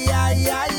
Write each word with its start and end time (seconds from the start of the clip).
ja, 0.00 0.30
ja, 0.32 0.64
ja. 0.66 0.73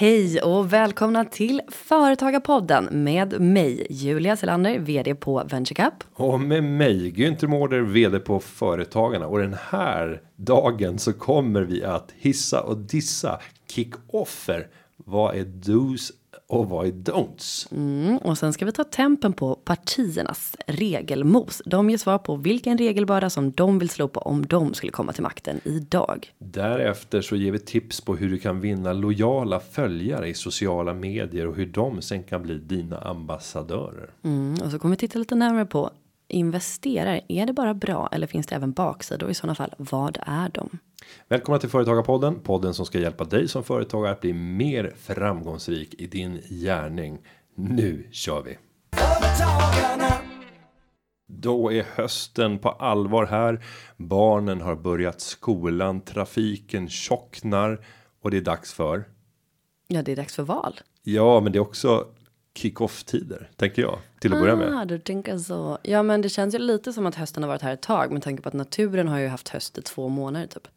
Hej 0.00 0.40
och 0.42 0.72
välkomna 0.72 1.24
till 1.24 1.60
Företagarpodden 1.68 2.88
med 2.90 3.40
mig 3.40 3.86
Julia 3.90 4.36
Selander, 4.36 4.78
vd 4.78 5.14
på 5.14 5.44
VentureCap. 5.50 5.94
Och 6.14 6.40
med 6.40 6.64
mig 6.64 7.12
Günther 7.16 7.46
Mårder, 7.46 7.80
vd 7.80 8.18
på 8.18 8.40
Företagarna. 8.40 9.26
Och 9.26 9.38
den 9.38 9.56
här 9.70 10.22
dagen 10.36 10.98
så 10.98 11.12
kommer 11.12 11.62
vi 11.62 11.84
att 11.84 12.12
hissa 12.16 12.62
och 12.62 12.76
dissa 12.78 13.40
kick-offer. 13.68 14.66
Vad 14.96 15.34
är 15.34 15.44
dos 15.44 16.12
och 16.48 16.68
vad 16.68 16.86
är 16.86 16.92
don'ts? 16.92 17.72
Mm, 17.72 18.18
och 18.18 18.38
sen 18.38 18.52
ska 18.52 18.64
vi 18.64 18.72
ta 18.72 18.84
tempen 18.84 19.32
på 19.32 19.54
partiernas 19.54 20.56
regelmos. 20.66 21.62
De 21.64 21.90
ger 21.90 21.98
svar 21.98 22.18
på 22.18 22.36
vilken 22.36 22.78
regelbörda 22.78 23.30
som 23.30 23.52
de 23.52 23.78
vill 23.78 23.88
slå 23.88 24.08
på 24.08 24.20
om 24.20 24.46
de 24.46 24.74
skulle 24.74 24.92
komma 24.92 25.12
till 25.12 25.22
makten 25.22 25.60
idag. 25.64 26.32
Därefter 26.38 27.20
så 27.20 27.36
ger 27.36 27.52
vi 27.52 27.58
tips 27.58 28.00
på 28.00 28.16
hur 28.16 28.28
du 28.28 28.38
kan 28.38 28.60
vinna 28.60 28.92
lojala 28.92 29.60
följare 29.60 30.28
i 30.28 30.34
sociala 30.34 30.94
medier 30.94 31.46
och 31.46 31.56
hur 31.56 31.66
de 31.66 32.02
sen 32.02 32.22
kan 32.22 32.42
bli 32.42 32.58
dina 32.58 32.98
ambassadörer. 32.98 34.10
Mm, 34.22 34.54
och 34.64 34.70
så 34.70 34.78
kommer 34.78 34.94
vi 34.94 34.98
titta 34.98 35.18
lite 35.18 35.34
närmare 35.34 35.66
på 35.66 35.90
investerare. 36.28 37.20
Är 37.28 37.46
det 37.46 37.52
bara 37.52 37.74
bra 37.74 38.08
eller 38.12 38.26
finns 38.26 38.46
det 38.46 38.54
även 38.54 38.72
baksidor? 38.72 39.30
I 39.30 39.34
sådana 39.34 39.54
fall, 39.54 39.74
vad 39.76 40.18
är 40.22 40.48
de? 40.48 40.78
Välkomna 41.28 41.58
till 41.58 41.68
Företagarpodden, 41.68 42.40
podden 42.40 42.74
som 42.74 42.86
ska 42.86 42.98
hjälpa 42.98 43.24
dig 43.24 43.48
som 43.48 43.64
företagare 43.64 44.12
att 44.12 44.20
bli 44.20 44.32
mer 44.32 44.94
framgångsrik 44.96 45.94
i 45.98 46.06
din 46.06 46.40
gärning. 46.50 47.18
Nu 47.54 48.08
kör 48.12 48.42
vi! 48.42 48.58
Då 51.30 51.72
är 51.72 51.82
hösten 51.94 52.58
på 52.58 52.68
allvar 52.68 53.26
här. 53.26 53.64
Barnen 53.96 54.60
har 54.60 54.76
börjat 54.76 55.20
skolan, 55.20 56.00
trafiken 56.00 56.88
tjocknar 56.88 57.84
och 58.22 58.30
det 58.30 58.36
är 58.36 58.42
dags 58.42 58.72
för. 58.72 59.04
Ja, 59.88 60.02
det 60.02 60.12
är 60.12 60.16
dags 60.16 60.36
för 60.36 60.42
val. 60.42 60.80
Ja, 61.02 61.40
men 61.40 61.52
det 61.52 61.58
är 61.58 61.60
också 61.60 62.06
kick-off 62.58 63.04
tider 63.04 63.50
tänker 63.56 63.82
jag 63.82 63.98
till 64.20 64.32
att 64.32 64.40
börja 64.40 64.56
med. 64.56 64.74
Ah, 64.78 64.84
du 64.84 64.98
tänker 64.98 65.38
så. 65.38 65.78
Ja, 65.82 66.02
men 66.02 66.22
det 66.22 66.28
känns 66.28 66.54
ju 66.54 66.58
lite 66.58 66.92
som 66.92 67.06
att 67.06 67.14
hösten 67.14 67.42
har 67.42 67.48
varit 67.48 67.62
här 67.62 67.72
ett 67.72 67.82
tag 67.82 68.12
med 68.12 68.22
tanke 68.22 68.42
på 68.42 68.48
att 68.48 68.54
naturen 68.54 69.08
har 69.08 69.18
ju 69.18 69.28
haft 69.28 69.48
höst 69.48 69.78
i 69.78 69.82
två 69.82 70.08
månader 70.08 70.46
typ. 70.46 70.68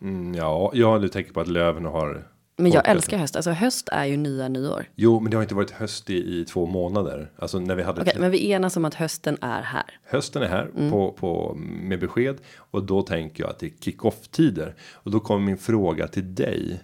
Mm, 0.00 0.34
ja, 0.34 0.70
ja, 0.74 0.98
du 0.98 1.08
tänker 1.08 1.32
på 1.32 1.40
att 1.40 1.48
löven 1.48 1.84
har. 1.84 2.28
Men 2.60 2.72
jag 2.72 2.88
älskar 2.88 3.18
höst. 3.18 3.36
Alltså 3.36 3.50
höst 3.50 3.88
är 3.92 4.04
ju 4.04 4.16
nya 4.16 4.48
nyår. 4.48 4.84
Jo, 4.94 5.20
men 5.20 5.30
det 5.30 5.36
har 5.36 5.42
inte 5.42 5.54
varit 5.54 5.70
höst 5.70 6.10
i, 6.10 6.40
i 6.40 6.44
två 6.44 6.66
månader. 6.66 7.30
Alltså 7.38 7.58
när 7.58 7.74
vi 7.74 7.82
hade. 7.82 8.00
Okej, 8.02 8.16
men 8.18 8.30
vi 8.30 8.50
enas 8.50 8.76
om 8.76 8.84
att 8.84 8.94
hösten 8.94 9.38
är 9.40 9.62
här. 9.62 9.84
Hösten 10.04 10.42
är 10.42 10.46
här 10.48 10.70
Mm. 10.76 10.90
på, 10.90 11.12
på 11.12 11.54
med 11.58 12.00
besked 12.00 12.36
och 12.56 12.82
då 12.84 13.02
tänker 13.02 13.42
jag 13.42 13.50
att 13.50 13.58
det 13.58 13.66
är 13.66 13.72
kick-off 13.80 14.28
tider 14.28 14.74
och 14.92 15.10
då 15.10 15.20
kommer 15.20 15.46
min 15.46 15.58
fråga 15.58 16.08
till 16.08 16.34
dig. 16.34 16.80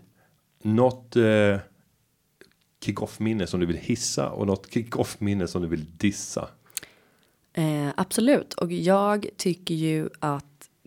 Något 0.62 1.16
eh, 1.16 1.56
kick-off 2.84 3.20
minne 3.20 3.46
som 3.46 3.60
du 3.60 3.66
vill 3.66 3.76
hissa 3.76 4.30
och 4.30 4.46
något 4.46 4.72
kick-off 4.72 5.20
minne 5.20 5.48
som 5.48 5.62
du 5.62 5.68
vill 5.68 5.86
dissa. 5.96 6.48
Eh, 7.52 7.88
absolut, 7.96 8.54
och 8.54 8.72
jag 8.72 9.26
tycker 9.36 9.74
ju 9.74 10.08
att 10.18 10.44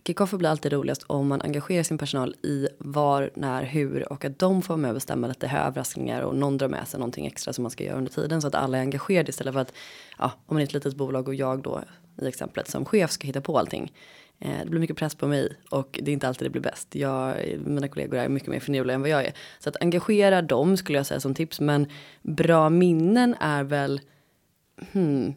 kickoffer 0.08 0.38
blir 0.38 0.48
alltid 0.48 0.72
roligast 0.72 1.02
om 1.06 1.28
man 1.28 1.42
engagerar 1.42 1.82
sin 1.82 1.98
personal 1.98 2.34
i 2.42 2.68
var, 2.78 3.30
när, 3.34 3.62
hur 3.62 4.12
och 4.12 4.24
att 4.24 4.38
de 4.38 4.62
får 4.62 4.68
vara 4.68 4.80
med 4.80 4.90
och 4.90 4.94
bestämma 4.94 5.26
lite 5.26 5.46
överraskningar 5.46 6.22
och 6.22 6.36
någon 6.36 6.58
drar 6.58 6.68
med 6.68 6.88
sig 6.88 7.00
någonting 7.00 7.26
extra 7.26 7.52
som 7.52 7.62
man 7.62 7.70
ska 7.70 7.84
göra 7.84 7.96
under 7.96 8.12
tiden 8.12 8.42
så 8.42 8.48
att 8.48 8.54
alla 8.54 8.78
är 8.78 8.82
engagerade 8.82 9.30
istället 9.30 9.54
för 9.54 9.60
att 9.60 9.72
ja, 10.18 10.32
om 10.46 10.54
man 10.54 10.60
är 10.60 10.64
ett 10.64 10.72
litet 10.72 10.96
bolag 10.96 11.28
och 11.28 11.34
jag 11.34 11.62
då 11.62 11.82
i 12.22 12.26
exemplet 12.26 12.68
som 12.68 12.84
chef 12.84 13.10
ska 13.10 13.26
hitta 13.26 13.40
på 13.40 13.58
allting. 13.58 13.92
Eh, 14.40 14.58
det 14.64 14.70
blir 14.70 14.80
mycket 14.80 14.96
press 14.96 15.14
på 15.14 15.26
mig 15.26 15.52
och 15.70 15.98
det 16.02 16.10
är 16.10 16.12
inte 16.12 16.28
alltid 16.28 16.46
det 16.46 16.50
blir 16.50 16.62
bäst. 16.62 16.94
Jag, 16.94 17.36
mina 17.64 17.88
kollegor 17.88 18.18
är 18.18 18.28
mycket 18.28 18.48
mer 18.48 18.60
finurliga 18.60 18.94
än 18.94 19.00
vad 19.00 19.10
jag 19.10 19.24
är. 19.24 19.32
Så 19.58 19.68
att 19.68 19.76
engagera 19.80 20.42
dem 20.42 20.76
skulle 20.76 20.98
jag 20.98 21.06
säga 21.06 21.20
som 21.20 21.34
tips. 21.34 21.60
Men 21.60 21.86
bra 22.22 22.70
minnen 22.70 23.34
är 23.40 23.64
väl, 23.64 24.00
hmm, 24.92 25.34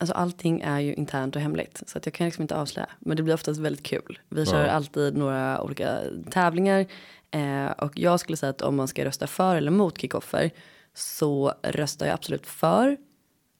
Alltså 0.00 0.14
allting 0.14 0.60
är 0.60 0.80
ju 0.80 0.94
internt 0.94 1.36
och 1.36 1.42
hemligt 1.42 1.82
så 1.86 1.98
att 1.98 2.06
jag 2.06 2.12
kan 2.14 2.24
liksom 2.24 2.42
inte 2.42 2.56
avslöja. 2.56 2.88
Men 2.98 3.16
det 3.16 3.22
blir 3.22 3.34
oftast 3.34 3.60
väldigt 3.60 3.82
kul. 3.86 4.18
Vi 4.28 4.46
kör 4.46 4.64
Ja. 4.64 4.70
alltid 4.70 5.16
några 5.16 5.62
olika 5.62 5.98
tävlingar 6.30 6.86
eh, 7.30 7.66
och 7.66 7.98
jag 7.98 8.20
skulle 8.20 8.36
säga 8.36 8.50
att 8.50 8.62
om 8.62 8.76
man 8.76 8.88
ska 8.88 9.04
rösta 9.04 9.26
för 9.26 9.56
eller 9.56 9.70
mot 9.70 10.00
kickoffer 10.00 10.50
så 10.94 11.54
röstar 11.62 12.06
jag 12.06 12.14
absolut 12.14 12.46
för 12.46 12.96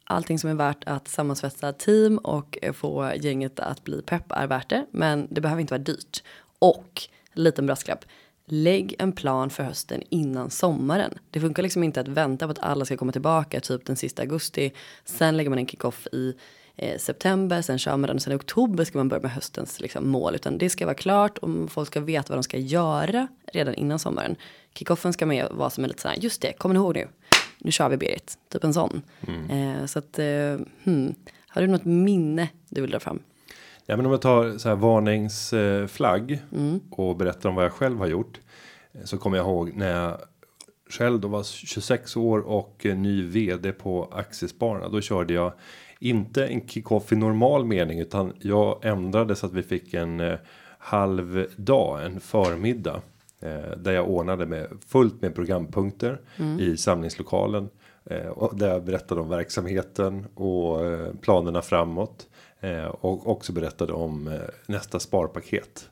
allting 0.08 0.38
som 0.38 0.50
är 0.50 0.54
värt 0.54 0.84
att 0.86 1.08
sammansvetsa 1.08 1.72
team 1.72 2.18
och 2.18 2.58
få 2.74 3.12
gänget 3.16 3.60
att 3.60 3.84
bli 3.84 4.02
pepp 4.02 4.32
är 4.32 4.46
värt 4.46 4.68
det. 4.68 4.86
Men 4.90 5.28
det 5.30 5.40
behöver 5.40 5.60
inte 5.60 5.74
vara 5.74 5.82
dyrt. 5.82 6.22
Och 6.58 7.02
liten 7.32 7.66
brasklapp. 7.66 8.04
Lägg 8.44 8.94
en 8.98 9.12
plan 9.12 9.50
för 9.50 9.62
hösten 9.62 10.02
innan 10.08 10.50
sommaren. 10.50 11.18
Det 11.30 11.40
funkar 11.40 11.62
liksom 11.62 11.84
inte 11.84 12.00
att 12.00 12.08
vänta 12.08 12.46
på 12.46 12.50
att 12.50 12.58
alla 12.58 12.84
ska 12.84 12.96
komma 12.96 13.12
tillbaka 13.12 13.60
typ 13.60 13.86
den 13.86 13.96
sista 13.96 14.22
augusti. 14.22 14.72
Sen 15.04 15.36
lägger 15.36 15.50
man 15.50 15.58
en 15.58 15.66
kickoff 15.66 16.06
i 16.12 16.34
eh, 16.76 16.98
september, 16.98 17.62
sen 17.62 17.78
kör 17.78 17.96
man 17.96 18.02
den 18.02 18.16
och 18.16 18.22
sen 18.22 18.32
i 18.32 18.36
oktober 18.36 18.84
ska 18.84 18.98
man 18.98 19.08
börja 19.08 19.22
med 19.22 19.30
höstens 19.30 19.80
liksom, 19.80 20.08
mål. 20.08 20.34
Utan 20.34 20.58
det 20.58 20.70
ska 20.70 20.86
vara 20.86 20.94
klart 20.94 21.38
och 21.38 21.70
folk 21.70 21.88
ska 21.88 22.00
veta 22.00 22.28
vad 22.28 22.38
de 22.38 22.42
ska 22.42 22.58
göra 22.58 23.28
redan 23.52 23.74
innan 23.74 23.98
sommaren. 23.98 24.36
Kickoffen 24.74 25.12
ska 25.12 25.26
man 25.26 25.42
vara 25.50 25.70
som 25.70 25.84
en 25.84 25.88
lite 25.88 26.02
sån 26.02 26.10
här, 26.10 26.18
just 26.18 26.42
det, 26.42 26.52
kommer 26.52 26.74
ni 26.74 26.78
ihåg 26.78 26.94
nu? 26.94 27.08
Nu 27.58 27.70
kör 27.70 27.88
vi 27.88 27.96
Berit, 27.96 28.38
typ 28.48 28.64
en 28.64 28.74
sån. 28.74 29.02
Eh, 29.50 29.86
så 29.86 29.98
att, 29.98 30.18
eh, 30.18 30.56
hmm. 30.84 31.14
har 31.48 31.60
du 31.62 31.66
något 31.66 31.84
minne 31.84 32.48
du 32.68 32.80
vill 32.80 32.90
dra 32.90 33.00
fram? 33.00 33.18
Ja, 33.86 33.96
men 33.96 34.06
om 34.06 34.12
jag 34.12 34.22
tar 34.22 34.58
så 34.58 34.68
här 34.68 34.76
varningsflagg 34.76 36.42
och 36.90 37.16
berättar 37.16 37.48
om 37.48 37.54
vad 37.54 37.64
jag 37.64 37.72
själv 37.72 37.98
har 37.98 38.06
gjort. 38.06 38.40
eh, 38.92 39.00
Så 39.04 39.18
kommer 39.18 39.36
jag 39.36 39.46
ihåg 39.46 39.72
när 39.76 39.90
jag 40.02 40.18
själv 40.90 41.20
då 41.20 41.28
var 41.28 41.42
26 41.42 42.16
år 42.16 42.38
och 42.38 42.86
eh, 42.86 42.96
ny 42.96 43.22
vd 43.22 43.72
på 43.72 44.08
Aktiespararna. 44.12 44.88
Då 44.88 45.00
körde 45.00 45.34
jag 45.34 45.52
inte 46.00 46.46
en 46.46 46.68
kickoff 46.68 47.12
i 47.12 47.16
normal 47.16 47.64
mening 47.64 48.00
utan 48.00 48.32
jag 48.40 48.84
ändrade 48.84 49.36
så 49.36 49.46
att 49.46 49.52
vi 49.52 49.62
fick 49.62 49.94
en 49.94 50.20
eh, 50.20 50.38
halv 50.78 51.46
dag, 51.56 52.04
en 52.06 52.20
förmiddag. 52.20 53.02
Eh, 53.40 53.76
där 53.76 53.92
jag 53.92 54.08
ordnade 54.08 54.46
med 54.46 54.68
fullt 54.86 55.22
med 55.22 55.34
programpunkter 55.34 56.20
i 56.60 56.76
samlingslokalen. 56.76 57.68
Eh, 58.04 58.26
och 58.26 58.58
där 58.58 58.68
jag 58.68 58.84
berättade 58.84 59.20
om 59.20 59.28
verksamheten 59.28 60.26
och 60.34 60.86
eh, 60.86 61.14
planerna 61.20 61.62
framåt. 61.62 62.26
Och 62.90 63.30
också 63.30 63.52
berättade 63.52 63.92
om 63.92 64.38
nästa 64.66 65.00
sparpaket. 65.00 65.88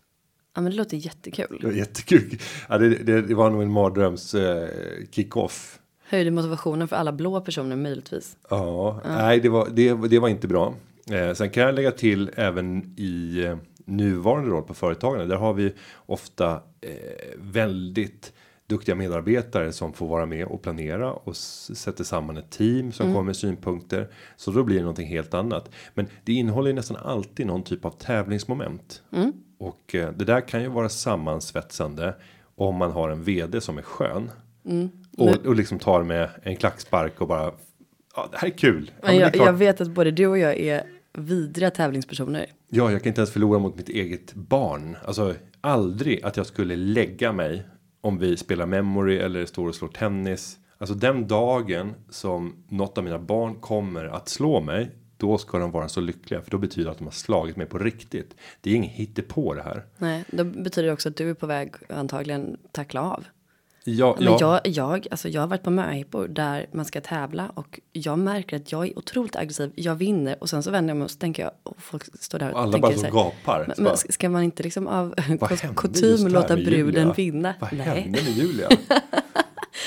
Ja 0.57 0.63
men 0.63 0.73
det 0.73 0.79
låter 0.79 0.97
jättekul. 0.97 1.59
Det 1.61 1.67
var 1.67 1.75
jättekul. 1.75 2.39
Ja, 2.69 2.79
det, 2.79 2.89
det, 2.89 3.23
det 3.23 3.35
var 3.35 3.51
nog 3.51 3.63
en 3.63 3.71
mardröms 3.71 4.35
eh, 4.35 4.69
kickoff. 5.11 5.79
Höjde 6.09 6.31
motivationen 6.31 6.89
för 6.89 6.97
alla 6.97 7.13
blå 7.13 7.41
personer 7.41 7.77
möjligtvis. 7.77 8.37
Ja, 8.51 9.01
nej, 9.05 9.41
det 9.41 9.49
var, 9.49 9.69
det, 9.73 10.09
det 10.09 10.19
var 10.19 10.29
inte 10.29 10.49
bra. 10.49 10.75
Eh, 11.11 11.35
sen 11.35 11.51
kan 11.51 11.63
jag 11.63 11.75
lägga 11.75 11.91
till 11.91 12.31
även 12.37 12.95
i 12.97 13.45
nuvarande 13.87 14.51
roll 14.51 14.63
på 14.63 14.75
företagarna. 14.75 15.25
Där 15.25 15.37
har 15.37 15.55
vi 15.55 15.75
ofta 16.07 16.53
eh, 16.81 16.91
väldigt 17.37 18.33
duktiga 18.67 18.95
medarbetare 18.95 19.73
som 19.73 19.93
får 19.93 20.07
vara 20.09 20.27
med 20.27 20.47
och 20.47 20.63
planera 20.63 21.13
och 21.13 21.37
sätter 21.37 22.05
samman 22.05 22.37
ett 22.37 22.51
team 22.51 22.93
som 22.93 23.07
kommer 23.07 23.23
med 23.23 23.37
synpunkter. 23.37 24.09
Så 24.37 24.51
då 24.51 24.65
blir 24.65 24.77
det 24.77 24.83
någonting 24.83 25.09
helt 25.09 25.35
annat. 25.35 25.71
Men 25.95 26.07
det 26.25 26.33
innehåller 26.33 26.69
ju 26.69 26.75
nästan 26.75 26.97
alltid 26.97 27.47
någon 27.47 27.63
typ 27.63 27.85
av 27.85 27.91
tävlingsmoment. 27.91 29.03
Och 29.59 29.95
eh, 29.95 30.13
det 30.13 30.25
där 30.25 30.41
kan 30.41 30.63
ju 30.63 30.69
vara 30.69 30.89
sammansvetsande 30.89 32.15
om 32.57 32.77
man 32.77 32.91
har 32.91 33.11
en 33.11 33.23
vd 33.23 33.61
som 33.61 33.79
är 33.79 33.83
skön. 33.83 34.31
Och, 35.19 35.47
och 35.47 35.57
liksom 35.57 35.79
tar 35.79 36.03
med 36.03 36.31
en 36.43 36.57
klackspark 36.57 37.21
och 37.21 37.29
bara. 37.29 37.53
Ja, 38.17 38.29
det 38.33 38.39
här 38.39 38.49
är 38.49 38.53
kul. 38.59 38.91
Ja, 38.95 39.01
Men 39.03 39.11
men 39.15 39.21
jag, 39.21 39.33
klart. 39.33 39.47
jag 39.47 39.53
vet 39.53 39.81
att 39.81 39.89
både 39.89 40.11
du 40.11 40.27
och 40.27 40.39
jag 40.39 40.57
är 40.57 40.83
vidriga 41.13 41.71
tävlingspersoner. 41.71 42.47
Ja, 42.69 42.93
jag 42.93 43.03
kan 43.03 43.11
inte 43.11 43.21
ens 43.21 43.33
förlora 43.33 43.59
mot 43.59 43.77
mitt 43.77 43.89
eget 43.89 44.35
barn. 44.35 44.97
Alltså 45.05 45.35
aldrig 45.61 46.25
att 46.25 46.37
jag 46.37 46.47
skulle 46.47 46.77
lägga 46.77 47.33
mig 47.33 47.67
om 48.01 48.19
vi 48.19 48.37
spelar 48.37 48.67
memory 48.67 49.19
eller 49.19 49.47
står 49.47 49.69
och 49.69 49.75
slår 49.75 49.89
tennis. 49.89 50.59
Alltså 50.79 50.95
den 50.95 51.29
dagen 51.29 51.95
som 52.11 52.65
något 52.69 52.99
av 52.99 53.05
mina 53.05 53.19
barn 53.19 53.55
kommer 53.55 54.05
att 54.05 54.29
slå 54.29 54.61
mig. 54.61 54.91
Då 55.17 55.39
ska 55.39 55.59
de 55.59 55.71
vara 55.71 55.89
så 55.89 56.01
lyckliga 56.01 56.43
för 56.43 56.51
då 56.51 56.59
betyder 56.59 56.85
det 56.85 56.91
att 56.91 56.99
de 56.99 57.05
har 57.05 57.13
slagit 57.13 57.57
mig 57.57 57.67
på 57.67 57.79
riktigt. 57.79 58.37
Det 58.61 58.71
är 58.71 58.75
inget 58.75 58.93
hittepå 58.93 59.55
det 59.55 59.63
här. 59.63 59.85
Nej, 59.99 60.25
då 60.31 60.45
betyder 60.45 60.87
det 60.87 60.93
också 60.93 61.09
att 61.09 61.17
du 61.17 61.31
är 61.31 61.35
på 61.35 61.47
väg 61.47 61.75
antagligen 61.89 62.57
tackla 62.73 63.01
av. 63.01 63.25
Ja, 63.89 64.15
Men 64.19 64.25
ja. 64.25 64.39
jag, 64.41 64.61
jag, 64.75 65.07
alltså 65.11 65.29
jag 65.29 65.41
har 65.41 65.49
varit 65.49 65.63
på 65.63 65.71
möhippor 65.71 66.29
där 66.29 66.67
man 66.73 66.85
ska 66.85 67.01
tävla 67.01 67.49
och 67.55 67.81
jag 67.93 68.19
märker 68.19 68.57
att 68.57 68.73
jag 68.73 68.87
är 68.87 68.99
otroligt 68.99 69.37
aggressiv. 69.37 69.73
Jag 69.75 69.95
vinner 69.95 70.37
och 70.41 70.49
sen 70.51 70.63
så 70.63 70.71
vänder 70.71 70.91
jag 70.91 70.97
mig 70.97 71.05
och 71.05 71.11
så 71.11 71.19
tänker 71.19 71.43
jag 71.43 71.53
och 71.63 71.77
folk 71.83 72.03
står 72.21 72.39
där 72.39 72.49
och, 72.51 72.55
Och 72.55 72.61
alla 72.63 72.73
tänker 72.73 72.89
bara 72.89 72.93
så 72.93 72.99
så 72.99 73.05
här, 73.07 73.13
gapar. 73.13 73.65
Men, 73.77 73.85
men 73.85 73.97
ska 73.97 74.29
man 74.29 74.43
inte 74.43 74.63
liksom 74.63 74.87
av 74.87 75.15
kutym 75.77 76.27
låta 76.29 76.57
bruden 76.57 77.13
vinna? 77.17 77.55
Vad 77.61 77.73
Nej. 77.73 77.87
hände 77.87 78.23
med 78.23 78.33
Julia? 78.33 78.69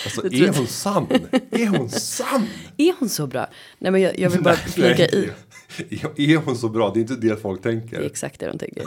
Alltså 0.06 0.26
är 0.26 0.58
hon 0.58 0.68
sann? 0.68 1.08
Är 1.52 1.68
hon 1.68 1.90
sann? 1.90 2.48
Är 2.78 2.94
hon 3.00 3.10
så 3.10 3.28
bra? 3.28 3.48
Nej 3.78 3.92
men 3.92 4.02
jag, 4.02 4.20
jag 4.20 4.30
vill 4.30 4.44
bara 4.44 4.56
flika 4.56 5.08
i. 5.08 5.30
Är 6.18 6.38
hon 6.46 6.56
så 6.58 6.70
bra? 6.70 6.92
Det 6.94 7.00
är 7.00 7.02
inte 7.02 7.16
det 7.16 7.42
folk 7.42 7.64
Det 7.64 7.70
är 7.70 7.74
tänker. 7.80 8.02
exakt 8.02 8.40
det 8.40 8.48
de 8.48 8.58
tänker. 8.58 8.84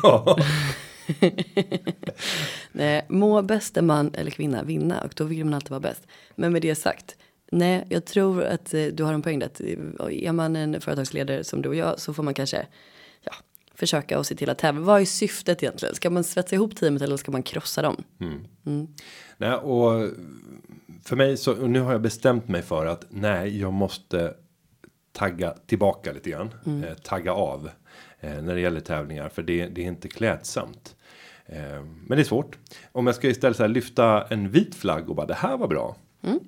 Nej, 2.72 3.06
må 3.08 3.43
bäste 3.43 3.82
man 3.82 4.14
eller 4.14 4.31
kvinna 4.31 4.62
vinna 4.62 5.00
och 5.00 5.12
då 5.16 5.25
vill 5.25 5.44
man 5.44 5.54
alltid 5.54 5.70
vara 5.70 5.81
bäst. 5.81 6.06
Men 6.34 6.52
med 6.52 6.62
det 6.62 6.75
sagt, 6.75 7.16
nej, 7.52 7.87
jag 7.88 8.04
tror 8.04 8.43
att 8.44 8.75
eh, 8.75 8.84
du 8.84 9.04
har 9.04 9.12
en 9.12 9.22
poäng 9.22 9.38
där. 9.38 9.46
att, 9.46 9.60
eh, 9.60 10.26
Är 10.26 10.32
man 10.32 10.56
en 10.56 10.81
företagsledare 10.81 11.44
som 11.44 11.62
du 11.62 11.69
och 11.69 11.75
jag 11.75 12.00
så 12.00 12.14
får 12.14 12.22
man 12.22 12.34
kanske 12.34 12.66
ja, 13.20 13.32
försöka 13.75 14.19
och 14.19 14.26
se 14.26 14.34
till 14.34 14.50
att 14.50 14.58
tävla. 14.58 14.81
Vad 14.81 15.00
är 15.00 15.04
syftet 15.04 15.62
egentligen? 15.62 15.94
Ska 15.94 16.10
man 16.10 16.25
svetsa 16.25 16.54
ihop 16.54 16.76
teamet 16.76 17.02
eller 17.02 17.16
ska 17.16 17.32
man 17.32 17.43
krossa 17.43 17.82
dem? 17.82 18.05
Nej, 19.37 19.52
och 19.52 20.10
för 21.05 21.16
mig 21.16 21.37
så 21.37 21.52
och 21.52 21.70
nu 21.70 21.81
har 21.81 21.93
jag 21.93 22.02
bestämt 22.02 22.48
mig 22.48 22.62
för 22.62 22.87
att 22.87 23.05
nej, 23.08 23.60
jag 23.60 23.72
måste 23.72 24.34
tagga 25.12 25.55
tillbaka 25.66 26.12
lite 26.12 26.31
grann. 26.31 26.55
Eh, 26.84 26.94
tagga 26.94 27.32
av 27.32 27.70
när 28.22 28.54
det 28.54 28.60
gäller 28.60 28.80
tävlingar 28.80 29.28
för 29.28 29.42
det, 29.42 29.66
det 29.66 29.82
är 29.82 29.86
inte 29.86 30.08
klädsamt. 30.08 30.96
Eh, 31.46 31.84
men 32.06 32.16
det 32.16 32.22
är 32.22 32.24
svårt. 32.24 32.58
Om 32.92 33.06
jag 33.06 33.16
ska 33.16 33.28
istället 33.28 33.56
så 33.56 33.66
lyfta 33.66 34.26
en 34.26 34.50
vit 34.50 34.74
flagg 34.74 35.10
och 35.10 35.16
bara 35.16 35.26
det 35.26 35.34
här 35.34 35.56
var 35.56 35.69
bra. 35.69 35.96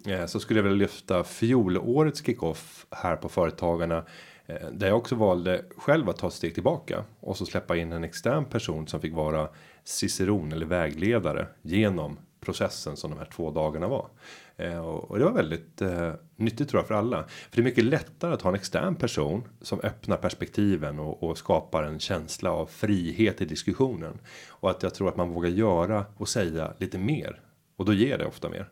Eh, 0.07 0.27
så 0.27 0.41
skulle 0.41 0.59
jag 0.59 0.65
vilja 0.65 0.79
lyfta 0.79 1.25
fjolårets 1.25 2.27
kickoff 2.27 2.87
här 2.91 3.17
på 3.17 3.29
företagarna. 3.29 4.05
Eh, 4.47 4.69
där 4.73 4.87
jag 4.87 4.97
också 4.97 5.15
valde 5.15 5.65
själv 5.77 6.09
att 6.09 6.17
ta 6.17 6.27
ett 6.27 6.33
steg 6.33 6.55
tillbaka 6.55 7.05
och 7.21 7.37
så 7.37 7.47
släppa 7.47 7.77
in 7.77 7.93
en 7.93 8.05
extern 8.05 8.45
person 8.45 8.87
som 8.87 9.01
fick 9.01 9.15
vara 9.15 9.49
ciceron 9.85 10.53
eller 10.53 10.67
vägledare 10.67 11.47
genom 11.63 12.19
processen 12.41 12.97
som 12.97 13.11
de 13.11 13.19
här 13.19 13.29
två 13.35 13.51
dagarna 13.51 13.89
var. 13.89 14.09
Eh, 14.57 14.79
och, 14.79 15.19
det 15.19 15.25
var 15.25 15.33
väldigt 15.33 15.83
eh, 15.83 16.13
nyttigt 16.37 16.71
tror 16.71 16.81
jag 16.81 16.89
för 16.89 16.95
alla. 16.95 17.23
För 17.23 17.57
det 17.57 17.61
är 17.61 17.65
mycket 17.65 17.85
lättare 17.85 18.35
att 18.35 18.43
ha 18.43 18.51
en 18.51 18.57
extern 18.57 18.95
person 18.95 19.49
som 19.61 19.81
öppnar 19.81 20.17
perspektiven 20.17 20.99
och, 20.99 21.23
och 21.23 21.39
skapar 21.39 21.83
en 21.83 21.99
känsla 21.99 22.51
av 22.53 22.67
frihet 22.67 23.41
i 23.41 23.45
diskussionen. 23.45 24.19
Och 24.49 24.71
att 24.71 24.83
jag 24.83 24.95
tror 24.95 25.09
att 25.09 25.17
man 25.17 25.31
vågar 25.31 25.51
göra 25.51 26.05
och 26.17 26.29
säga 26.29 26.73
lite 26.79 26.99
mer. 26.99 27.41
Och 27.77 27.85
då 27.85 27.93
ger 27.93 28.19
det 28.19 28.27
ofta 28.27 28.49
mer. 28.49 28.69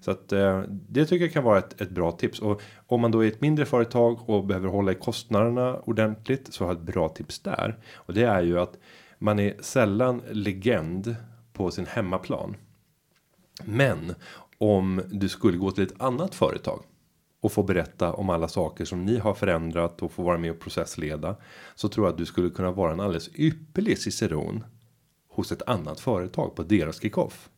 Så 0.00 0.10
att 0.10 0.32
eh, 0.32 0.62
det 0.68 1.06
tycker 1.06 1.24
jag 1.24 1.32
kan 1.32 1.44
vara 1.44 1.58
ett, 1.58 1.80
ett 1.80 1.90
bra 1.90 2.12
tips. 2.12 2.38
Och 2.38 2.62
om 2.86 3.00
man 3.00 3.10
då 3.10 3.24
är 3.24 3.28
ett 3.28 3.40
mindre 3.40 3.66
företag 3.66 4.28
och 4.28 4.44
behöver 4.44 4.68
hålla 4.68 4.92
i 4.92 4.94
kostnaderna 4.94 5.76
ordentligt 5.78 6.54
så 6.54 6.64
har 6.64 6.70
jag 6.70 6.78
ett 6.78 6.94
bra 6.94 7.08
tips 7.08 7.40
där. 7.40 7.78
Och 7.94 8.14
det 8.14 8.24
är 8.24 8.42
ju 8.42 8.58
att 8.58 8.78
man 9.18 9.38
är 9.38 9.54
sällan 9.60 10.22
legend 10.30 11.16
på 11.52 11.70
sin 11.70 11.86
hemmaplan. 11.86 12.56
Men 13.64 14.14
om 14.58 15.02
du 15.10 15.28
skulle 15.28 15.58
gå 15.58 15.70
till 15.70 15.84
ett 15.84 16.00
annat 16.00 16.34
företag 16.34 16.82
och 17.40 17.52
få 17.52 17.62
berätta 17.62 18.12
om 18.12 18.30
alla 18.30 18.48
saker 18.48 18.84
som 18.84 19.04
ni 19.04 19.18
har 19.18 19.34
förändrat 19.34 20.02
och 20.02 20.12
få 20.12 20.22
vara 20.22 20.38
med 20.38 20.50
och 20.50 20.60
processleda 20.60 21.36
så 21.74 21.88
tror 21.88 22.06
jag 22.06 22.12
att 22.12 22.18
du 22.18 22.26
skulle 22.26 22.50
kunna 22.50 22.70
vara 22.70 22.92
en 22.92 23.00
alldeles 23.00 23.30
ypperlig 23.34 23.98
ciceron 23.98 24.64
hos 25.28 25.52
ett 25.52 25.62
annat 25.66 26.00
företag 26.00 26.54
på 26.56 26.62
deras 26.62 27.02
kickoff. 27.02 27.48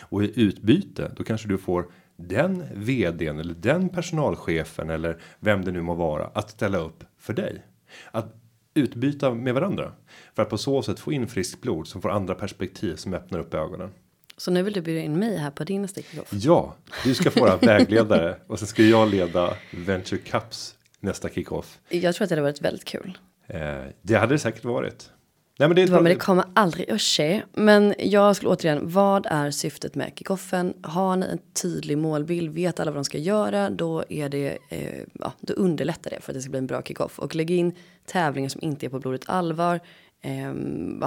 Och 0.00 0.24
i 0.24 0.40
utbyte 0.40 1.12
då 1.16 1.24
kanske 1.24 1.48
du 1.48 1.58
får 1.58 1.86
den 2.16 2.64
vdn 2.74 3.38
eller 3.38 3.54
den 3.54 3.88
personalchefen 3.88 4.90
eller 4.90 5.20
vem 5.40 5.64
det 5.64 5.72
nu 5.72 5.82
må 5.82 5.94
vara 5.94 6.26
att 6.26 6.50
ställa 6.50 6.78
upp 6.78 7.04
för 7.18 7.32
dig. 7.32 7.62
Att 8.10 8.34
utbyta 8.74 9.34
med 9.34 9.54
varandra 9.54 9.92
för 10.34 10.42
att 10.42 10.48
på 10.48 10.58
så 10.58 10.82
sätt 10.82 11.00
få 11.00 11.12
in 11.12 11.28
friskt 11.28 11.60
blod 11.60 11.86
som 11.86 12.02
får 12.02 12.10
andra 12.10 12.34
perspektiv 12.34 12.96
som 12.96 13.14
öppnar 13.14 13.38
upp 13.38 13.54
ögonen. 13.54 13.90
Så 14.36 14.50
nu 14.50 14.62
vill 14.62 14.74
du 14.74 14.80
bjuda 14.80 15.00
in 15.00 15.18
mig 15.18 15.36
här 15.36 15.50
på 15.50 15.64
din 15.64 15.82
nästa 15.82 16.02
kickoff. 16.02 16.28
Ja, 16.30 16.74
du 17.04 17.14
ska 17.14 17.30
få 17.30 17.40
vara 17.40 17.56
vägledare 17.56 18.36
och 18.46 18.58
sen 18.58 18.68
ska 18.68 18.82
jag 18.82 19.10
leda 19.10 19.54
Venture 19.70 20.18
Cups 20.20 20.74
nästa 21.00 21.28
kickoff. 21.28 21.78
Jag 21.88 22.14
tror 22.14 22.24
att 22.24 22.28
det 22.28 22.34
hade 22.34 22.42
varit 22.42 22.62
väldigt 22.62 22.84
kul. 22.84 23.18
Eh, 23.46 23.60
det 24.02 24.14
hade 24.14 24.34
det 24.34 24.38
säkert 24.38 24.64
varit. 24.64 25.10
Nej, 25.58 25.68
men 25.68 25.76
det 25.76 25.84
Det 25.84 25.92
var, 25.92 26.00
men 26.00 26.12
det 26.12 26.18
kommer 26.18 26.44
aldrig 26.54 26.90
att 26.90 27.00
ske. 27.00 27.42
Men 27.52 27.94
jag 27.98 28.36
skulle 28.36 28.50
återigen, 28.50 28.90
vad 28.90 29.26
är 29.26 29.50
syftet 29.50 29.94
med 29.94 30.12
kickoffen? 30.16 30.74
Har 30.82 31.16
ni 31.16 31.26
en 31.26 31.38
tydlig 31.62 31.98
målbild, 31.98 32.54
vet 32.54 32.80
alla 32.80 32.90
vad 32.90 32.98
de 32.98 33.04
ska 33.04 33.18
göra, 33.18 33.70
då 33.70 34.04
är 34.08 34.28
det, 34.28 34.58
eh, 34.68 35.00
ja, 35.12 35.32
då 35.40 35.54
underlättar 35.54 36.10
det 36.10 36.20
för 36.20 36.32
att 36.32 36.34
det 36.34 36.40
ska 36.42 36.50
bli 36.50 36.58
en 36.58 36.66
bra 36.66 36.82
kickoff. 36.82 37.18
Och 37.18 37.34
lägg 37.34 37.50
in 37.50 37.74
tävlingar 38.06 38.48
som 38.48 38.60
inte 38.64 38.86
är 38.86 38.90
på 38.90 38.98
blodigt 38.98 39.28
allvar. 39.28 39.80
Eh, 40.22 40.54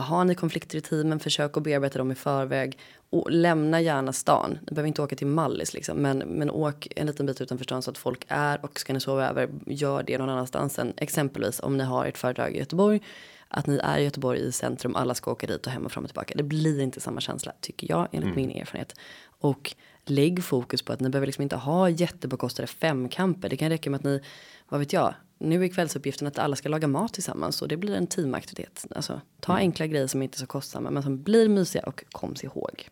har 0.01 0.25
ni 0.25 0.35
konflikter 0.35 0.77
i 0.77 0.81
teamen, 0.81 1.19
försök 1.19 1.57
att 1.57 1.63
bearbeta 1.63 1.97
dem 1.97 2.11
i 2.11 2.15
förväg. 2.15 2.77
Och 3.09 3.31
lämna 3.31 3.81
gärna 3.81 4.13
stan. 4.13 4.57
Ni 4.61 4.75
behöver 4.75 4.87
inte 4.87 5.01
åka 5.01 5.15
till 5.15 5.27
Mallis 5.27 5.73
liksom, 5.73 5.97
men, 5.97 6.17
men 6.17 6.49
åk 6.49 6.87
en 6.95 7.07
liten 7.07 7.25
bit 7.25 7.41
utanför 7.41 7.65
stan 7.65 7.81
så 7.81 7.91
att 7.91 7.97
folk 7.97 8.25
är 8.27 8.65
och 8.65 8.79
ska 8.79 8.93
ni 8.93 8.99
sova 8.99 9.29
över, 9.29 9.49
gör 9.65 10.03
det 10.03 10.17
någon 10.17 10.29
annanstans 10.29 10.79
än 10.79 10.93
exempelvis 10.97 11.59
om 11.59 11.77
ni 11.77 11.83
har 11.83 12.05
ett 12.05 12.17
företag 12.17 12.55
i 12.55 12.59
Göteborg 12.59 13.01
att 13.47 13.67
ni 13.67 13.79
är 13.83 13.97
i 13.97 14.03
Göteborg 14.03 14.39
i 14.39 14.51
centrum, 14.51 14.95
alla 14.95 15.13
ska 15.13 15.31
åka 15.31 15.47
dit 15.47 15.65
och 15.65 15.71
hem 15.71 15.85
och 15.85 15.91
fram 15.91 16.03
och 16.03 16.09
tillbaka. 16.09 16.33
Det 16.37 16.43
blir 16.43 16.81
inte 16.81 16.99
samma 16.99 17.21
känsla 17.21 17.51
tycker 17.61 17.89
jag 17.89 18.07
enligt 18.11 18.35
min 18.35 18.51
erfarenhet. 18.51 18.93
Och 19.39 19.75
lägg 20.05 20.43
fokus 20.43 20.81
på 20.81 20.93
att 20.93 20.99
ni 20.99 21.09
behöver 21.09 21.27
liksom 21.27 21.41
inte 21.41 21.55
ha 21.55 21.89
jättebekostade 21.89 22.67
femkamper. 22.67 23.49
Det 23.49 23.57
kan 23.57 23.69
räcka 23.69 23.89
med 23.89 23.97
att 23.97 24.03
ni, 24.03 24.21
vad 24.69 24.79
vet 24.79 24.93
jag, 24.93 25.13
nu 25.37 25.63
är 25.63 25.67
kvällsuppgiften 25.67 26.27
att 26.27 26.39
alla 26.39 26.55
ska 26.55 26.69
laga 26.69 26.87
mat 26.87 27.13
tillsammans 27.13 27.61
och 27.61 27.67
det 27.67 27.77
blir 27.77 27.95
en 27.95 28.07
teamaktivitet. 28.07 28.85
Alltså 28.95 29.21
ta 29.39 29.53
enkla 29.53 29.87
grejer 29.87 30.07
som 30.07 30.21
inte 30.21 30.35
är 30.35 30.39
så 30.39 30.47
kostsamma 30.47 30.91
men 30.91 31.03
som 31.03 31.23
blir 31.23 31.49
mysiga 31.49 31.83
och 31.83 32.03
koms 32.11 32.43
ihåg. 32.43 32.87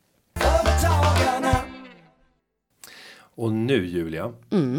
Och 3.35 3.53
nu 3.53 3.85
Julia, 3.87 4.33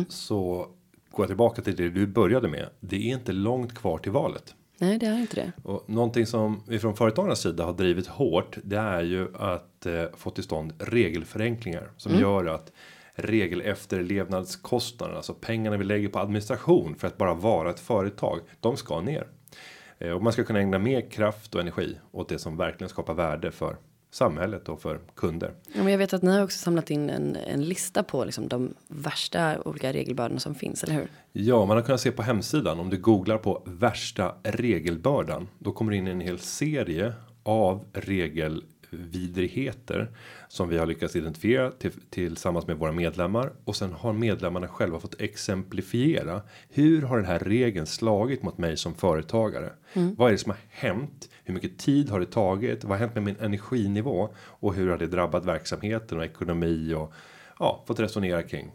så 0.08 0.68
går 1.10 1.22
jag 1.22 1.28
tillbaka 1.28 1.62
till 1.62 1.76
det 1.76 1.90
du 1.90 2.06
började 2.06 2.48
med. 2.48 2.68
Det 2.80 2.96
är 2.96 3.14
inte 3.14 3.32
långt 3.32 3.74
kvar 3.74 3.98
till 3.98 4.12
valet. 4.12 4.54
Nej, 4.78 4.98
det 4.98 5.06
är 5.06 5.18
inte 5.18 5.36
det. 5.36 5.52
Och 5.62 5.90
någonting 5.90 6.26
som 6.26 6.62
vi 6.68 6.78
från 6.78 6.96
företagarnas 6.96 7.40
sida 7.40 7.64
har 7.64 7.72
drivit 7.72 8.06
hårt. 8.06 8.58
Det 8.62 8.76
är 8.76 9.02
ju 9.02 9.28
att 9.36 9.86
eh, 9.86 10.04
få 10.16 10.30
till 10.30 10.44
stånd 10.44 10.72
regelförenklingar 10.78 11.90
som 11.96 12.14
gör 12.20 12.46
att 12.46 12.72
regelefterlevnadskostnaderna, 13.14 15.16
alltså 15.16 15.34
pengarna 15.34 15.76
vi 15.76 15.84
lägger 15.84 16.08
på 16.08 16.18
administration 16.18 16.94
för 16.94 17.06
att 17.06 17.18
bara 17.18 17.34
vara 17.34 17.70
ett 17.70 17.80
företag, 17.80 18.40
de 18.60 18.76
ska 18.76 19.00
ner. 19.00 19.26
Eh, 19.98 20.10
och 20.10 20.22
man 20.22 20.32
ska 20.32 20.44
kunna 20.44 20.60
ägna 20.60 20.78
mer 20.78 21.10
kraft 21.10 21.54
och 21.54 21.60
energi 21.60 21.98
åt 22.12 22.28
det 22.28 22.38
som 22.38 22.56
verkligen 22.56 22.88
skapar 22.88 23.14
värde 23.14 23.50
för 23.50 23.76
samhället 24.10 24.68
och 24.68 24.82
för 24.82 25.00
kunder. 25.16 25.52
Ja, 25.74 25.82
men 25.82 25.92
jag 25.92 25.98
vet 25.98 26.12
att 26.12 26.22
ni 26.22 26.32
har 26.32 26.42
också 26.42 26.58
samlat 26.58 26.90
in 26.90 27.10
en, 27.10 27.36
en 27.36 27.64
lista 27.64 28.02
på 28.02 28.24
liksom 28.24 28.48
de 28.48 28.74
värsta 28.88 29.62
olika 29.64 29.92
regelbördorna 29.92 30.40
som 30.40 30.54
finns, 30.54 30.84
eller 30.84 30.94
hur? 30.94 31.08
Ja, 31.32 31.66
man 31.66 31.76
har 31.76 31.84
kunnat 31.84 32.00
se 32.00 32.10
på 32.10 32.22
hemsidan 32.22 32.80
om 32.80 32.90
du 32.90 32.96
googlar 32.96 33.38
på 33.38 33.62
värsta 33.66 34.34
regelbördan. 34.42 35.48
Då 35.58 35.72
kommer 35.72 35.90
det 35.90 35.96
in 35.96 36.06
en 36.06 36.20
hel 36.20 36.38
serie 36.38 37.12
av 37.42 37.84
regelvidrigheter 38.94 40.10
som 40.48 40.68
vi 40.68 40.78
har 40.78 40.86
lyckats 40.86 41.16
identifiera 41.16 41.70
till, 41.70 41.92
tillsammans 42.10 42.66
med 42.66 42.76
våra 42.76 42.92
medlemmar 42.92 43.52
och 43.64 43.76
sen 43.76 43.92
har 43.92 44.12
medlemmarna 44.12 44.68
själva 44.68 45.00
fått 45.00 45.20
exemplifiera. 45.20 46.42
Hur 46.68 47.02
har 47.02 47.16
den 47.16 47.26
här 47.26 47.38
regeln 47.38 47.86
slagit 47.86 48.42
mot 48.42 48.58
mig 48.58 48.76
som 48.76 48.94
företagare? 48.94 49.72
Vad 50.16 50.28
är 50.28 50.32
det 50.32 50.38
som 50.38 50.50
har 50.50 50.60
hänt? 50.70 51.28
Hur 51.44 51.54
mycket 51.54 51.78
tid 51.78 52.10
har 52.10 52.20
det 52.20 52.26
tagit? 52.26 52.84
Vad 52.84 52.92
har 52.92 52.98
hänt 52.98 53.14
med 53.14 53.24
min 53.24 53.36
energinivå 53.40 54.34
och 54.36 54.74
hur 54.74 54.90
har 54.90 54.98
det 54.98 55.06
drabbat 55.06 55.44
verksamheten 55.44 56.18
och 56.18 56.24
ekonomi 56.24 56.94
och 56.94 57.12
ja, 57.58 57.84
fått 57.86 58.00
resonera 58.00 58.42
kring 58.42 58.72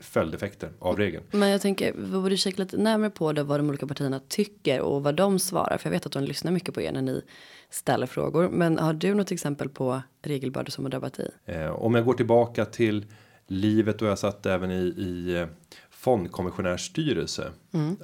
följdeffekter 0.00 0.72
av 0.78 0.96
regeln. 0.96 1.24
Men 1.30 1.48
jag 1.48 1.60
tänker, 1.60 1.92
vi 1.92 2.18
borde 2.18 2.36
kika 2.36 2.62
lite 2.62 2.76
närmare 2.76 3.10
på 3.10 3.32
det, 3.32 3.42
vad 3.42 3.60
de 3.60 3.68
olika 3.68 3.86
partierna 3.86 4.20
tycker 4.28 4.80
och 4.80 5.02
vad 5.02 5.14
de 5.14 5.38
svarar. 5.38 5.78
För 5.78 5.86
jag 5.88 5.92
vet 5.92 6.06
att 6.06 6.12
de 6.12 6.24
lyssnar 6.24 6.52
mycket 6.52 6.74
på 6.74 6.80
er 6.80 6.92
när 6.92 7.02
ni 7.02 7.22
ställer 7.70 8.06
frågor. 8.06 8.48
Men 8.48 8.78
har 8.78 8.92
du 8.92 9.14
något 9.14 9.32
exempel 9.32 9.68
på 9.68 10.02
regelbördor 10.22 10.70
som 10.70 10.84
har 10.84 10.90
drabbat 10.90 11.14
dig? 11.14 11.30
Eh, 11.44 11.70
om 11.70 11.94
jag 11.94 12.04
går 12.04 12.14
tillbaka 12.14 12.64
till 12.64 13.06
livet 13.46 14.02
och 14.02 14.08
jag 14.08 14.18
satt 14.18 14.46
även 14.46 14.70
i, 14.70 14.94
i 14.96 15.40
eh, 15.40 15.46
fondkommissionärsstyrelse. 15.90 17.52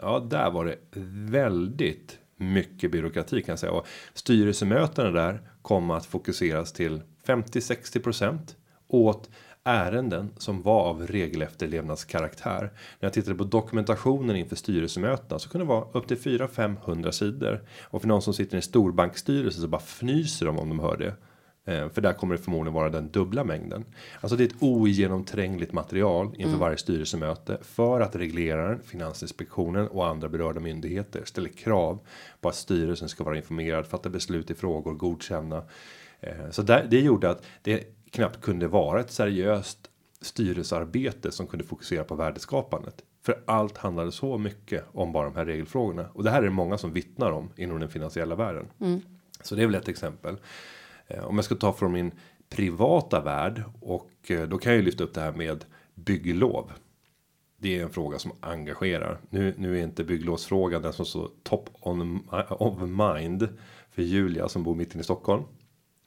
Ja, 0.01 0.27
där 0.31 0.51
var 0.51 0.65
det 0.65 0.77
väldigt 1.31 2.19
mycket 2.37 2.93
byråkrati 2.93 3.43
kan 3.43 3.53
jag 3.53 3.59
säga. 3.59 3.73
Och 3.73 3.87
styrelsemötena 4.15 5.11
där 5.11 5.41
kom 5.63 5.91
att 5.91 6.07
fokuseras 6.07 6.73
till 6.73 7.03
50-60% 7.27 8.39
åt 8.89 9.31
ärenden 9.67 10.31
som 10.37 10.63
var 10.63 10.83
av 10.83 11.07
regelefterlevnadskaraktär. 11.07 12.61
När 12.61 13.07
jag 13.07 13.13
tittade 13.13 13.37
på 13.37 13.45
dokumentationen 13.45 14.37
inför 14.37 14.57
styrelsemötena 14.57 15.39
så 15.39 15.49
kunde 15.49 15.65
det 15.65 15.69
vara 15.69 15.87
upp 15.93 16.09
till 16.09 16.17
400-500 16.17 17.11
sidor. 17.11 17.63
Och 17.83 18.01
för 18.01 18.09
någon 18.09 18.23
som 18.23 18.35
sitter 18.35 18.55
i 18.55 18.57
en 18.57 18.63
storbankstyrelse 18.63 19.61
så 19.61 19.69
bara 19.69 19.81
fnyser 19.81 20.47
de 20.47 20.59
om 20.59 20.69
de 20.69 20.81
hör 20.81 20.97
det. 20.97 21.15
Eh, 21.67 21.89
för 21.89 22.01
där 22.01 22.13
kommer 22.13 22.37
det 22.37 22.43
förmodligen 22.43 22.75
vara 22.75 22.91
den 22.91 23.11
dubbla 23.11 23.45
mängden. 23.45 23.85
Alltså 24.21 24.37
det 24.37 24.45
är 24.45 24.49
ett 24.49 24.63
ogenomträngligt 24.63 25.73
material 25.73 26.35
inför 26.39 26.59
varje 26.59 26.77
styrelsemöte. 26.77 27.59
För 27.63 28.01
att 28.01 28.17
regleraren, 28.17 28.81
Finansinspektionen 28.83 29.89
och 29.89 30.07
andra 30.07 30.29
berörda 30.29 30.61
myndigheter 30.61 31.23
ställer 31.25 31.49
krav 31.49 31.99
på 32.41 32.49
att 32.49 32.55
styrelsen 32.55 33.09
ska 33.09 33.25
vara 33.25 33.37
informerad, 33.37 33.87
fatta 33.87 34.09
beslut 34.09 34.51
i 34.51 34.55
frågor, 34.55 34.95
godkänna. 34.95 35.63
Eh, 36.21 36.51
så 36.51 36.63
där, 36.63 36.87
det 36.91 37.01
gjorde 37.01 37.31
att 37.31 37.43
det 37.63 37.96
knappt 38.11 38.41
kunde 38.41 38.69
vara 38.69 39.01
ett 39.01 39.11
seriöst 39.11 39.91
styrelsearbete 40.21 41.33
som 41.33 41.47
kunde 41.47 41.65
fokusera 41.65 42.05
på 42.05 42.15
värdeskapandet. 42.15 43.05
För 43.23 43.43
allt 43.47 43.77
handlade 43.79 44.13
så 44.13 44.39
mycket 44.39 44.85
om 44.93 45.13
bara 45.13 45.25
de 45.25 45.37
här 45.37 45.45
regelfrågorna. 45.45 46.09
Och 46.13 46.25
det 46.25 46.31
här 46.31 46.39
är 46.39 46.45
det 46.45 46.51
många 46.51 46.79
som 46.79 46.93
vittnar 46.93 47.33
om 47.33 47.51
inom 47.57 47.81
den 47.81 47.89
finansiella 47.89 48.35
världen. 48.35 48.67
Så 49.43 49.55
det 49.55 49.63
är 49.63 49.67
väl 49.67 49.75
ett 49.75 49.89
exempel. 49.89 50.37
Eh, 51.07 51.25
Om 51.25 51.37
jag 51.37 51.45
ska 51.45 51.55
ta 51.55 51.73
från 51.73 51.93
min 51.93 52.11
privata 52.49 53.21
värld 53.21 53.63
och 53.81 54.11
eh, 54.29 54.49
då 54.49 54.59
kan 54.59 54.73
jag 54.73 54.79
ju 54.79 54.85
lyfta 54.85 55.05
upp 55.05 55.15
det 55.15 55.21
här 55.21 55.33
med 55.33 55.65
bygglov. 55.95 56.73
Det 57.59 57.79
är 57.79 57.83
en 57.83 57.91
fråga 57.91 58.19
som 58.19 58.33
engagerar. 58.41 59.21
Nu, 59.31 59.55
nu 59.59 59.79
är 59.79 59.83
inte 59.83 60.05
bygglovsfrågan 60.05 60.83
den 60.83 60.93
som 60.93 61.07
så 61.07 61.31
top 61.43 61.71
on 61.81 62.29
of 62.49 62.79
mind 62.81 63.49
för 63.91 64.03
Julia 64.03 64.49
som 64.49 64.63
bor 64.63 64.75
mitt 64.75 64.95
inne 64.95 65.01
i 65.01 65.05
Stockholm. 65.05 65.43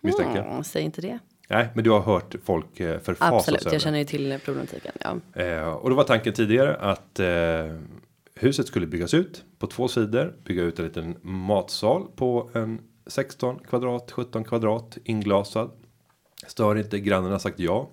Misstänker. 0.01 0.44
Mm, 0.44 0.63
säg 0.63 0.84
inte 0.84 1.01
det. 1.01 1.20
Nej, 1.50 1.68
men 1.74 1.84
du 1.84 1.89
har 1.89 2.00
hört 2.00 2.36
folk 2.44 2.79
eh, 2.79 3.00
förfasas 3.00 3.34
Absolut, 3.34 3.74
jag 3.74 3.82
känner 3.82 4.00
ju 4.00 4.06
till 4.06 4.39
problematiken. 4.46 4.91
Ja. 5.00 5.41
Eh, 5.44 5.70
och 5.70 5.89
då 5.89 5.96
var 5.96 6.03
tanken 6.03 6.34
tidigare 6.34 6.75
att 6.75 7.20
eh, 7.20 7.79
huset 8.36 8.68
skulle 8.68 8.88
byggas 8.88 9.13
ut 9.13 9.44
på 9.60 9.68
två 9.68 9.88
sidor. 9.88 10.36
Bygga 10.44 10.63
ut 10.63 10.79
en 10.79 10.86
liten 10.86 11.15
matsal 11.22 12.08
på 12.15 12.50
en 12.53 12.82
16 13.08 13.60
kvadrat, 13.60 14.12
17 14.12 14.44
kvadrat 14.44 14.98
inglasad. 15.03 15.72
Stör 16.48 16.77
inte 16.77 17.00
grannen 17.00 17.32
har 17.32 17.39
sagt 17.39 17.60
ja. 17.60 17.89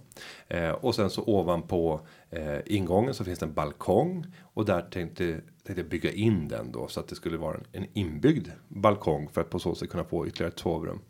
Eh, 0.49 0.71
och 0.71 0.95
sen 0.95 1.11
så 1.11 1.23
ovanpå 1.23 2.01
eh, 2.31 2.59
ingången 2.67 3.15
så 3.15 3.25
finns 3.25 3.39
det 3.39 3.47
en 3.47 3.55
balkong. 3.55 4.27
Och 4.43 4.65
där 4.65 4.81
tänkte, 4.81 5.41
tänkte 5.65 5.83
jag 5.83 5.89
bygga 5.89 6.13
in 6.13 6.49
den 6.49 6.73
då 6.73 6.89
så 6.89 7.01
att 7.01 7.09
det 7.09 7.15
skulle 7.15 7.37
vara 7.37 7.57
en, 7.57 7.65
en 7.73 7.87
inbyggd 7.93 8.49
balkong. 8.69 9.29
För 9.29 9.41
att 9.41 9.51
på 9.51 9.59
så 9.59 9.75
sätt 9.75 9.91
kunna 9.91 10.05
få 10.05 10.27
ytterligare 10.27 10.53
ett 10.53 10.59
sovrum. 10.59 11.01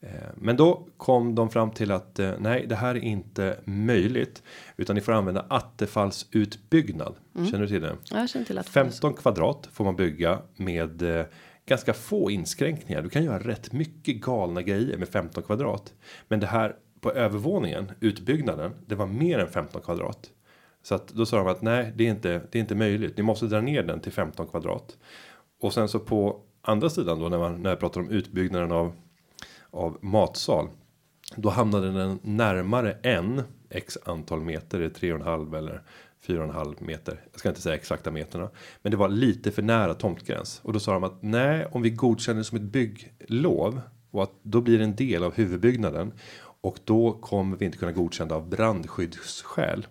Eh, 0.00 0.10
Men 0.34 0.56
då 0.56 0.86
kom 0.96 1.34
de 1.34 1.50
fram 1.50 1.70
till 1.70 1.90
att 1.90 2.18
eh, 2.18 2.32
nej, 2.38 2.66
det 2.68 2.74
här 2.76 2.94
är 2.94 3.04
inte 3.04 3.60
möjligt. 3.64 4.42
Utan 4.76 4.96
ni 4.96 5.02
får 5.02 5.12
använda 5.12 5.46
attefallsutbyggnad. 5.48 7.14
Känner 7.34 7.58
du 7.60 7.68
till 7.68 7.82
det? 7.82 7.96
Ja, 8.10 8.18
Jag 8.20 8.28
känner 8.30 8.46
till 8.46 8.58
att 8.58 8.68
15 8.68 9.14
kvadrat 9.14 9.68
får 9.72 9.84
man 9.84 9.96
bygga 9.96 10.38
med 10.56 11.02
eh, 11.02 11.26
ganska 11.66 11.94
få 11.94 12.30
inskränkningar. 12.30 13.02
Du 13.02 13.08
kan 13.08 13.24
göra 13.24 13.38
rätt 13.38 13.72
mycket 13.72 14.20
galna 14.20 14.62
grejer 14.62 14.98
med 14.98 15.08
15 15.08 15.42
kvadrat. 15.42 15.94
Men 16.28 16.40
det 16.40 16.46
här 16.46 16.76
på 17.00 17.12
övervåningen, 17.12 17.92
utbyggnaden, 18.00 18.72
det 18.86 18.94
var 18.94 19.06
mer 19.06 19.38
än 19.38 19.48
15 19.48 19.82
kvadrat. 19.82 20.30
Så 20.82 20.94
att 20.94 21.08
då 21.08 21.26
sa 21.26 21.36
de 21.38 21.46
att 21.46 21.62
nej, 21.62 21.92
det 21.96 22.06
är 22.06 22.10
inte, 22.10 22.40
det 22.50 22.58
är 22.58 22.60
inte 22.60 22.74
möjligt. 22.74 23.16
Ni 23.16 23.22
måste 23.22 23.46
dra 23.46 23.60
ner 23.60 23.82
den 23.82 24.00
till 24.00 24.12
15 24.12 24.46
kvadrat. 24.46 24.96
Och 25.60 25.72
sen 25.74 25.88
så 25.88 25.98
på 25.98 26.40
andra 26.62 26.90
sidan 26.90 27.20
då 27.20 27.28
när 27.28 27.38
man 27.38 27.62
när 27.62 27.70
jag 27.70 27.80
pratar 27.80 28.00
om 28.00 28.10
utbyggnaden 28.10 28.72
av 28.72 28.92
av 29.76 29.98
matsal. 30.00 30.68
Då 31.36 31.48
hamnade 31.48 31.92
den 31.92 32.18
närmare 32.22 32.92
en 33.02 33.42
x 33.70 33.98
antal 34.04 34.40
meter, 34.40 34.78
det 34.78 34.84
är 34.84 34.90
tre 34.90 35.12
och 35.12 35.20
en 35.20 35.26
halv 35.26 35.54
eller 35.54 35.82
fyra 36.26 36.38
och 36.38 36.48
en 36.48 36.54
halv 36.54 36.82
meter. 36.82 37.20
Jag 37.32 37.40
ska 37.40 37.48
inte 37.48 37.60
säga 37.60 37.74
exakta 37.74 38.10
meterna, 38.10 38.50
men 38.82 38.90
det 38.90 38.96
var 38.96 39.08
lite 39.08 39.50
för 39.50 39.62
nära 39.62 39.94
tomtgräns 39.94 40.60
och 40.64 40.72
då 40.72 40.80
sa 40.80 40.92
de 40.92 41.04
att 41.04 41.22
nej, 41.22 41.66
om 41.72 41.82
vi 41.82 41.90
godkänner 41.90 42.38
det 42.38 42.44
som 42.44 42.56
ett 42.56 42.62
bygglov 42.62 43.80
och 44.10 44.22
att 44.22 44.32
då 44.42 44.60
blir 44.60 44.78
det 44.78 44.84
en 44.84 44.96
del 44.96 45.24
av 45.24 45.34
huvudbyggnaden 45.34 46.12
och 46.60 46.78
då 46.84 47.12
kommer 47.12 47.56
vi 47.56 47.64
inte 47.64 47.78
kunna 47.78 47.92
godkänna 47.92 48.34
av 48.34 48.48
brandskyddsskäl. 48.48 49.86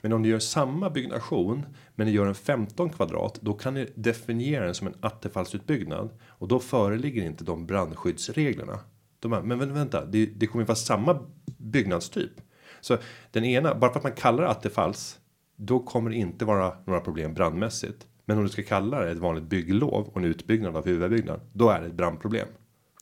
Men 0.00 0.12
om 0.12 0.22
ni 0.22 0.28
gör 0.28 0.38
samma 0.38 0.90
byggnation 0.90 1.66
men 1.94 2.06
ni 2.06 2.12
gör 2.12 2.26
en 2.26 2.34
15 2.34 2.90
kvadrat 2.90 3.38
då 3.40 3.54
kan 3.54 3.74
ni 3.74 3.88
definiera 3.94 4.64
den 4.64 4.74
som 4.74 4.86
en 4.86 4.94
attefallsutbyggnad 5.00 6.10
och 6.26 6.48
då 6.48 6.60
föreligger 6.60 7.24
inte 7.24 7.44
de 7.44 7.66
brandskyddsreglerna. 7.66 8.78
De 9.20 9.30
bara, 9.30 9.42
men 9.42 9.62
vä- 9.62 9.72
vänta, 9.72 10.04
det, 10.04 10.26
det 10.26 10.46
kommer 10.46 10.62
ju 10.62 10.66
vara 10.66 10.76
samma 10.76 11.18
byggnadstyp. 11.58 12.32
Så 12.80 12.96
den 13.30 13.44
ena, 13.44 13.74
bara 13.74 13.90
för 13.92 13.98
att 13.98 14.04
man 14.04 14.12
kallar 14.12 14.42
det 14.42 14.48
attefalls, 14.48 15.18
då 15.56 15.78
kommer 15.80 16.10
det 16.10 16.16
inte 16.16 16.44
vara 16.44 16.72
några 16.86 17.00
problem 17.00 17.34
brandmässigt. 17.34 18.06
Men 18.24 18.36
om 18.38 18.42
du 18.44 18.48
ska 18.48 18.62
kalla 18.62 19.00
det 19.00 19.10
ett 19.10 19.18
vanligt 19.18 19.44
bygglov 19.44 20.08
och 20.08 20.16
en 20.16 20.24
utbyggnad 20.24 20.76
av 20.76 20.84
huvudbyggnad, 20.86 21.40
då 21.52 21.70
är 21.70 21.80
det 21.80 21.86
ett 21.86 21.94
brandproblem. 21.94 22.48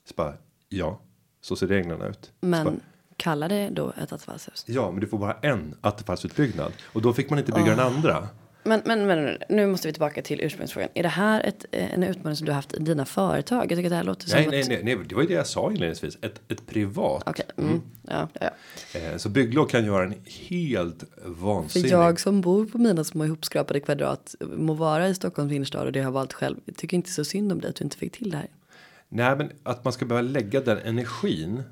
Så 0.04 0.14
bara, 0.16 0.34
ja, 0.68 1.00
så 1.40 1.56
ser 1.56 1.66
reglerna 1.66 2.06
ut. 2.06 2.24
Så 2.24 2.46
bara, 2.46 2.64
Men 2.64 2.80
kalla 3.16 3.48
det 3.48 3.68
då 3.68 3.92
ett 4.02 4.12
attefallshus. 4.12 4.64
Ja, 4.68 4.90
men 4.90 5.00
du 5.00 5.06
får 5.06 5.18
bara 5.18 5.32
en 5.32 5.74
attefallsutbyggnad 5.80 6.72
och 6.92 7.02
då 7.02 7.12
fick 7.12 7.30
man 7.30 7.38
inte 7.38 7.52
bygga 7.52 7.70
den 7.70 7.80
andra. 7.80 8.28
Men, 8.66 8.82
men, 8.84 9.06
men 9.06 9.38
nu 9.48 9.66
måste 9.66 9.88
vi 9.88 9.92
tillbaka 9.92 10.22
till 10.22 10.40
ursprungsfrågan. 10.40 10.88
Är 10.94 11.02
det 11.02 11.08
här 11.08 11.42
ett, 11.44 11.64
eh, 11.72 11.94
en 11.94 12.02
utmaning 12.02 12.36
som 12.36 12.44
du 12.44 12.52
har 12.52 12.56
haft 12.56 12.74
i 12.74 12.78
dina 12.78 13.04
företag? 13.04 13.62
Jag 13.62 13.68
tycker 13.68 13.84
att 13.84 13.90
det 13.90 13.96
här 13.96 14.04
låter 14.04 14.28
som 14.28 14.36
Nej, 14.36 14.46
att... 14.46 14.50
nej, 14.50 14.64
nej, 14.68 14.96
nej, 14.96 15.06
det 15.08 15.14
var 15.14 15.22
ju 15.22 15.28
det 15.28 15.34
jag 15.34 15.46
sa 15.46 15.70
inledningsvis. 15.70 16.18
Ett, 16.22 16.40
ett 16.48 16.66
privat. 16.66 17.22
Okej, 17.26 17.46
mm. 17.56 17.82
ja, 18.02 18.28
ja, 18.40 18.50
ja. 18.92 19.00
Eh, 19.00 19.16
Så 19.16 19.28
bygglov 19.28 19.66
kan 19.66 19.84
göra 19.84 20.04
en 20.04 20.14
helt 20.48 21.04
För 21.22 21.30
vansinnig. 21.30 21.90
jag 21.90 22.20
som 22.20 22.40
bor 22.40 22.66
på 22.66 22.78
mina 22.78 23.04
små 23.04 23.24
ihopskrapade 23.24 23.80
kvadrat, 23.80 24.34
må 24.40 24.74
vara 24.74 25.08
i 25.08 25.14
Stockholms 25.14 25.52
innerstad 25.52 25.86
och 25.86 25.92
det 25.92 26.00
har 26.00 26.12
valt 26.12 26.32
själv, 26.32 26.56
jag 26.64 26.76
tycker 26.76 26.96
inte 26.96 27.10
så 27.10 27.24
synd 27.24 27.52
om 27.52 27.60
dig 27.60 27.70
att 27.70 27.76
du 27.76 27.84
inte 27.84 27.96
fick 27.96 28.12
till 28.12 28.30
det 28.30 28.36
här. 28.36 28.48
Nej, 29.08 29.36
men 29.36 29.50
att 29.62 29.84
man 29.84 29.92
ska 29.92 30.04
behöva 30.04 30.28
lägga 30.28 30.60
den 30.60 30.78
energin 30.78 31.62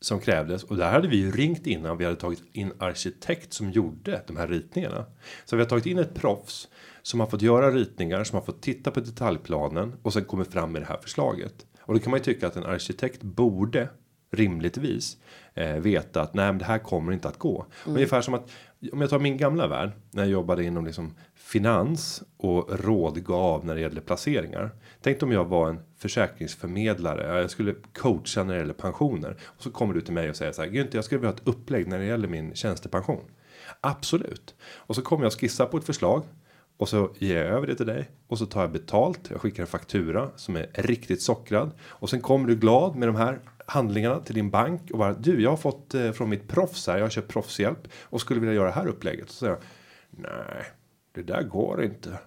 som 0.00 0.20
krävdes 0.20 0.64
och 0.64 0.76
där 0.76 0.90
hade 0.90 1.08
vi 1.08 1.16
ju 1.16 1.30
ringt 1.30 1.66
innan 1.66 1.96
vi 1.96 2.04
hade 2.04 2.16
tagit 2.16 2.42
in 2.52 2.72
arkitekt 2.78 3.52
som 3.52 3.70
gjorde 3.70 4.22
de 4.26 4.36
här 4.36 4.48
ritningarna. 4.48 5.04
Så 5.44 5.56
vi 5.56 5.62
har 5.62 5.68
tagit 5.68 5.86
in 5.86 5.98
ett 5.98 6.14
proffs 6.14 6.68
som 7.02 7.20
har 7.20 7.26
fått 7.26 7.42
göra 7.42 7.70
ritningar 7.70 8.24
som 8.24 8.38
har 8.38 8.44
fått 8.44 8.62
titta 8.62 8.90
på 8.90 9.00
detaljplanen 9.00 9.96
och 10.02 10.12
sen 10.12 10.24
kommer 10.24 10.44
fram 10.44 10.72
med 10.72 10.82
det 10.82 10.86
här 10.86 10.98
förslaget. 11.02 11.66
Och 11.80 11.94
då 11.94 12.00
kan 12.00 12.10
man 12.10 12.18
ju 12.18 12.24
tycka 12.24 12.46
att 12.46 12.56
en 12.56 12.64
arkitekt 12.64 13.22
borde 13.22 13.88
rimligtvis 14.30 15.16
eh, 15.54 15.76
veta 15.76 16.22
att 16.22 16.34
nej, 16.34 16.46
men 16.46 16.58
det 16.58 16.64
här 16.64 16.78
kommer 16.78 17.12
inte 17.12 17.28
att 17.28 17.38
gå. 17.38 17.66
Ungefär 17.86 18.20
som 18.20 18.34
att 18.34 18.50
om 18.92 19.00
jag 19.00 19.10
tar 19.10 19.18
min 19.18 19.36
gamla 19.36 19.66
värld 19.66 19.90
när 20.10 20.22
jag 20.22 20.30
jobbade 20.32 20.64
inom 20.64 20.86
liksom 20.86 21.14
finans 21.34 22.22
och 22.36 22.84
rådgav 22.84 23.66
när 23.66 23.74
det 23.74 23.80
gällde 23.80 24.00
placeringar. 24.00 24.70
Tänk 25.02 25.22
om 25.22 25.32
jag 25.32 25.44
var 25.44 25.68
en 25.68 25.80
försäkringsförmedlare. 25.98 27.40
Jag 27.40 27.50
skulle 27.50 27.74
coacha 27.98 28.44
när 28.44 28.54
det 28.54 28.60
gäller 28.60 28.74
pensioner 28.74 29.36
och 29.42 29.62
så 29.62 29.70
kommer 29.70 29.94
du 29.94 30.00
till 30.00 30.14
mig 30.14 30.30
och 30.30 30.36
säger 30.36 30.52
så 30.52 30.62
här. 30.62 30.68
Günther, 30.68 30.94
jag 30.94 31.04
skulle 31.04 31.18
vilja 31.18 31.30
ha 31.30 31.36
ett 31.36 31.48
upplägg 31.48 31.88
när 31.88 31.98
det 31.98 32.04
gäller 32.04 32.28
min 32.28 32.54
tjänstepension. 32.54 33.24
Absolut. 33.80 34.54
Och 34.76 34.94
så 34.94 35.02
kommer 35.02 35.24
jag 35.24 35.32
skissa 35.32 35.66
på 35.66 35.76
ett 35.76 35.84
förslag 35.84 36.22
och 36.76 36.88
så 36.88 37.10
ger 37.18 37.36
jag 37.36 37.46
över 37.46 37.66
det 37.66 37.74
till 37.74 37.86
dig 37.86 38.10
och 38.26 38.38
så 38.38 38.46
tar 38.46 38.60
jag 38.60 38.72
betalt. 38.72 39.30
Jag 39.30 39.40
skickar 39.40 39.62
en 39.62 39.66
faktura 39.66 40.30
som 40.36 40.56
är 40.56 40.66
riktigt 40.74 41.22
sockrad 41.22 41.70
och 41.80 42.10
sen 42.10 42.20
kommer 42.20 42.48
du 42.48 42.56
glad 42.56 42.96
med 42.96 43.08
de 43.08 43.16
här 43.16 43.40
handlingarna 43.68 44.20
till 44.20 44.34
din 44.34 44.50
bank 44.50 44.90
och 44.90 44.98
bara 44.98 45.12
du, 45.12 45.42
jag 45.42 45.50
har 45.50 45.56
fått 45.56 45.94
eh, 45.94 46.12
från 46.12 46.28
mitt 46.28 46.48
proffs 46.48 46.86
här. 46.86 46.96
Jag 46.96 47.04
har 47.04 47.10
köpt 47.10 47.28
proffshjälp 47.28 47.88
och 48.02 48.20
skulle 48.20 48.40
vilja 48.40 48.54
göra 48.54 48.66
det 48.66 48.72
här 48.72 48.86
upplägget. 48.86 49.30
Så 49.30 49.34
säger 49.34 49.52
jag 49.52 49.62
nej, 50.10 50.64
det 51.12 51.22
där 51.22 51.42
går 51.42 51.84
inte. 51.84 52.18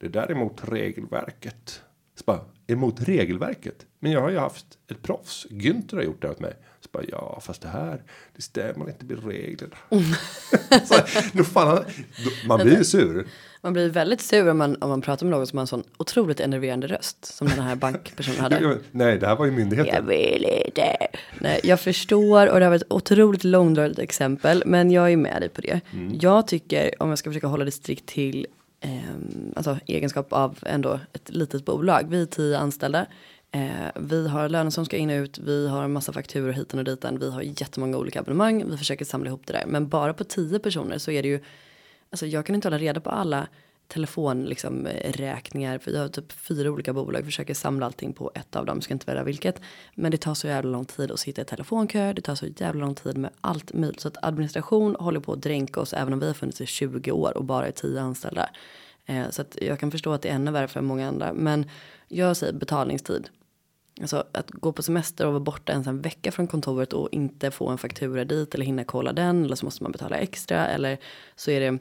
Det 0.00 0.08
där 0.08 0.22
är 0.22 0.30
emot 0.30 0.68
regelverket. 0.68 1.82
Så 2.14 2.24
bara, 2.26 2.40
emot 2.66 3.00
regelverket? 3.00 3.86
Men 3.98 4.12
jag 4.12 4.20
har 4.20 4.30
ju 4.30 4.38
haft 4.38 4.66
ett 4.90 5.02
proffs. 5.02 5.46
Günther 5.50 5.96
har 5.96 6.02
gjort 6.02 6.22
det 6.22 6.30
åt 6.30 6.40
mig. 6.40 6.54
Bara, 6.92 7.04
ja, 7.08 7.40
fast 7.42 7.62
det 7.62 7.68
här, 7.68 8.02
det 8.36 8.42
stämmer 8.42 8.88
inte 8.88 9.04
med 9.04 9.24
reglerna. 9.24 9.76
så, 10.84 10.94
då 11.32 11.44
fan, 11.44 11.84
man 12.46 12.60
blir 12.60 12.78
ju 12.78 12.84
sur. 12.84 13.26
Man 13.62 13.72
blir 13.72 13.88
väldigt 13.88 14.20
sur 14.20 14.48
om 14.50 14.58
man, 14.58 14.76
om 14.82 14.88
man 14.88 15.00
pratar 15.00 15.26
med 15.26 15.30
någon 15.38 15.46
som 15.46 15.58
har 15.58 15.62
en 15.62 15.66
sån 15.66 15.82
otroligt 15.96 16.40
enerverande 16.40 16.86
röst 16.86 17.24
som 17.24 17.48
den 17.48 17.58
här 17.58 17.76
bankpersonen 17.76 18.40
hade. 18.40 18.78
Nej, 18.90 19.18
det 19.18 19.26
här 19.26 19.36
var 19.36 19.44
ju 19.44 19.50
myndigheten. 19.50 19.94
Jag 19.94 20.02
vill 20.02 20.46
inte. 20.66 20.96
Nej, 21.38 21.60
jag 21.64 21.80
förstår 21.80 22.46
och 22.46 22.58
det 22.58 22.64
har 22.64 22.70
varit 22.70 22.82
ett 22.82 22.92
otroligt 22.92 23.44
långdraget 23.44 23.98
exempel, 23.98 24.62
men 24.66 24.90
jag 24.90 25.12
är 25.12 25.16
med 25.16 25.42
dig 25.42 25.48
på 25.48 25.60
det. 25.60 25.80
Jag 26.20 26.46
tycker, 26.46 27.02
om 27.02 27.08
jag 27.08 27.18
ska 27.18 27.30
försöka 27.30 27.46
hålla 27.46 27.64
det 27.64 27.70
strikt 27.70 28.06
till 28.06 28.46
ehm, 28.80 29.52
alltså, 29.56 29.78
egenskap 29.86 30.32
av 30.32 30.58
ändå 30.66 31.00
ett 31.12 31.30
litet 31.30 31.64
bolag. 31.64 32.06
Vi 32.08 32.22
är 32.22 32.26
tio 32.26 32.58
anställda. 32.58 33.06
Eh, 33.52 33.90
vi 33.94 34.28
har 34.28 34.48
löner 34.48 34.70
som 34.70 34.84
ska 34.84 34.96
in 34.96 35.10
och 35.10 35.14
ut, 35.14 35.38
vi 35.38 35.68
har 35.68 35.84
en 35.84 35.92
massa 35.92 36.12
fakturor 36.12 36.52
hit 36.52 36.74
och 36.74 36.84
dit, 36.84 37.04
vi 37.04 37.30
har 37.30 37.42
jättemånga 37.42 37.98
olika 37.98 38.20
abonnemang, 38.20 38.70
vi 38.70 38.76
försöker 38.76 39.04
samla 39.04 39.28
ihop 39.28 39.46
det 39.46 39.52
där. 39.52 39.64
Men 39.66 39.88
bara 39.88 40.14
på 40.14 40.24
tio 40.24 40.58
personer 40.58 40.98
så 40.98 41.10
är 41.10 41.22
det 41.22 41.28
ju, 41.28 41.40
alltså 42.10 42.26
jag 42.26 42.46
kan 42.46 42.54
inte 42.54 42.68
hålla 42.68 42.78
reda 42.78 43.00
på 43.00 43.10
alla 43.10 43.46
telefonräkningar, 43.88 44.48
liksom, 44.48 44.86
eh, 44.86 45.78
för 45.78 45.90
jag 45.90 46.00
har 46.00 46.08
typ 46.08 46.32
fyra 46.32 46.70
olika 46.70 46.92
bolag, 46.92 47.24
försöker 47.24 47.54
samla 47.54 47.86
allting 47.86 48.12
på 48.12 48.30
ett 48.34 48.56
av 48.56 48.66
dem, 48.66 48.80
ska 48.80 48.94
inte 48.94 49.06
välja 49.06 49.22
vilket. 49.22 49.60
Men 49.94 50.10
det 50.10 50.18
tar 50.18 50.34
så 50.34 50.46
jävla 50.46 50.70
lång 50.70 50.84
tid 50.84 51.10
att 51.10 51.20
sitta 51.20 51.42
i 51.42 51.44
telefonkö, 51.44 52.12
det 52.12 52.22
tar 52.22 52.34
så 52.34 52.46
jävla 52.46 52.80
lång 52.80 52.94
tid 52.94 53.18
med 53.18 53.30
allt 53.40 53.72
möjligt. 53.72 54.00
Så 54.00 54.08
att 54.08 54.24
administration 54.24 54.96
håller 54.98 55.20
på 55.20 55.32
att 55.32 55.42
dränka 55.42 55.80
oss, 55.80 55.92
även 55.92 56.12
om 56.12 56.20
vi 56.20 56.26
har 56.26 56.34
funnits 56.34 56.60
i 56.60 56.66
20 56.66 57.12
år 57.12 57.36
och 57.36 57.44
bara 57.44 57.66
är 57.66 57.72
tio 57.72 58.00
anställda. 58.00 58.50
Eh, 59.06 59.30
så 59.30 59.42
att 59.42 59.58
jag 59.60 59.78
kan 59.78 59.90
förstå 59.90 60.12
att 60.12 60.22
det 60.22 60.28
är 60.28 60.34
ännu 60.34 60.50
värre 60.50 60.68
för 60.68 60.80
många 60.80 61.08
andra. 61.08 61.32
Men 61.32 61.70
jag 62.08 62.36
säger 62.36 62.52
betalningstid. 62.52 63.28
Alltså 64.00 64.24
att 64.32 64.50
gå 64.50 64.72
på 64.72 64.82
semester 64.82 65.26
och 65.26 65.32
vara 65.32 65.40
borta 65.40 65.72
ens 65.72 65.86
en 65.86 66.00
vecka 66.00 66.32
från 66.32 66.46
kontoret 66.46 66.92
och 66.92 67.08
inte 67.12 67.50
få 67.50 67.68
en 67.68 67.78
faktura 67.78 68.24
dit 68.24 68.54
eller 68.54 68.64
hinna 68.64 68.84
kolla 68.84 69.12
den 69.12 69.44
eller 69.44 69.56
så 69.56 69.66
måste 69.66 69.82
man 69.82 69.92
betala 69.92 70.16
extra 70.16 70.66
eller 70.68 70.98
så 71.36 71.50
är 71.50 71.60
det 71.60 71.78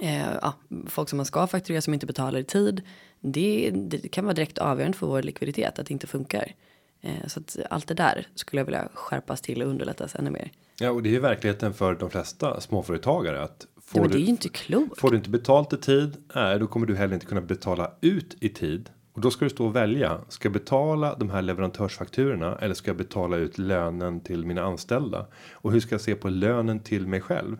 eh, 0.00 0.32
ja, 0.42 0.54
folk 0.86 1.08
som 1.08 1.16
man 1.16 1.26
ska 1.26 1.46
fakturera 1.46 1.80
som 1.80 1.94
inte 1.94 2.06
betalar 2.06 2.38
i 2.38 2.44
tid. 2.44 2.82
Det, 3.20 3.70
det 3.74 4.08
kan 4.08 4.24
vara 4.24 4.34
direkt 4.34 4.58
avgörande 4.58 4.98
för 4.98 5.06
vår 5.06 5.22
likviditet 5.22 5.78
att 5.78 5.86
det 5.86 5.92
inte 5.92 6.06
funkar. 6.06 6.54
Eh, 7.00 7.26
så 7.26 7.40
att 7.40 7.56
allt 7.70 7.86
det 7.86 7.94
där 7.94 8.26
skulle 8.34 8.60
jag 8.60 8.66
vilja 8.66 8.88
skärpas 8.94 9.40
till 9.40 9.62
och 9.62 9.68
underlättas 9.68 10.14
ännu 10.14 10.30
mer. 10.30 10.50
Ja, 10.80 10.90
och 10.90 11.02
det 11.02 11.08
är 11.08 11.12
ju 11.12 11.20
verkligheten 11.20 11.74
för 11.74 11.94
de 11.94 12.10
flesta 12.10 12.60
småföretagare 12.60 13.42
att 13.42 13.66
får 13.76 13.98
Ja, 13.98 14.02
men 14.02 14.10
det 14.10 14.16
är 14.16 14.20
ju 14.20 14.26
inte 14.26 14.48
klokt. 14.48 15.00
får 15.00 15.10
du 15.10 15.16
inte 15.16 15.30
betalt 15.30 15.72
i 15.72 15.76
tid, 15.76 16.16
nej, 16.34 16.58
då 16.58 16.66
kommer 16.66 16.86
du 16.86 16.96
heller 16.96 17.14
inte 17.14 17.26
kunna 17.26 17.40
betala 17.40 17.92
ut 18.00 18.36
i 18.40 18.48
tid. 18.48 18.90
Och 19.20 19.24
då 19.24 19.30
ska 19.30 19.44
du 19.44 19.50
stå 19.50 19.66
och 19.66 19.76
välja. 19.76 20.20
Ska 20.28 20.46
jag 20.46 20.52
betala 20.52 21.14
de 21.14 21.30
här 21.30 21.42
leverantörsfakturorna 21.42 22.58
eller 22.60 22.74
ska 22.74 22.90
jag 22.90 22.96
betala 22.96 23.36
ut 23.36 23.58
lönen 23.58 24.20
till 24.20 24.46
mina 24.46 24.62
anställda? 24.62 25.26
Och 25.52 25.72
hur 25.72 25.80
ska 25.80 25.94
jag 25.94 26.00
se 26.00 26.14
på 26.14 26.28
lönen 26.28 26.80
till 26.80 27.06
mig 27.06 27.20
själv? 27.20 27.56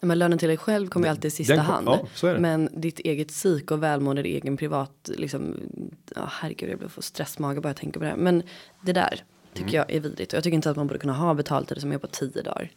Men 0.00 0.18
lönen 0.18 0.38
till 0.38 0.48
dig 0.48 0.56
själv 0.56 0.88
kommer 0.88 1.06
ju 1.06 1.10
alltid 1.10 1.24
i 1.24 1.30
sista 1.30 1.56
kom- 1.56 1.64
hand. 1.64 1.88
ja, 2.22 2.28
det. 2.32 2.38
Men 2.38 2.68
ditt 2.72 2.98
eget 2.98 3.28
psyk 3.28 3.70
och 3.70 3.82
välmående, 3.82 4.22
din 4.22 4.32
egen 4.36 4.56
privat, 4.56 5.10
liksom, 5.16 5.54
ja, 6.16 6.22
herregud 6.30 6.70
jag 6.70 6.78
blir 6.78 6.88
få 6.88 7.02
stressmage 7.02 7.60
bara 7.62 7.68
jag 7.68 7.76
tänker 7.76 8.00
på 8.00 8.04
det 8.04 8.10
här. 8.10 8.16
Men 8.16 8.42
det 8.82 8.92
där 8.92 9.24
tycker 9.54 9.68
Mm. 9.68 9.74
jag 9.74 9.90
är 9.96 10.00
vidrigt 10.00 10.32
och 10.32 10.36
jag 10.36 10.44
tycker 10.44 10.54
inte 10.54 10.70
att 10.70 10.76
man 10.76 10.86
borde 10.86 10.98
kunna 11.00 11.12
ha 11.14 11.34
betaltider 11.34 11.80
som 11.80 11.92
är 11.92 11.98
på 11.98 12.06
tio 12.06 12.42
dagar. 12.42 12.70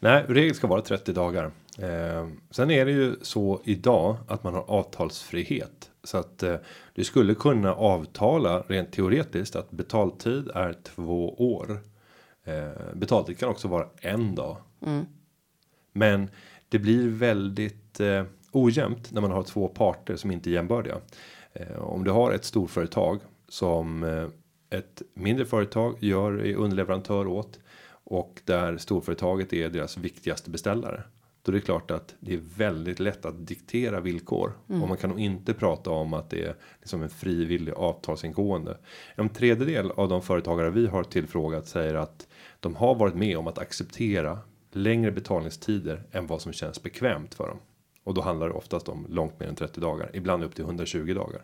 Nej, 0.00 0.24
regel 0.28 0.54
ska 0.54 0.66
vara 0.66 0.82
30 0.82 1.12
dagar. 1.12 1.44
Eh, 1.78 2.28
sen 2.50 2.70
är 2.70 2.84
det 2.84 2.92
ju 2.92 3.16
så 3.22 3.60
idag 3.64 4.16
att 4.28 4.44
man 4.44 4.54
har 4.54 4.62
avtalsfrihet 4.70 5.87
så 6.04 6.18
att 6.18 6.42
eh, 6.42 6.56
du 6.94 7.04
skulle 7.04 7.34
kunna 7.34 7.74
avtala 7.74 8.60
rent 8.60 8.92
teoretiskt 8.92 9.56
att 9.56 9.70
betaltid 9.70 10.50
är 10.54 10.72
två 10.82 11.34
år. 11.54 11.80
Eh, 12.44 12.94
betaltid 12.94 13.38
kan 13.38 13.48
också 13.48 13.68
vara 13.68 13.86
en 14.00 14.34
dag. 14.34 14.56
Men 15.92 16.30
det 16.68 16.78
blir 16.78 17.08
väldigt 17.08 18.00
eh, 18.00 18.24
ojämnt 18.52 19.12
när 19.12 19.20
man 19.20 19.30
har 19.30 19.42
två 19.42 19.68
parter 19.68 20.16
som 20.16 20.30
inte 20.30 20.50
är 20.50 20.52
jämbördiga. 20.52 20.96
Eh, 21.52 21.78
om 21.78 22.04
du 22.04 22.10
har 22.10 22.32
ett 22.32 22.44
storföretag 22.44 23.20
som 23.48 24.04
eh, 24.04 24.28
ett 24.78 25.02
mindre 25.14 25.46
företag 25.46 25.96
gör 26.00 26.46
är 26.46 26.54
underleverantör 26.54 27.26
åt 27.26 27.58
och 27.90 28.40
där 28.44 28.76
storföretaget 28.76 29.52
är 29.52 29.68
deras 29.68 29.96
viktigaste 29.96 30.50
beställare. 30.50 31.02
Då 31.48 31.52
är 31.52 31.54
det 31.54 31.60
klart 31.60 31.90
att 31.90 32.14
det 32.20 32.34
är 32.34 32.40
väldigt 32.56 33.00
lätt 33.00 33.24
att 33.24 33.46
diktera 33.46 34.00
villkor 34.00 34.52
och 34.66 34.88
man 34.88 34.96
kan 34.96 35.10
nog 35.10 35.20
inte 35.20 35.54
prata 35.54 35.90
om 35.90 36.14
att 36.14 36.30
det 36.30 36.44
är 36.44 36.54
liksom 36.80 37.02
en 37.02 37.08
frivillig 37.08 37.72
avtalsingående. 37.72 38.78
En 39.14 39.28
tredjedel 39.28 39.90
av 39.90 40.08
de 40.08 40.22
företagare 40.22 40.70
vi 40.70 40.86
har 40.86 41.02
tillfrågat 41.02 41.68
säger 41.68 41.94
att 41.94 42.28
de 42.60 42.76
har 42.76 42.94
varit 42.94 43.14
med 43.14 43.38
om 43.38 43.46
att 43.46 43.58
acceptera 43.58 44.38
längre 44.72 45.12
betalningstider 45.12 46.02
än 46.12 46.26
vad 46.26 46.42
som 46.42 46.52
känns 46.52 46.82
bekvämt 46.82 47.34
för 47.34 47.48
dem. 47.48 47.58
Och 48.04 48.14
då 48.14 48.20
handlar 48.20 48.48
det 48.48 48.54
oftast 48.54 48.88
om 48.88 49.06
långt 49.08 49.40
mer 49.40 49.46
än 49.46 49.54
30 49.54 49.80
dagar, 49.80 50.10
ibland 50.14 50.44
upp 50.44 50.54
till 50.54 50.64
120 50.64 51.14
dagar. 51.14 51.42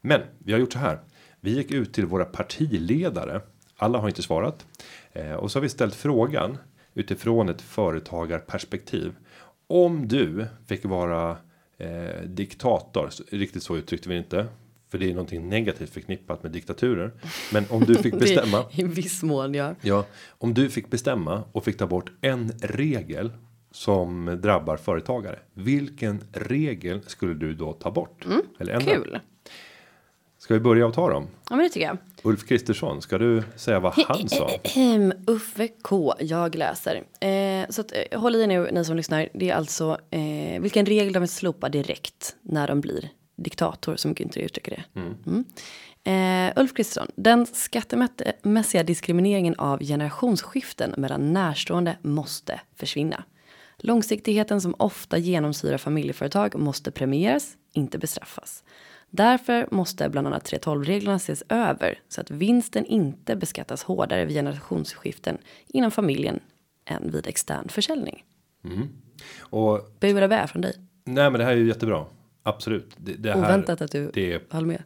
Men 0.00 0.20
vi 0.38 0.52
har 0.52 0.60
gjort 0.60 0.72
så 0.72 0.78
här. 0.78 1.00
Vi 1.40 1.56
gick 1.56 1.70
ut 1.70 1.94
till 1.94 2.06
våra 2.06 2.24
partiledare. 2.24 3.40
Alla 3.82 3.98
har 3.98 4.08
inte 4.08 4.22
svarat 4.22 4.66
eh, 5.12 5.32
och 5.32 5.50
så 5.50 5.58
har 5.58 5.62
vi 5.62 5.68
ställt 5.68 5.94
frågan 5.94 6.58
utifrån 6.94 7.48
ett 7.48 7.62
företagarperspektiv. 7.62 9.14
Om 9.66 10.08
du 10.08 10.46
fick 10.66 10.84
vara 10.84 11.36
eh, 11.78 12.22
diktator, 12.26 13.10
riktigt 13.30 13.62
så 13.62 13.76
uttryckte 13.76 14.08
vi 14.08 14.16
inte. 14.16 14.46
För 14.90 14.98
det 14.98 15.10
är 15.10 15.14
någonting 15.14 15.48
negativt 15.48 15.90
förknippat 15.90 16.42
med 16.42 16.52
diktaturer. 16.52 17.12
Men 17.52 17.64
om 17.70 17.84
du 17.84 17.94
fick 17.94 18.14
bestämma. 18.18 18.64
I 18.72 18.84
viss 18.84 19.22
mån 19.22 19.54
ja. 19.54 19.74
Ja, 19.80 20.06
om 20.38 20.54
du 20.54 20.70
fick 20.70 20.90
bestämma 20.90 21.44
och 21.52 21.64
fick 21.64 21.78
ta 21.78 21.86
bort 21.86 22.12
en 22.20 22.52
regel 22.60 23.32
som 23.70 24.38
drabbar 24.42 24.76
företagare. 24.76 25.38
Vilken 25.54 26.20
regel 26.32 27.00
skulle 27.06 27.34
du 27.34 27.54
då 27.54 27.72
ta 27.72 27.90
bort? 27.90 28.26
Eller 28.58 28.72
ändra? 28.72 28.94
Kul. 28.94 29.18
Ska 30.42 30.54
vi 30.54 30.60
börja 30.60 30.86
och 30.86 30.94
ta 30.94 31.10
dem? 31.10 31.28
Ja 31.50 31.56
men 31.56 31.64
det 31.64 31.68
tycker 31.68 31.86
jag. 31.86 31.98
Ulf 32.22 32.46
Kristersson, 32.46 33.02
ska 33.02 33.18
du 33.18 33.42
säga 33.56 33.80
vad 33.80 33.94
han 33.94 34.28
sa? 34.28 34.50
Uffe 35.26 35.68
K, 35.82 36.14
jag 36.20 36.54
läser. 36.54 37.04
Eh, 37.20 37.68
så 37.68 37.80
att, 37.80 37.92
eh, 38.10 38.20
håll 38.20 38.34
i 38.34 38.46
nu 38.46 38.70
ni 38.72 38.84
som 38.84 38.96
lyssnar. 38.96 39.28
Det 39.34 39.50
är 39.50 39.54
alltså 39.54 39.98
eh, 40.10 40.60
vilken 40.60 40.86
regel 40.86 41.12
de 41.12 41.20
vill 41.20 41.28
slopa 41.28 41.68
direkt 41.68 42.36
när 42.42 42.68
de 42.68 42.80
blir 42.80 43.08
diktator 43.36 43.96
som 43.96 44.14
Günther 44.14 44.38
uttrycker 44.40 44.70
det. 44.70 45.00
Mm. 45.00 45.44
Eh, 46.04 46.60
Ulf 46.62 46.74
Kristersson, 46.74 47.08
den 47.16 47.46
skattemässiga 47.46 48.82
diskrimineringen 48.82 49.54
av 49.58 49.78
generationsskiften 49.78 50.94
mellan 50.96 51.32
närstående 51.32 51.96
måste 52.02 52.60
försvinna. 52.76 53.24
Långsiktigheten 53.78 54.60
som 54.60 54.74
ofta 54.78 55.18
genomsyrar 55.18 55.78
familjeföretag 55.78 56.58
måste 56.58 56.90
premieras, 56.90 57.56
inte 57.72 57.98
bestraffas. 57.98 58.64
Därför 59.14 59.68
måste 59.70 60.08
bland 60.08 60.26
annat 60.26 60.52
3.12-reglerna 60.52 61.16
ses 61.16 61.42
över 61.48 61.98
så 62.08 62.20
att 62.20 62.30
vinsten 62.30 62.84
inte 62.86 63.36
beskattas 63.36 63.82
hårdare 63.82 64.24
vid 64.24 64.36
generationsskiften 64.36 65.38
inom 65.66 65.90
familjen 65.90 66.40
än 66.84 67.10
vid 67.10 67.26
extern 67.26 67.68
försäljning. 67.68 68.24
Och 69.40 69.80
Bu 70.00 70.08
eller 70.08 70.28
bä 70.28 70.46
från 70.46 70.62
dig? 70.62 70.74
nej, 71.04 71.30
men 71.30 71.38
det 71.38 71.44
här 71.44 71.52
är 71.52 71.56
ju 71.56 71.66
jättebra. 71.68 72.04
Absolut. 72.42 72.94
Det, 72.96 73.12
det 73.12 73.32
här, 73.32 73.38
Oväntat 73.38 73.80
att 73.80 73.90
du 73.92 74.10
Det 74.14 74.32
är, 74.34 74.40
höll 74.50 74.66
med. 74.66 74.82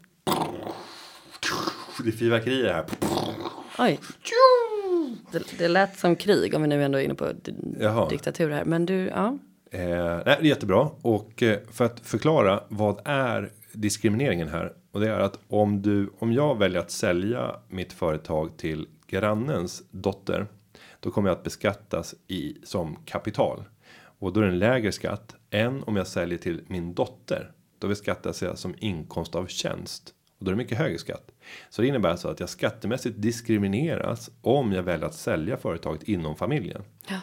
det 2.05 2.09
är 2.09 2.13
fyrverkerier 2.13 2.73
här. 2.73 2.85
Oj. 3.79 4.01
Det, 5.33 5.59
det 5.59 5.69
lät 5.69 5.99
som 5.99 6.17
krig 6.17 6.55
om 6.55 6.63
vi 6.63 6.69
nu 6.69 6.85
ändå 6.85 6.99
är 6.99 7.03
inne 7.03 7.15
på 7.15 7.33
Jaha. 7.81 8.09
diktatur 8.09 8.51
här. 8.51 8.65
Men 8.65 8.87
du, 8.87 8.95
ja. 8.95 9.39
Eh, 9.71 9.81
nej, 9.81 10.23
det 10.25 10.31
är 10.31 10.43
jättebra 10.43 10.91
och 11.03 11.43
eh, 11.43 11.59
för 11.73 11.85
att 11.85 12.01
förklara 12.01 12.63
vad 12.69 13.01
är 13.05 13.53
diskrimineringen 13.81 14.49
här 14.49 14.73
och 14.93 15.01
det 15.01 15.09
är 15.11 15.21
att 15.21 15.39
om 15.49 15.83
du 15.83 16.11
om 16.19 16.33
jag 16.33 16.59
väljer 16.59 16.81
att 16.81 16.91
sälja 16.91 17.57
mitt 17.69 17.93
företag 17.93 18.57
till 18.57 18.87
grannens 19.07 19.83
dotter 19.91 20.47
då 21.01 21.11
kommer 21.11 21.29
jag 21.29 21.37
att 21.37 21.45
beskattas 21.45 22.15
i 22.29 22.57
som 22.65 22.97
kapital 23.05 23.65
och 24.19 24.33
då 24.33 24.41
är 24.41 24.45
det 24.45 24.51
en 24.53 24.59
lägre 24.59 24.93
skatt 24.93 25.35
än 25.51 25.83
om 25.83 25.97
jag 25.97 26.07
säljer 26.07 26.39
till 26.39 26.63
min 26.67 26.95
dotter. 26.95 27.53
Då 27.79 27.89
beskattas 27.89 28.43
jag 28.43 28.59
som 28.59 28.75
inkomst 28.79 29.35
av 29.35 29.47
tjänst 29.47 30.15
och 30.39 30.45
då 30.45 30.51
är 30.51 30.53
det 30.53 30.59
mycket 30.59 30.79
högre 30.79 30.99
skatt. 30.99 31.31
Så 31.71 31.83
det 31.83 31.89
innebär 31.89 32.09
alltså 32.09 32.29
att 32.29 32.41
jag 32.41 32.49
skattemässigt 32.49 33.23
diskrimineras 33.23 34.31
om 34.43 34.73
jag 34.73 34.83
väljer 34.83 35.07
att 35.07 35.15
sälja 35.15 35.57
företaget 35.57 36.03
inom 36.03 36.37
familjen. 36.37 36.83
ja. 37.09 37.21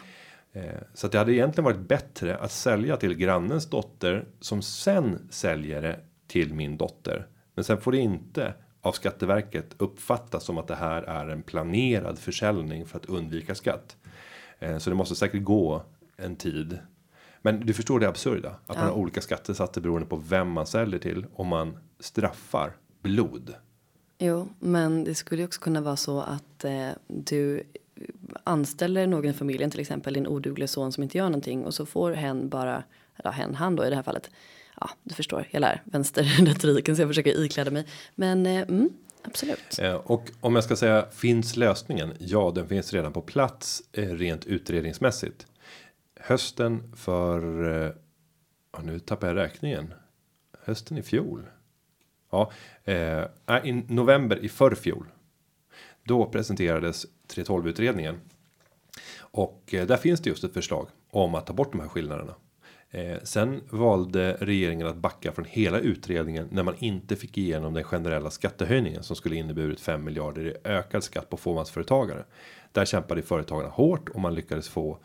Eh, 0.60 0.80
Så 0.94 1.06
att 1.06 1.12
det 1.12 1.18
hade 1.18 1.32
egentligen 1.32 1.64
varit 1.64 1.88
bättre 1.88 2.36
att 2.36 2.52
sälja 2.52 2.96
till 2.96 3.14
grannens 3.14 3.70
dotter 3.70 4.24
som 4.40 4.62
sen 4.62 5.28
säljer 5.30 5.82
det 5.82 6.00
till 6.26 6.54
min 6.54 6.76
dotter. 6.76 7.26
Men 7.54 7.64
sen 7.64 7.80
får 7.80 7.92
det 7.92 7.98
inte 7.98 8.54
av 8.80 8.92
Skatteverket 8.92 9.74
uppfattas 9.78 10.44
som 10.44 10.58
att 10.58 10.66
det 10.68 10.74
här 10.74 11.02
är 11.02 11.28
en 11.28 11.42
planerad 11.42 12.18
försäljning 12.18 12.86
för 12.86 12.98
att 12.98 13.06
undvika 13.06 13.54
skatt. 13.54 13.96
Eh, 14.58 14.78
Så 14.78 14.90
det 14.90 14.96
måste 14.96 15.14
säkert 15.14 15.42
gå 15.42 15.82
en 16.16 16.36
tid. 16.36 16.78
Men 17.42 17.60
du 17.66 17.72
förstår 17.74 18.00
det 18.00 18.08
absurda 18.08 18.56
att 18.66 18.76
man 18.76 18.86
har 18.86 18.92
olika 18.92 19.20
skattesatser 19.20 19.80
beroende 19.80 20.06
på 20.06 20.16
vem 20.16 20.50
man 20.50 20.66
säljer 20.66 20.98
till 20.98 21.26
och 21.34 21.46
man 21.46 21.76
straffar 22.00 22.76
blod. 23.02 23.54
Jo, 24.18 24.48
men 24.58 25.04
det 25.04 25.14
skulle 25.14 25.42
ju 25.42 25.46
också 25.46 25.60
kunna 25.60 25.80
vara 25.80 25.96
så 25.96 26.20
att 26.20 26.64
eh, 26.64 26.88
du 27.06 27.62
anställer 28.44 29.06
någon 29.06 29.24
i 29.24 29.32
familjen, 29.32 29.70
till 29.70 29.80
exempel 29.80 30.14
din 30.14 30.26
odugliga 30.26 30.68
son 30.68 30.92
som 30.92 31.02
inte 31.02 31.18
gör 31.18 31.24
någonting 31.24 31.64
och 31.64 31.74
så 31.74 31.86
får 31.86 32.12
hen 32.12 32.48
bara, 32.48 32.82
eller 33.16 33.30
hen, 33.32 33.54
han 33.54 33.76
då 33.76 33.86
i 33.86 33.90
det 33.90 33.96
här 33.96 34.02
fallet. 34.02 34.30
Ja, 34.80 34.90
du 35.02 35.14
förstår, 35.14 35.48
jag 35.50 35.60
lär 35.60 35.82
vänsterretoriken 35.84 36.96
så 36.96 37.02
jag 37.02 37.08
försöker 37.08 37.44
ikläda 37.44 37.70
mig. 37.70 37.86
Men 38.14 38.46
eh, 38.46 38.62
mm, 38.62 38.90
absolut. 39.22 39.78
Eh, 39.78 39.94
Och 39.94 40.30
om 40.40 40.54
jag 40.54 40.64
ska 40.64 40.76
säga 40.76 41.06
finns 41.12 41.56
lösningen? 41.56 42.12
Ja, 42.18 42.52
den 42.54 42.68
finns 42.68 42.92
redan 42.92 43.12
på 43.12 43.22
plats 43.22 43.82
eh, 43.92 44.08
rent 44.08 44.44
utredningsmässigt. 44.44 45.46
Hösten 46.20 46.92
för 46.96 47.64
eh, 47.86 47.92
ja, 48.72 48.80
nu 48.82 48.98
tappar 48.98 49.26
jag 49.26 49.36
räkningen. 49.36 49.94
Hösten 50.64 50.98
i 50.98 51.02
fjol. 51.02 51.46
Ja, 52.30 52.52
eh, 52.84 53.24
i 53.64 53.72
november 53.88 54.44
i 54.44 54.48
förfjol. 54.48 55.06
Då 56.04 56.26
presenterades 56.26 57.06
312 57.26 57.68
utredningen 57.68 58.20
och 59.18 59.74
eh, 59.74 59.86
där 59.86 59.96
finns 59.96 60.20
det 60.20 60.30
just 60.30 60.44
ett 60.44 60.52
förslag 60.54 60.88
om 61.10 61.34
att 61.34 61.46
ta 61.46 61.52
bort 61.52 61.72
de 61.72 61.80
här 61.80 61.88
skillnaderna. 61.88 62.34
Eh, 62.94 63.18
sen 63.22 63.60
valde 63.70 64.36
regeringen 64.40 64.86
att 64.86 64.96
backa 64.96 65.32
från 65.32 65.44
hela 65.44 65.78
utredningen 65.78 66.48
när 66.50 66.62
man 66.62 66.74
inte 66.78 67.16
fick 67.16 67.38
igenom 67.38 67.74
den 67.74 67.84
generella 67.84 68.30
skattehöjningen 68.30 69.02
som 69.02 69.16
skulle 69.16 69.36
inneburit 69.36 69.80
5 69.80 70.04
miljarder 70.04 70.46
i 70.46 70.54
ökad 70.64 71.04
skatt 71.04 71.30
på 71.30 71.36
fåmansföretagare. 71.36 72.24
Där 72.72 72.84
kämpade 72.84 73.22
företagarna 73.22 73.68
hårt 73.68 74.08
och 74.08 74.20
man 74.20 74.34
lyckades 74.34 74.68
få 74.68 74.98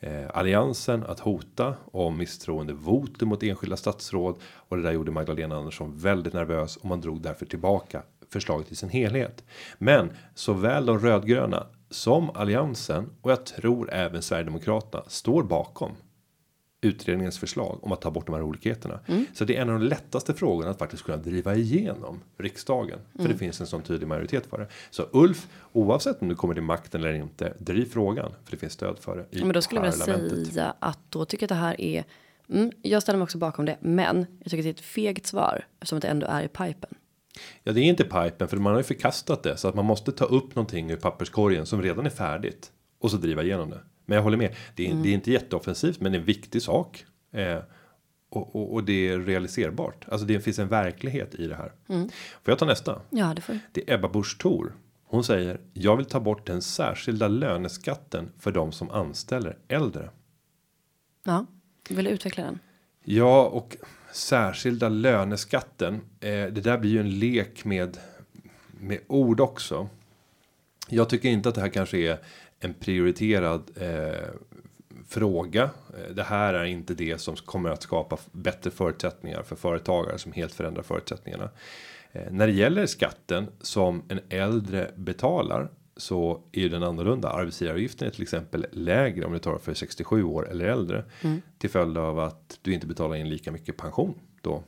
eh, 0.00 0.26
alliansen 0.34 1.04
att 1.04 1.20
hota 1.20 1.74
om 1.92 2.18
misstroendevotum 2.18 3.28
mot 3.28 3.42
enskilda 3.42 3.76
statsråd 3.76 4.36
och 4.42 4.76
det 4.76 4.82
där 4.82 4.92
gjorde 4.92 5.10
Magdalena 5.10 5.56
Andersson 5.56 5.98
väldigt 5.98 6.32
nervös 6.32 6.76
och 6.76 6.88
man 6.88 7.00
drog 7.00 7.22
därför 7.22 7.46
tillbaka 7.46 8.02
förslaget 8.32 8.72
i 8.72 8.76
sin 8.76 8.88
helhet. 8.88 9.44
Men 9.78 10.12
såväl 10.34 10.86
de 10.86 10.98
rödgröna 10.98 11.66
som 11.90 12.30
alliansen 12.30 13.10
och 13.20 13.30
jag 13.30 13.46
tror 13.46 13.92
även 13.92 14.22
Sverigedemokraterna 14.22 15.04
står 15.06 15.42
bakom 15.42 15.92
utredningens 16.80 17.38
förslag 17.38 17.78
om 17.82 17.92
att 17.92 18.00
ta 18.00 18.10
bort 18.10 18.26
de 18.26 18.34
här 18.34 18.42
olikheterna. 18.42 19.00
Så 19.32 19.44
det 19.44 19.56
är 19.56 19.62
en 19.62 19.70
av 19.70 19.80
de 19.80 19.86
lättaste 19.86 20.34
frågorna 20.34 20.70
att 20.70 20.78
faktiskt 20.78 21.02
kunna 21.02 21.16
driva 21.18 21.54
igenom 21.54 22.20
riksdagen. 22.38 22.98
För 23.16 23.28
det 23.28 23.36
finns 23.36 23.60
en 23.60 23.66
sån 23.66 23.82
tydlig 23.82 24.06
majoritet 24.06 24.46
för 24.46 24.58
det. 24.58 24.66
Så 24.90 25.06
Ulf, 25.12 25.48
oavsett 25.72 26.22
om 26.22 26.28
du 26.28 26.34
kommer 26.34 26.54
till 26.54 26.62
makten 26.62 27.00
eller 27.00 27.14
inte, 27.14 27.54
driv 27.58 27.84
frågan. 27.84 28.32
För 28.44 28.50
det 28.50 28.56
finns 28.56 28.72
stöd 28.72 28.98
för 28.98 29.16
det 29.16 29.38
i 29.38 29.44
men 29.44 29.52
då 29.52 29.62
skulle 29.62 29.80
jag 29.80 29.92
vilja 29.92 30.04
säga 30.52 30.74
att 30.78 30.98
då 31.08 31.24
tycker 31.24 31.42
jag 31.44 31.46
att 31.46 31.60
det 31.60 31.66
här 31.66 31.80
är. 31.80 32.04
Mm, 32.48 32.72
jag 32.82 33.02
ställer 33.02 33.18
mig 33.18 33.24
också 33.24 33.38
bakom 33.38 33.64
det, 33.64 33.76
men 33.80 34.26
jag 34.38 34.50
tycker 34.50 34.58
att 34.58 34.64
det 34.64 34.68
är 34.68 34.74
ett 34.74 34.80
fegt 34.80 35.26
svar 35.26 35.66
eftersom 35.74 36.00
det 36.00 36.08
ändå 36.08 36.26
är 36.26 36.42
i 36.42 36.48
pipen. 36.48 36.94
Ja, 37.62 37.72
det 37.72 37.80
är 37.80 37.84
inte 37.84 38.04
pipen 38.04 38.48
för 38.48 38.56
man 38.56 38.72
har 38.72 38.80
ju 38.80 38.84
förkastat 38.84 39.42
det 39.42 39.56
så 39.56 39.68
att 39.68 39.74
man 39.74 39.84
måste 39.84 40.12
ta 40.12 40.24
upp 40.24 40.54
någonting 40.54 40.90
ur 40.90 40.96
papperskorgen 40.96 41.66
som 41.66 41.82
redan 41.82 42.06
är 42.06 42.10
färdigt 42.10 42.72
och 42.98 43.10
så 43.10 43.16
driva 43.16 43.42
igenom 43.42 43.70
det. 43.70 43.80
Men 44.10 44.16
jag 44.16 44.22
håller 44.22 44.36
med. 44.36 44.54
Det 44.74 44.90
är, 44.90 44.94
det 44.94 45.08
är 45.08 45.12
inte 45.12 45.30
jätteoffensivt, 45.30 46.00
men 46.00 46.14
en 46.14 46.24
viktig 46.24 46.62
sak. 46.62 47.04
Eh, 47.32 47.58
och, 48.30 48.56
och, 48.56 48.74
och 48.74 48.84
det 48.84 49.08
är 49.08 49.18
realiserbart. 49.18 50.04
Alltså 50.08 50.26
det 50.26 50.40
finns 50.40 50.58
en 50.58 50.68
verklighet 50.68 51.34
i 51.34 51.46
det 51.46 51.54
här. 51.54 51.72
Får 51.86 52.52
jag 52.52 52.58
ta 52.58 52.66
nästa? 52.66 53.00
Ja, 53.10 53.32
det 53.36 53.42
får 53.42 53.58
Det 53.72 53.90
är 53.90 53.94
Ebba 53.94 54.08
Busch 54.08 54.38
Thor. 54.38 54.72
Hon 55.04 55.24
säger 55.24 55.60
jag 55.72 55.96
vill 55.96 56.06
ta 56.06 56.20
bort 56.20 56.46
den 56.46 56.62
särskilda 56.62 57.28
löneskatten 57.28 58.32
för 58.38 58.52
de 58.52 58.72
som 58.72 58.90
anställer 58.90 59.58
äldre. 59.68 60.10
Ja, 61.24 61.46
vill 61.88 62.04
du 62.04 62.10
utveckla 62.10 62.44
den? 62.44 62.58
Ja, 63.04 63.46
och 63.46 63.76
särskilda 64.12 64.88
löneskatten. 64.88 65.94
Eh, 65.94 66.30
det 66.30 66.50
där 66.64 66.78
blir 66.78 66.90
ju 66.90 67.00
en 67.00 67.18
lek 67.18 67.64
med 67.64 67.98
med 68.70 68.98
ord 69.06 69.40
också. 69.40 69.88
Jag 70.88 71.08
tycker 71.08 71.28
inte 71.28 71.48
att 71.48 71.54
det 71.54 71.60
här 71.60 71.68
kanske 71.68 71.98
är 71.98 72.18
en 72.60 72.74
prioriterad 72.74 73.70
eh, 73.76 74.28
fråga. 75.08 75.62
Eh, 75.62 76.14
Det 76.14 76.22
här 76.22 76.54
är 76.54 76.64
inte 76.64 76.94
det 76.94 77.20
som 77.20 77.36
kommer 77.36 77.70
att 77.70 77.82
skapa 77.82 78.18
bättre 78.32 78.70
förutsättningar 78.70 79.42
för 79.42 79.56
företagare 79.56 80.18
som 80.18 80.32
helt 80.32 80.54
förändrar 80.54 80.82
förutsättningarna. 80.82 81.50
Eh, 82.12 82.22
när 82.30 82.46
det 82.46 82.52
gäller 82.52 82.86
skatten 82.86 83.46
som 83.60 84.02
en 84.08 84.20
äldre 84.28 84.90
betalar 84.96 85.68
så 85.96 86.42
är 86.52 86.60
ju 86.60 86.68
den 86.68 86.82
annorlunda. 86.82 87.28
Arbetsgivaravgiften 87.30 88.08
är 88.08 88.12
till 88.12 88.22
exempel 88.22 88.66
lägre 88.72 89.24
om 89.24 89.32
du 89.32 89.38
tar 89.38 89.58
för 89.58 89.74
67 89.74 90.22
år 90.24 90.50
eller 90.50 90.64
äldre 90.64 91.04
till 91.58 91.70
följd 91.70 91.98
av 91.98 92.18
att 92.18 92.58
du 92.62 92.72
inte 92.74 92.86
betalar 92.86 93.16
in 93.16 93.28
lika 93.28 93.52
mycket 93.52 93.76
pension 93.76 94.14
då. 94.40 94.62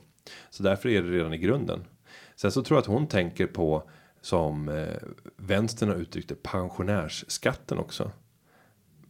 Så 0.49 0.63
därför 0.63 0.89
är 0.89 1.01
det 1.01 1.09
redan 1.09 1.33
i 1.33 1.37
grunden. 1.37 1.83
Sen 2.35 2.51
så 2.51 2.63
tror 2.63 2.75
jag 2.77 2.81
att 2.81 2.87
hon 2.87 3.07
tänker 3.07 3.47
på 3.47 3.89
som 4.23 4.69
eh, 4.69 4.87
vänstern 5.37 5.89
har 5.89 5.95
uttryckt 5.95 6.29
det 6.29 6.43
pensionärsskatten 6.43 7.77
också. 7.77 8.11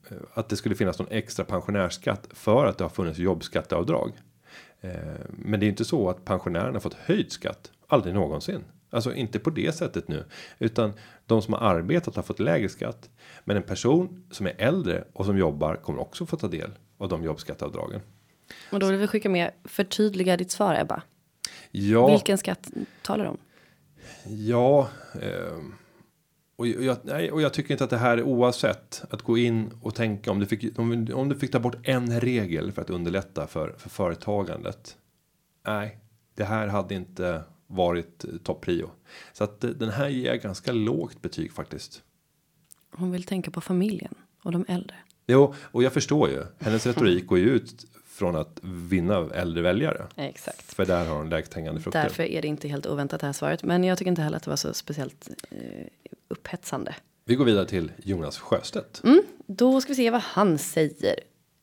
Eh, 0.09 0.17
Att 0.33 0.49
det 0.49 0.55
skulle 0.55 0.75
finnas 0.75 0.99
någon 0.99 1.07
extra 1.11 1.45
pensionärsskatt 1.45 2.27
för 2.31 2.65
att 2.65 2.77
det 2.77 2.83
har 2.83 2.89
funnits 2.89 3.19
jobbskatteavdrag. 3.19 4.11
Eh, 4.81 4.91
Men 5.29 5.59
det 5.59 5.63
är 5.63 5.67
ju 5.67 5.71
inte 5.71 5.85
så 5.85 6.09
att 6.09 6.25
pensionärerna 6.25 6.79
fått 6.79 6.93
höjd 6.93 7.31
skatt. 7.31 7.71
Aldrig 7.87 8.13
någonsin. 8.15 8.63
Alltså 8.89 9.13
inte 9.13 9.39
på 9.39 9.49
det 9.49 9.75
sättet 9.75 10.07
nu. 10.07 10.25
Utan 10.59 10.93
de 11.25 11.41
som 11.41 11.53
har 11.53 11.59
arbetat 11.61 12.15
har 12.15 12.23
fått 12.23 12.39
lägre 12.39 12.69
skatt. 12.69 13.09
Men 13.43 13.57
en 13.57 13.63
person 13.63 14.23
som 14.31 14.45
är 14.47 14.53
äldre 14.57 15.03
och 15.13 15.25
som 15.25 15.37
jobbar 15.37 15.75
kommer 15.75 16.01
också 16.01 16.25
få 16.25 16.37
ta 16.37 16.47
del 16.47 16.71
av 16.97 17.09
de 17.09 17.23
jobbskatteavdragen. 17.23 18.01
Och 18.71 18.79
då 18.79 18.87
vill 18.87 18.97
vi 18.97 19.07
skicka 19.07 19.29
med 19.29 19.51
förtydliga 19.63 20.37
ditt 20.37 20.51
svar 20.51 20.75
Ebba. 20.81 21.01
Ja, 21.71 22.07
Vilken 22.11 22.37
skatt 22.37 22.69
talar 23.01 23.23
du 23.23 23.29
om? 23.29 23.37
Ja. 24.25 24.89
ehm, 25.21 25.73
och 26.55 26.67
jag, 26.67 26.97
nej, 27.03 27.31
och 27.31 27.41
jag 27.41 27.53
tycker 27.53 27.71
inte 27.71 27.83
att 27.83 27.89
det 27.89 27.97
här 27.97 28.17
är 28.17 28.23
oavsett 28.23 29.03
att 29.09 29.21
gå 29.21 29.37
in 29.37 29.71
och 29.81 29.95
tänka 29.95 30.31
om 30.31 30.39
du 30.39 30.45
fick 30.45 30.79
om, 30.79 31.07
om 31.13 31.29
du 31.29 31.35
fick 31.35 31.51
ta 31.51 31.59
bort 31.59 31.75
en 31.83 32.19
regel 32.19 32.71
för 32.71 32.81
att 32.81 32.89
underlätta 32.89 33.47
för 33.47 33.75
för 33.77 33.89
företagandet. 33.89 34.97
Nej, 35.65 35.99
det 36.35 36.43
här 36.43 36.67
hade 36.67 36.95
inte 36.95 37.43
varit 37.67 38.25
eh, 38.25 38.29
topprio. 38.43 38.89
Så 39.33 39.43
att 39.43 39.63
eh, 39.63 39.69
den 39.69 39.89
här 39.89 40.09
ger 40.09 40.27
jag 40.27 40.41
ganska 40.41 40.71
lågt 40.71 41.21
betyg 41.21 41.51
faktiskt. 41.51 42.03
Hon 42.91 43.11
vill 43.11 43.23
tänka 43.23 43.51
på 43.51 43.61
familjen 43.61 44.15
och 44.43 44.51
de 44.51 44.65
äldre. 44.67 44.95
Jo, 45.27 45.53
och 45.61 45.83
jag 45.83 45.93
förstår 45.93 46.29
ju. 46.29 46.43
Hennes 46.59 46.85
retorik 46.85 47.27
går 47.27 47.37
ju 47.39 47.49
ut 47.49 47.85
från 48.13 48.35
att 48.35 48.59
vinna 48.63 49.29
äldre 49.33 49.61
väljare. 49.61 50.07
Exakt. 50.15 50.73
För 50.73 50.85
där 50.85 51.05
har 51.05 51.15
hon 51.15 51.29
lägst 51.29 51.53
hängande 51.53 51.81
frukter. 51.81 52.03
Därför 52.03 52.23
är 52.23 52.41
det 52.41 52.47
inte 52.47 52.67
helt 52.67 52.85
oväntat 52.85 53.21
det 53.21 53.25
här 53.25 53.33
svaret. 53.33 53.63
Men 53.63 53.83
jag 53.83 53.97
tycker 53.97 54.09
inte 54.09 54.21
heller 54.21 54.37
att 54.37 54.43
det 54.43 54.49
var 54.49 54.57
så 54.57 54.73
speciellt 54.73 55.29
eh, 55.49 55.57
upphetsande. 56.27 56.95
Vi 57.25 57.35
går 57.35 57.45
vidare 57.45 57.65
till 57.65 57.91
Jonas 57.97 58.37
Sjöstedt. 58.37 59.01
Då 59.47 59.81
ska 59.81 59.89
vi 59.89 59.95
se 59.95 60.09
vad 60.09 60.21
han 60.21 60.57
säger. 60.57 61.15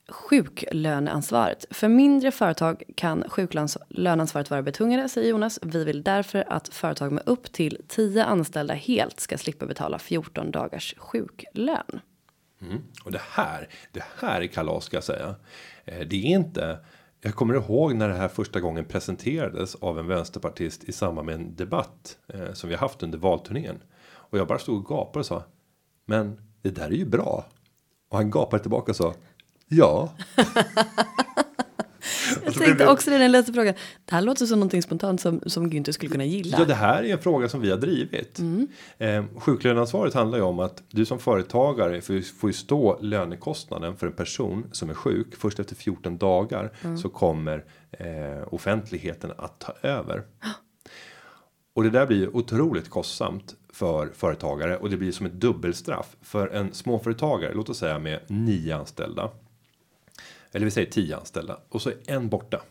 Sjuklöneansvaret. 0.09 1.65
För 1.69 1.87
mindre 1.87 2.31
företag 2.31 2.83
kan 2.95 3.23
sjuklöneansvaret 3.29 4.49
vara 4.49 4.61
betungande, 4.61 5.09
säger 5.09 5.29
Jonas. 5.29 5.59
Vi 5.61 5.83
vill 5.83 6.03
därför 6.03 6.43
att 6.47 6.67
företag 6.73 7.11
med 7.11 7.23
upp 7.25 7.51
till 7.51 7.77
10 7.87 8.23
anställda 8.23 8.73
helt 8.73 9.19
ska 9.19 9.37
slippa 9.37 9.65
betala 9.65 9.99
14 9.99 10.51
dagars 10.51 10.95
sjuklön. 10.97 11.99
Mm. 12.61 12.81
Och 13.03 13.11
det 13.11 13.21
här, 13.29 13.69
det 13.91 14.03
här 14.19 14.41
är 14.41 14.47
kalas 14.47 14.83
ska 14.83 14.97
jag 14.97 15.03
säga. 15.03 15.35
Eh, 15.85 16.07
det 16.07 16.15
är 16.15 16.25
inte. 16.25 16.79
Jag 17.21 17.35
kommer 17.35 17.53
ihåg 17.53 17.95
när 17.95 18.09
det 18.09 18.15
här 18.15 18.27
första 18.27 18.59
gången 18.59 18.85
presenterades 18.85 19.75
av 19.75 19.99
en 19.99 20.07
vänsterpartist 20.07 20.83
i 20.83 20.91
samband 20.91 21.25
med 21.25 21.35
en 21.35 21.55
debatt 21.55 22.17
eh, 22.33 22.53
som 22.53 22.69
vi 22.69 22.75
har 22.75 22.81
haft 22.81 23.03
under 23.03 23.17
valturnén. 23.17 23.83
Och 24.03 24.37
jag 24.37 24.47
bara 24.47 24.59
stod 24.59 24.77
och 24.77 24.89
gapade 24.89 25.19
och 25.19 25.25
sa. 25.25 25.43
Men 26.05 26.41
det 26.61 26.69
där 26.69 26.87
är 26.87 26.91
ju 26.91 27.05
bra. 27.05 27.45
Och 28.09 28.17
han 28.17 28.31
gapade 28.31 28.63
tillbaka 28.63 28.91
och 28.91 28.95
sa. 28.95 29.13
Ja. 29.67 30.13
Jag 32.55 32.65
tänkte 32.65 32.87
också 32.87 33.09
det 33.09 33.17
när 33.17 33.23
jag 33.23 33.31
läste 33.31 33.53
frågan. 33.53 33.73
Det 34.05 34.15
här 34.15 34.21
låter 34.21 34.45
som 34.45 34.59
någonting 34.59 34.81
spontant 34.81 35.21
som, 35.21 35.41
som 35.45 35.71
Günther 35.71 35.91
skulle 35.91 36.11
kunna 36.11 36.25
gilla. 36.25 36.57
Ja, 36.59 36.65
det 36.65 36.73
här 36.73 37.03
är 37.03 37.13
en 37.13 37.19
fråga 37.19 37.49
som 37.49 37.61
vi 37.61 37.69
har 37.69 37.77
drivit. 37.77 38.39
Eh, 38.97 39.23
sjuklöneansvaret 39.37 40.13
handlar 40.13 40.37
ju 40.37 40.43
om 40.43 40.59
att 40.59 40.83
du 40.89 41.05
som 41.05 41.19
företagare 41.19 42.01
får, 42.01 42.39
får 42.39 42.49
ju 42.49 42.53
stå 42.53 42.99
lönekostnaden 43.01 43.97
för 43.97 44.07
en 44.07 44.13
person 44.13 44.65
som 44.71 44.89
är 44.89 44.93
sjuk. 44.93 45.35
Först 45.35 45.59
efter 45.59 45.75
14 45.75 46.17
dagar 46.17 46.71
så 47.01 47.09
kommer 47.09 47.65
eh, 47.91 48.53
offentligheten 48.53 49.31
att 49.37 49.59
ta 49.59 49.73
över. 49.81 50.23
Och 51.73 51.83
det 51.83 51.89
där 51.89 52.05
blir 52.05 52.17
ju 52.17 52.27
otroligt 52.27 52.89
kostsamt 52.89 53.55
för 53.73 54.09
företagare 54.13 54.77
och 54.77 54.89
det 54.89 54.97
blir 54.97 55.11
som 55.11 55.25
ett 55.25 55.33
dubbelstraff 55.33 56.15
för 56.21 56.47
en 56.47 56.73
småföretagare. 56.73 57.53
Låt 57.53 57.69
oss 57.69 57.77
säga 57.77 57.99
med 57.99 58.19
nio 58.27 58.75
anställda. 58.75 59.29
Eller 60.53 60.65
vi 60.65 60.71
säger 60.71 60.91
tio 60.91 61.17
anställda 61.17 61.57
och 61.69 61.81
så 61.81 61.89
är 61.89 61.95
en 62.07 62.29
borta. 62.29 62.61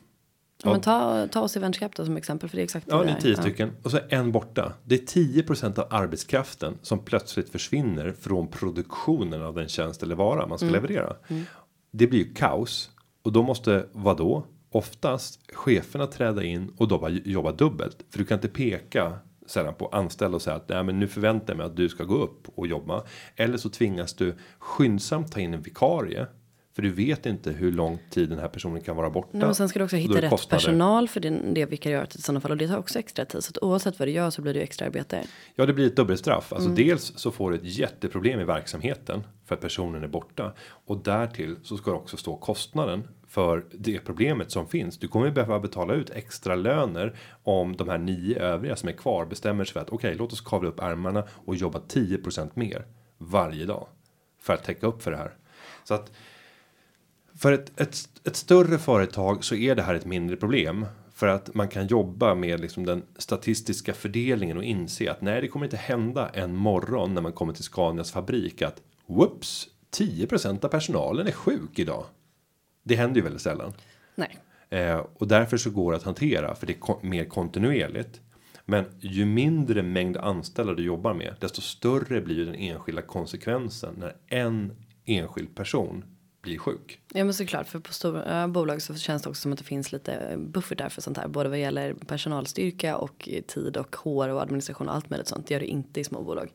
Ja, 0.62 0.70
men 0.70 0.80
ta, 0.80 1.28
ta 1.28 1.40
oss 1.40 1.56
i 1.56 1.60
då 1.96 2.04
som 2.04 2.16
exempel 2.16 2.48
för 2.48 2.56
det 2.56 2.62
är 2.62 2.64
exakt 2.64 2.86
Ja, 2.90 3.02
det 3.02 3.10
är 3.10 3.14
där. 3.14 3.20
tio 3.20 3.36
stycken 3.36 3.72
och 3.82 3.90
så 3.90 3.96
är 3.96 4.14
en 4.14 4.32
borta. 4.32 4.72
Det 4.84 4.94
är 4.94 5.22
10% 5.22 5.78
av 5.78 5.86
arbetskraften 5.90 6.78
som 6.82 6.98
plötsligt 6.98 7.50
försvinner 7.50 8.12
från 8.12 8.48
produktionen 8.48 9.42
av 9.42 9.54
den 9.54 9.68
tjänst 9.68 10.02
eller 10.02 10.14
vara 10.14 10.46
man 10.46 10.58
ska 10.58 10.66
leverera. 10.66 11.16
Det 11.90 12.06
blir 12.06 12.18
ju 12.18 12.34
kaos 12.34 12.90
och 13.22 13.32
då 13.32 13.42
måste 13.42 13.86
vad 13.92 14.16
då? 14.16 14.46
Oftast 14.72 15.40
cheferna 15.52 16.06
träda 16.06 16.44
in 16.44 16.72
och 16.76 16.88
då 16.88 17.08
jobba 17.24 17.52
dubbelt 17.52 17.96
för 18.10 18.18
du 18.18 18.24
kan 18.24 18.38
inte 18.38 18.48
peka 18.48 19.18
sedan 19.46 19.74
på 19.74 19.86
anställda 19.86 20.36
och 20.36 20.42
säga 20.42 20.56
att 20.56 20.68
nej, 20.68 20.84
men 20.84 20.98
nu 21.00 21.08
förväntar 21.08 21.48
jag 21.48 21.56
mig 21.56 21.66
att 21.66 21.76
du 21.76 21.88
ska 21.88 22.04
gå 22.04 22.14
upp 22.14 22.48
och 22.54 22.66
jobba 22.66 23.04
eller 23.36 23.56
så 23.56 23.68
tvingas 23.68 24.14
du 24.14 24.34
skyndsamt 24.58 25.32
ta 25.32 25.40
in 25.40 25.54
en 25.54 25.62
vikarie. 25.62 26.26
För 26.72 26.82
du 26.82 26.90
vet 26.90 27.26
inte 27.26 27.50
hur 27.50 27.72
lång 27.72 27.98
tid 28.10 28.28
den 28.28 28.38
här 28.38 28.48
personen 28.48 28.80
kan 28.80 28.96
vara 28.96 29.10
borta. 29.10 29.28
Nej, 29.32 29.48
och 29.48 29.56
sen 29.56 29.68
ska 29.68 29.78
du 29.78 29.84
också 29.84 29.96
hitta 29.96 30.22
rätt 30.22 30.30
kostnader. 30.30 30.64
personal 30.64 31.08
för 31.08 31.20
din, 31.20 31.54
det 31.54 31.66
vikariatet 31.66 32.18
i 32.18 32.22
sådana 32.22 32.40
fall. 32.40 32.50
Och 32.50 32.56
det 32.56 32.68
tar 32.68 32.78
också 32.78 32.98
extra 32.98 33.24
tid. 33.24 33.44
Så 33.44 33.50
att 33.50 33.58
oavsett 33.58 33.98
vad 33.98 34.08
du 34.08 34.12
gör 34.12 34.30
så 34.30 34.42
blir 34.42 34.54
det 34.54 34.60
extra 34.60 34.86
arbete. 34.86 35.24
Ja, 35.54 35.66
det 35.66 35.72
blir 35.72 35.86
ett 35.86 35.96
dubbelstraff. 35.96 36.52
Alltså 36.52 36.68
Mm. 36.70 36.84
dels 36.86 37.12
så 37.16 37.30
får 37.30 37.50
du 37.50 37.56
ett 37.56 37.64
jätteproblem 37.78 38.40
i 38.40 38.44
verksamheten 38.44 39.22
för 39.46 39.54
att 39.54 39.60
personen 39.60 40.04
är 40.04 40.08
borta 40.08 40.52
och 40.86 41.02
därtill 41.02 41.56
så 41.62 41.76
ska 41.76 41.90
det 41.90 41.96
också 41.96 42.16
stå 42.16 42.36
kostnaden 42.36 43.08
för 43.28 43.64
det 43.72 43.98
problemet 43.98 44.50
som 44.50 44.66
finns. 44.68 44.98
Du 44.98 45.08
kommer 45.08 45.30
behöva 45.30 45.60
betala 45.60 45.94
ut 45.94 46.10
extra 46.10 46.54
löner 46.54 47.16
om 47.42 47.76
de 47.76 47.88
här 47.88 47.98
nio 47.98 48.38
övriga 48.38 48.76
som 48.76 48.88
är 48.88 48.92
kvar 48.92 49.24
bestämmer 49.26 49.64
sig 49.64 49.72
för 49.72 49.80
att 49.80 49.90
okej, 49.90 50.14
låt 50.14 50.32
oss 50.32 50.40
kavla 50.40 50.68
upp 50.68 50.80
ärmarna 50.80 51.24
och 51.44 51.56
jobba 51.56 51.78
10% 51.88 52.50
mer 52.54 52.86
varje 53.18 53.64
dag 53.66 53.86
för 54.42 54.54
att 54.54 54.64
täcka 54.64 54.86
upp 54.86 55.02
för 55.02 55.10
det 55.10 55.16
här. 55.16 55.32
Så 55.84 55.94
att 55.94 56.12
för 57.40 57.52
ett, 57.52 57.80
ett, 57.80 57.96
ett 58.24 58.36
större 58.36 58.78
företag 58.78 59.44
så 59.44 59.54
är 59.54 59.74
det 59.74 59.82
här 59.82 59.94
ett 59.94 60.04
mindre 60.04 60.36
problem. 60.36 60.86
För 61.14 61.26
att 61.26 61.54
man 61.54 61.68
kan 61.68 61.86
jobba 61.86 62.34
med 62.34 62.60
liksom 62.60 62.86
den 62.86 63.02
statistiska 63.16 63.94
fördelningen 63.94 64.56
och 64.56 64.64
inse 64.64 65.10
att 65.10 65.20
nej, 65.20 65.40
det 65.40 65.48
kommer 65.48 65.66
inte 65.66 65.76
hända 65.76 66.28
en 66.28 66.56
morgon 66.56 67.14
när 67.14 67.22
man 67.22 67.32
kommer 67.32 67.52
till 67.52 67.64
Scanias 67.64 68.12
fabrik 68.12 68.62
att 68.62 68.82
whoops, 69.06 69.68
10% 69.96 70.64
av 70.64 70.68
personalen 70.68 71.26
är 71.26 71.32
sjuk 71.32 71.78
idag. 71.78 72.04
Det 72.82 72.94
händer 72.94 73.16
ju 73.16 73.22
väldigt 73.22 73.42
sällan. 73.42 73.72
Nej. 74.14 74.36
Eh, 74.70 75.06
och 75.14 75.28
därför 75.28 75.56
så 75.56 75.70
går 75.70 75.92
det 75.92 75.96
att 75.98 76.04
hantera 76.04 76.54
för 76.54 76.66
det 76.66 76.72
är 76.72 76.78
ko- 76.80 77.00
mer 77.02 77.24
kontinuerligt. 77.24 78.20
Men 78.64 78.84
ju 79.00 79.24
mindre 79.24 79.82
mängd 79.82 80.16
anställda 80.16 80.74
du 80.74 80.82
jobbar 80.84 81.14
med, 81.14 81.34
desto 81.40 81.60
större 81.60 82.20
blir 82.20 82.46
den 82.46 82.54
enskilda 82.54 83.02
konsekvensen 83.02 83.94
när 83.98 84.16
en 84.26 84.72
enskild 85.04 85.54
person 85.54 86.04
blir 86.42 86.58
sjuk. 86.58 87.00
Ja 87.12 87.24
men 87.24 87.34
såklart 87.34 87.66
för 87.66 87.78
på 87.78 87.92
stora 87.92 88.48
bolag 88.48 88.82
så 88.82 88.94
känns 88.94 89.22
det 89.22 89.28
också 89.28 89.42
som 89.42 89.52
att 89.52 89.58
det 89.58 89.64
finns 89.64 89.92
lite 89.92 90.36
buffert 90.38 90.78
där 90.78 90.88
för 90.88 91.02
sånt 91.02 91.16
här. 91.16 91.28
Både 91.28 91.48
vad 91.48 91.58
gäller 91.58 91.94
personalstyrka 91.94 92.96
och 92.96 93.28
eh, 93.32 93.42
tid 93.42 93.76
och 93.76 93.96
HR 93.96 94.28
och 94.28 94.42
administration 94.42 94.88
och 94.88 94.94
allt 94.94 95.10
möjligt 95.10 95.28
sånt. 95.28 95.46
Det 95.46 95.54
gör 95.54 95.60
det 95.60 95.66
inte 95.66 96.00
i 96.00 96.04
små 96.04 96.22
bolag. 96.22 96.52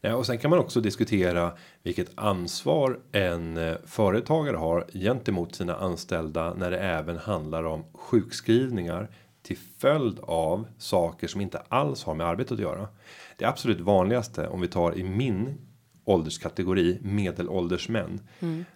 Ja, 0.00 0.14
och 0.14 0.26
sen 0.26 0.38
kan 0.38 0.50
man 0.50 0.58
också 0.58 0.80
diskutera 0.80 1.52
vilket 1.82 2.10
ansvar 2.14 3.00
en 3.12 3.56
eh, 3.56 3.76
företagare 3.86 4.56
har 4.56 4.86
gentemot 4.92 5.54
sina 5.54 5.76
anställda 5.76 6.54
när 6.54 6.70
det 6.70 6.78
även 6.78 7.16
handlar 7.16 7.64
om 7.64 7.84
sjukskrivningar 7.92 9.10
till 9.42 9.58
följd 9.78 10.18
av 10.22 10.66
saker 10.78 11.28
som 11.28 11.40
inte 11.40 11.58
alls 11.68 12.04
har 12.04 12.14
med 12.14 12.26
arbetet 12.26 12.52
att 12.52 12.58
göra. 12.58 12.88
Det 13.36 13.44
absolut 13.44 13.80
vanligaste 13.80 14.48
om 14.48 14.60
vi 14.60 14.68
tar 14.68 14.98
i 14.98 15.04
min 15.04 15.58
ålderskategori 16.06 16.98
medelålders 17.02 17.88
män. 17.88 18.20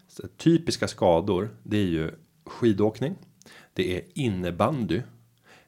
Så 0.08 0.22
typiska 0.36 0.88
skador, 0.88 1.50
det 1.62 1.76
är 1.76 1.86
ju 1.86 2.10
skidåkning. 2.44 3.14
Det 3.74 3.96
är 3.96 4.02
innebandy. 4.14 5.02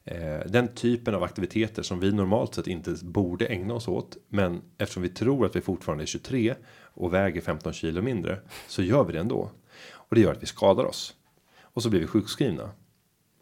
Eh, 0.05 0.41
den 0.47 0.75
typen 0.75 1.15
av 1.15 1.23
aktiviteter 1.23 1.83
som 1.83 2.01
vi 2.01 2.13
normalt 2.13 2.55
sett 2.55 2.67
inte 2.67 2.97
borde 3.03 3.47
ägna 3.47 3.75
oss 3.75 3.89
åt. 3.89 4.17
Men 4.29 4.63
eftersom 4.79 5.03
vi 5.03 5.09
tror 5.09 5.47
att 5.47 5.57
vi 5.57 5.61
fortfarande 5.61 6.05
är 6.05 6.07
23 6.07 6.55
och 6.95 7.15
väger 7.15 7.41
15 7.41 7.73
kilo 7.73 8.03
mindre 8.03 8.39
så 8.69 8.83
gör 8.83 9.05
vi 9.05 9.13
det 9.13 9.21
ändå. 9.21 9.51
Och 9.93 10.15
det 10.15 10.21
gör 10.21 10.33
att 10.33 10.43
vi 10.43 10.47
skadar 10.47 10.85
oss. 10.85 11.15
Och 11.61 11.83
så 11.83 11.91
blir 11.91 12.01
vi 12.01 12.07
sjukskrivna. 12.07 12.71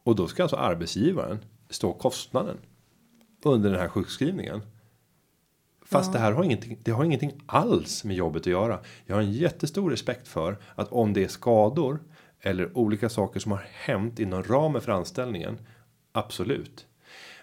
Och 0.03 0.17
då 0.17 0.29
ska 0.29 0.43
alltså 0.43 0.57
arbetsgivaren 0.57 1.39
stå 1.71 1.93
kostnaden 1.93 2.57
under 3.43 3.71
den 3.71 3.81
här 3.81 3.89
sjukskrivningen. 3.89 4.61
Fast 5.91 6.13
det 6.13 6.19
här 6.19 6.33
har 6.33 6.45
ingenting, 6.45 6.79
det 6.83 6.91
har 6.91 7.05
ingenting 7.05 7.33
alls 7.47 8.05
med 8.05 8.17
jobbet 8.17 8.43
att 8.43 8.47
göra. 8.47 8.79
Jag 9.07 9.15
har 9.15 9.23
en 9.23 9.33
jättestor 9.33 9.91
respekt 9.91 10.29
för 10.29 10.59
att 10.75 10.93
om 10.93 11.13
det 11.13 11.25
är 11.25 11.29
skador 11.29 12.01
eller 12.41 12.79
olika 12.79 13.09
saker 13.09 13.41
som 13.41 13.53
har 13.53 13.63
hänt 13.73 14.19
inom 14.19 14.43
ramen 14.43 14.81
för 14.81 14.93
anställningen. 14.93 15.59
Absolut. 16.13 16.87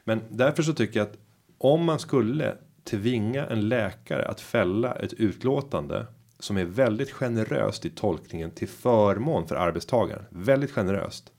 Men 0.04 0.22
därför 0.30 0.64
så 0.64 0.74
tycker 0.74 1.00
jag 1.00 1.08
att 1.08 1.18
om 1.58 1.86
man 1.86 2.00
skulle 2.00 2.56
tvinga 2.84 3.46
en 3.46 3.70
läkare 3.70 4.28
att 4.28 4.42
fälla 4.42 4.96
ett 4.96 5.14
utlåtande 5.14 6.06
som 6.40 6.58
är 6.58 6.66
väldigt 6.66 7.12
generöst 7.12 7.86
i 7.86 7.90
tolkningen 7.90 8.52
till 8.52 8.68
förmån 8.68 9.48
för 9.48 9.56
arbetstagaren. 9.56 10.24
Väldigt 10.30 10.72
generöst. 10.72 11.32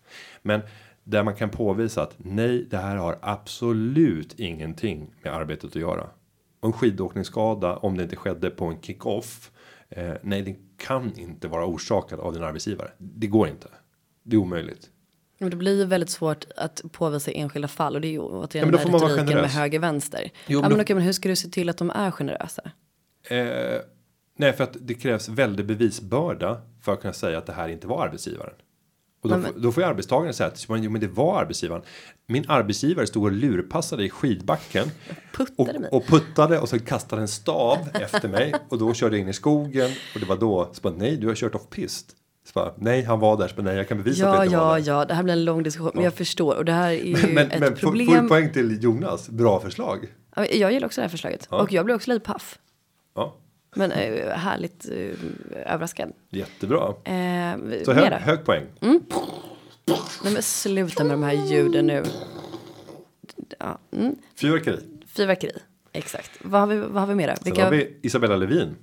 Men 0.43 0.61
där 1.05 1.23
man 1.23 1.35
kan 1.35 1.51
påvisa 1.51 2.03
att 2.03 2.15
nej, 2.17 2.67
det 2.71 2.79
här 2.79 2.97
har 2.97 3.19
absolut 3.21 4.41
ingenting 4.41 5.11
med 5.23 5.35
arbetet 5.35 5.71
att 5.71 5.77
göra. 5.77 6.09
Och 6.61 6.67
en 6.67 6.73
skidåkningsskada 6.73 7.77
om 7.77 7.97
det 7.97 8.03
inte 8.03 8.17
skedde 8.17 8.51
på 8.51 8.65
en 8.67 8.81
kick-off. 8.83 9.51
Eh, 9.89 10.13
nej, 10.23 10.43
det 10.43 10.57
kan 10.77 11.19
inte 11.19 11.49
vara 11.49 11.67
orsakad 11.67 12.21
av 12.21 12.33
din 12.33 12.43
arbetsgivare. 12.43 12.91
Det 12.99 13.27
går 13.27 13.49
inte. 13.49 13.69
Det 14.23 14.37
är 14.37 14.41
omöjligt. 14.41 14.91
Men 15.39 15.51
det 15.51 15.57
blir 15.57 15.77
ju 15.79 15.85
väldigt 15.85 16.11
svårt 16.11 16.45
att 16.57 16.83
påvisa 16.93 17.31
enskilda 17.31 17.69
fall 17.69 17.95
och 17.95 18.01
det 18.01 18.09
är 18.09 18.13
ju 18.13 18.19
återigen 18.21 18.49
Ja, 18.53 18.65
men 18.67 18.73
då 18.73 18.79
får 18.79 18.91
man 18.91 19.01
vara 19.27 19.41
med 19.43 19.51
höger 19.51 19.79
vänster. 19.79 20.31
Jo, 20.47 20.59
ja, 20.59 20.61
men 20.63 20.69
men 20.71 20.79
då- 20.79 20.83
okej, 20.83 20.95
men 20.97 21.05
hur 21.05 21.13
ska 21.13 21.29
du 21.29 21.37
se 21.37 21.49
till 21.49 21.69
att 21.69 21.79
de 21.79 21.91
är 21.91 22.11
generösa? 22.11 22.63
Eh, 23.31 23.81
nej, 24.37 24.53
för 24.53 24.65
att 24.65 24.77
det 24.81 24.95
krävs 24.95 25.29
väldig 25.29 25.67
bevisbörda 25.67 26.61
för 26.83 26.93
att 26.93 27.01
kunna 27.01 27.13
säga 27.13 27.39
att 27.39 27.47
det 27.47 27.53
här 27.53 27.69
inte 27.69 27.87
var 27.87 28.05
arbetsgivaren. 28.07 28.55
Och 29.23 29.29
då, 29.29 29.37
Men- 29.37 29.53
får, 29.53 29.61
då 29.61 29.73
får 29.73 29.83
ju 29.83 29.89
arbetstagaren 29.89 30.35
säga 30.35 30.47
att 30.47 30.67
jo, 30.69 30.91
men 30.91 31.01
det 31.01 31.09
var 31.09 31.41
arbetsgivaren. 31.41 31.83
Min 32.27 32.45
arbetsgivare 32.49 33.07
stod 33.07 33.25
och 33.25 33.33
lurpassade 33.33 34.05
i 34.05 34.11
skidbacken. 34.11 34.91
Puttade 35.37 35.79
mig. 35.79 35.89
Och, 35.91 35.97
och 35.97 36.07
puttade 36.07 36.59
och 36.59 36.69
så 36.69 36.79
kastade 36.79 37.23
en 37.23 37.29
stav 37.29 37.79
efter 37.95 38.29
mig. 38.29 38.55
Och 38.69 38.79
då 38.79 38.95
körde 38.95 39.17
jag 39.17 39.23
in 39.23 39.29
i 39.29 39.33
skogen. 39.33 39.91
Och 40.15 40.21
det 40.21 40.27
var 40.27 40.37
då, 40.37 40.71
så 40.73 40.81
bara, 40.81 40.95
nej 40.97 41.17
du 41.17 41.27
har 41.29 41.35
kört 41.35 41.55
off 41.55 41.69
pist. 41.71 42.15
Bara, 42.55 42.73
nej 42.77 43.03
han 43.03 43.21
var 43.21 43.37
där, 43.37 43.49
så 43.49 43.55
bara, 43.57 43.63
nej 43.63 43.77
jag 43.77 43.89
kan 43.89 43.99
bevisa 43.99 44.29
att 44.31 44.35
Ja, 44.35 44.37
jag 44.37 44.47
inte 44.47 44.57
var 44.57 44.79
ja, 44.79 44.85
där. 44.85 44.93
ja, 44.93 45.05
det 45.05 45.15
här 45.15 45.23
blir 45.23 45.33
en 45.35 45.45
lång 45.45 45.63
diskussion. 45.63 45.91
Men 45.95 46.05
jag 46.05 46.15
förstår 46.15 46.57
och 46.57 46.65
det 46.65 46.73
här 46.73 46.91
är 46.91 47.05
ju 47.05 47.13
Men, 47.17 47.35
men, 47.35 47.51
ett 47.51 47.61
men 47.61 47.75
problem. 47.75 48.19
full 48.19 48.29
poäng 48.29 48.53
till 48.53 48.83
Jonas, 48.83 49.29
bra 49.29 49.61
förslag. 49.61 50.07
Ja, 50.37 50.47
Jag 50.47 50.73
gillar 50.73 50.87
också 50.87 51.01
det 51.01 51.05
här 51.05 51.09
förslaget 51.11 51.49
Ja. 51.51 51.57
och 51.63 51.73
jag 51.73 51.85
blir 51.85 51.95
också 51.95 52.11
lite 52.11 52.25
paff. 52.25 52.59
Ja, 53.15 53.37
Men 53.79 53.93
eh, 53.93 54.29
härligt 54.37 54.87
eh, 54.89 55.73
överraskad. 55.75 56.13
jättebra. 56.31 56.89
Eh, 57.05 57.83
Så 57.85 57.95
mera. 57.95 58.17
hög, 58.17 58.21
hög 58.21 58.45
poäng. 58.45 58.67
Nej, 60.25 60.33
men 60.33 60.43
sluta 60.43 61.05
med 61.05 61.13
de 61.13 61.23
här 61.23 61.47
ljuden 61.47 61.87
nu. 61.87 62.03
Ja, 63.59 63.79
mm. 63.93 64.17
Fyrverkeri. 64.35 64.81
Fyrverkeri. 65.07 65.53
Exakt. 65.93 66.31
Vad 66.43 66.61
har 66.61 66.69
vi, 66.69 66.77
vad 66.79 67.03
har 67.03 67.07
vi 67.07 67.15
mera? 67.15 67.37
Sen 67.37 67.57
har 67.61 67.71
vi 67.71 67.97
Isabella 68.03 68.37
Lövin. 68.37 68.77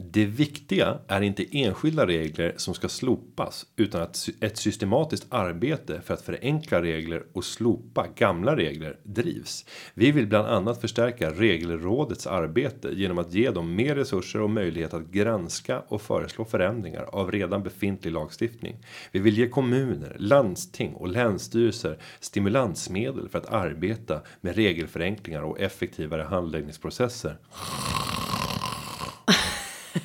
Det 0.00 0.24
viktiga 0.24 0.98
är 1.08 1.20
inte 1.20 1.58
enskilda 1.58 2.06
regler 2.06 2.54
som 2.56 2.74
ska 2.74 2.88
slopas 2.88 3.66
utan 3.76 4.02
att 4.02 4.28
ett 4.40 4.56
systematiskt 4.56 5.26
arbete 5.28 6.00
för 6.04 6.14
att 6.14 6.22
förenkla 6.22 6.82
regler 6.82 7.22
och 7.32 7.44
slopa 7.44 8.06
gamla 8.16 8.56
regler 8.56 8.98
drivs. 9.02 9.64
Vi 9.94 10.10
vill 10.10 10.26
bland 10.26 10.48
annat 10.48 10.80
förstärka 10.80 11.30
regelrådets 11.30 12.26
arbete 12.26 12.88
genom 12.92 13.18
att 13.18 13.32
ge 13.32 13.50
dem 13.50 13.74
mer 13.74 13.94
resurser 13.94 14.40
och 14.40 14.50
möjlighet 14.50 14.94
att 14.94 15.10
granska 15.10 15.80
och 15.88 16.02
föreslå 16.02 16.44
förändringar 16.44 17.02
av 17.12 17.32
redan 17.32 17.62
befintlig 17.62 18.12
lagstiftning. 18.12 18.76
Vi 19.12 19.18
vill 19.18 19.38
ge 19.38 19.48
kommuner, 19.48 20.16
landsting 20.18 20.94
och 20.94 21.08
länsstyrelser 21.08 21.98
stimulansmedel 22.20 23.28
för 23.28 23.38
att 23.38 23.52
arbeta 23.52 24.20
med 24.40 24.56
regelförenklingar 24.56 25.42
och 25.42 25.60
effektivare 25.60 26.22
handläggningsprocesser. 26.22 27.36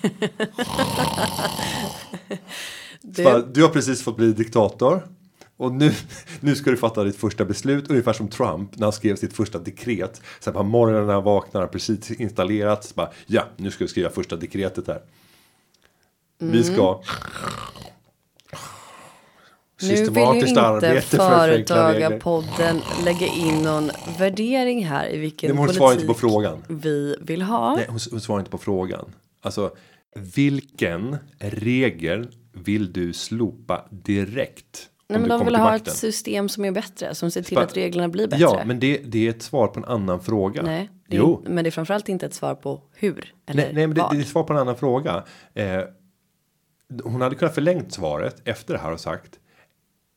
Det, 3.02 3.54
Du 3.54 3.62
har 3.62 3.70
precis 3.70 4.04
fått 4.04 4.18
bli 4.18 4.34
diktator. 4.34 5.08
Och 5.58 5.72
nu, 5.72 5.94
nu 6.40 6.56
ska 6.56 6.72
du 6.72 6.78
fatta 6.78 7.04
ditt 7.04 7.16
första 7.16 7.46
beslut. 7.46 7.90
Ungefär 7.90 8.14
som 8.14 8.28
Trump 8.28 8.78
när 8.78 8.86
han 8.86 8.94
skrev 8.94 9.16
sitt 9.16 9.34
första 9.34 9.60
dekret. 9.60 10.22
Så 10.40 10.50
här 10.50 10.58
på 10.58 10.64
morgonen 10.64 11.08
när 11.08 11.14
han 11.14 11.24
vaknar 11.24 11.68
precis 11.68 12.12
installerats. 12.12 12.96
Bara, 12.96 13.12
ja, 13.26 13.44
nu 13.58 13.72
ska 13.72 13.84
vi 13.84 13.88
skriva 13.88 14.10
första 14.10 14.36
dekretet 14.36 14.88
här. 14.88 15.02
Vi 16.40 16.64
ska. 16.64 17.02
nu 19.82 19.88
vill 19.88 19.98
ju 19.98 20.06
Systematiskt 20.06 20.58
inte. 20.58 21.02
Företagarpodden 21.02 22.82
lägga 23.06 23.28
in 23.28 23.62
någon 23.62 23.92
värdering 24.18 24.86
här 24.86 25.14
i 25.14 25.18
vilken 25.18 25.48
Nej, 25.48 25.56
men 25.56 25.58
hon 25.58 25.78
politik 25.78 26.02
inte 26.02 26.08
på 26.08 26.20
frågan. 26.20 26.64
vi 26.68 27.16
vill 27.22 27.42
ha. 27.42 27.76
Nej, 27.76 27.86
hon, 27.90 28.00
hon 28.12 28.22
svarar 28.22 28.40
inte 28.40 28.52
på 28.52 28.58
frågan. 28.58 29.06
Alltså, 29.42 29.72
vilken 30.16 31.18
regel 31.40 32.28
vill 32.52 32.94
du 32.94 33.14
slopa 33.14 33.88
direkt? 33.90 34.90
Nej, 35.08 35.20
men 35.20 35.30
de 35.30 35.46
vill 35.46 35.56
ha 35.56 35.64
makten? 35.64 35.92
ett 35.92 35.98
system 35.98 36.50
som 36.50 36.66
är 36.66 36.72
bättre, 36.72 37.16
som 37.16 37.32
ser 37.32 37.42
till 37.42 37.56
Spa- 37.56 37.64
att 37.64 37.78
reglerna 37.78 38.10
blir 38.10 38.28
bättre. 38.28 38.42
Ja, 38.42 38.64
men 38.66 38.80
det, 38.80 38.98
det 38.98 39.26
är 39.26 39.30
ett 39.30 39.42
svar 39.42 39.68
på 39.68 39.80
en 39.80 39.86
annan 39.86 40.22
fråga. 40.22 40.62
Nej, 40.62 40.90
det 41.08 41.18
är, 41.18 41.50
men 41.50 41.64
det 41.64 41.70
är 41.70 41.72
framförallt 41.72 42.10
inte 42.10 42.26
ett 42.26 42.34
svar 42.34 42.56
på 42.56 42.82
hur 42.92 43.34
eller 43.46 43.64
Nej, 43.64 43.74
nej 43.74 43.88
men 43.88 43.96
det, 43.96 44.08
det 44.12 44.18
är 44.18 44.22
ett 44.22 44.28
svar 44.28 44.44
på 44.44 44.54
en 44.54 44.60
annan 44.60 44.78
fråga. 44.78 45.24
Eh, 45.54 45.82
hon 47.04 47.22
hade 47.22 47.36
kunnat 47.36 47.56
förlängt 47.56 47.94
svaret 47.94 48.42
efter 48.48 48.74
det 48.74 48.80
här 48.80 48.92
och 48.92 49.00
sagt. 49.00 49.40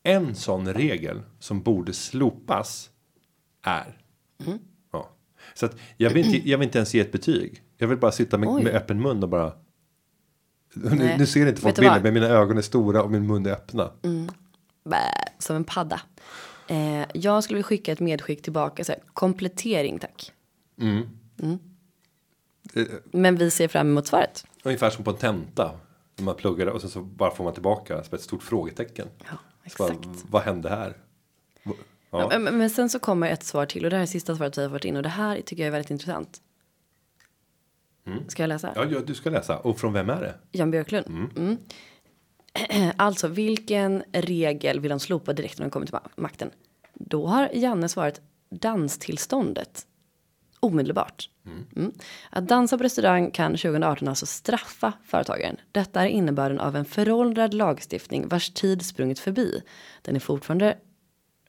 En 0.03 0.35
sån 0.35 0.73
regel 0.73 1.21
som 1.39 1.61
borde 1.61 1.93
slopas 1.93 2.89
är. 3.65 3.97
Mm. 4.45 4.59
Ja. 4.91 5.09
Så 5.53 5.65
att 5.65 5.75
jag 5.97 6.09
vill, 6.09 6.25
inte, 6.25 6.49
jag 6.49 6.57
vill 6.57 6.65
inte 6.65 6.77
ens 6.77 6.93
ge 6.93 7.01
ett 7.01 7.11
betyg. 7.11 7.61
Jag 7.77 7.87
vill 7.87 7.97
bara 7.97 8.11
sitta 8.11 8.37
med, 8.37 8.49
med 8.49 8.75
öppen 8.75 9.01
mun 9.01 9.23
och 9.23 9.29
bara. 9.29 9.53
Nu, 10.95 11.15
nu 11.17 11.25
ser 11.25 11.47
inte 11.47 11.61
folk 11.61 11.75
bilden 11.75 12.03
men 12.03 12.13
mina 12.13 12.27
ögon 12.27 12.57
är 12.57 12.61
stora 12.61 13.03
och 13.03 13.11
min 13.11 13.27
mun 13.27 13.45
är 13.45 13.51
öppna. 13.51 13.91
Bä, 14.83 14.97
som 15.39 15.55
en 15.55 15.63
padda. 15.63 16.01
Eh, 16.67 17.03
jag 17.13 17.43
skulle 17.43 17.55
vilja 17.57 17.67
skicka 17.67 17.91
ett 17.91 17.99
medskick 17.99 18.41
tillbaka. 18.41 18.83
Så 18.83 18.91
här, 18.91 19.01
komplettering 19.13 19.99
tack. 19.99 20.31
Mm. 20.81 21.01
Eh, 22.73 22.85
Men 23.11 23.35
vi 23.35 23.51
ser 23.51 23.67
fram 23.67 23.87
emot 23.87 24.07
svaret. 24.07 24.45
Ungefär 24.63 24.89
som 24.89 25.03
på 25.03 25.11
en 25.11 25.17
tenta. 25.17 25.71
När 26.15 26.25
man 26.25 26.35
pluggar 26.35 26.67
och 26.67 26.81
sen 26.81 26.89
så 26.89 27.01
bara 27.01 27.31
får 27.31 27.43
man 27.43 27.53
tillbaka 27.53 28.03
som 28.03 28.15
ett 28.15 28.21
stort 28.21 28.43
frågetecken. 28.43 29.07
Ja, 29.19 29.37
Så 29.71 29.83
bara, 29.83 29.93
exakt. 29.93 30.25
vad 30.29 30.41
hände 30.41 30.69
här? 30.69 30.97
Ja. 32.11 32.27
Men, 32.29 32.43
men- 32.43 32.57
men 32.57 32.69
sen 32.69 32.89
så 32.89 32.99
kommer 32.99 33.29
ett 33.31 33.43
svar 33.43 33.65
till 33.65 33.83
och 33.85 33.89
det 33.89 33.95
här 33.95 34.03
är 34.03 34.07
sista 34.07 34.35
svaret 34.35 34.57
vi 34.57 34.61
har 34.63 34.69
fått 34.69 34.85
in 34.85 34.95
och 34.95 35.03
det 35.03 35.09
här 35.09 35.41
tycker 35.45 35.63
jag 35.63 35.67
är 35.67 35.71
väldigt 35.71 35.91
intressant. 35.91 36.41
Ska 38.27 38.43
jag 38.43 38.47
läsa? 38.47 38.71
Ja, 38.75 38.85
ja, 38.85 38.99
du 39.07 39.13
ska 39.15 39.29
läsa. 39.29 39.57
Och 39.57 39.79
från 39.79 39.93
vem 39.93 40.09
är 40.09 40.21
det? 40.21 40.35
Jan 40.51 40.71
Björklund. 40.71 41.05
Mm. 41.37 41.57
Alltså, 42.95 43.27
vilken 43.27 44.03
regel 44.13 44.79
vill 44.79 44.89
de 44.89 44.99
slopa 44.99 45.33
direkt 45.33 45.57
när 45.59 45.65
de 45.65 45.69
kommer 45.71 45.85
till 45.85 45.95
ma- 45.95 46.09
makten? 46.15 46.49
Då 46.93 47.27
har 47.27 47.49
Janne 47.53 47.89
svarat 47.89 48.21
danstillståndet. 48.49 49.85
omedelbart. 50.59 51.29
Mm. 51.75 51.91
Att 52.29 52.47
dansa 52.47 52.77
på 52.77 52.83
restaurang 52.83 53.31
kan 53.31 53.51
2018 53.51 54.07
alltså 54.07 54.25
straffa 54.25 54.93
företagaren. 55.05 55.57
Detta 55.71 56.01
är 56.01 56.07
innebörden 56.07 56.59
av 56.59 56.75
en 56.75 56.85
föråldrad 56.85 57.53
lagstiftning 57.53 58.27
vars 58.27 58.49
tid 58.49 58.85
sprungit 58.85 59.19
förbi. 59.19 59.61
Den 60.01 60.15
är 60.15 60.19
fortfarande 60.19 60.77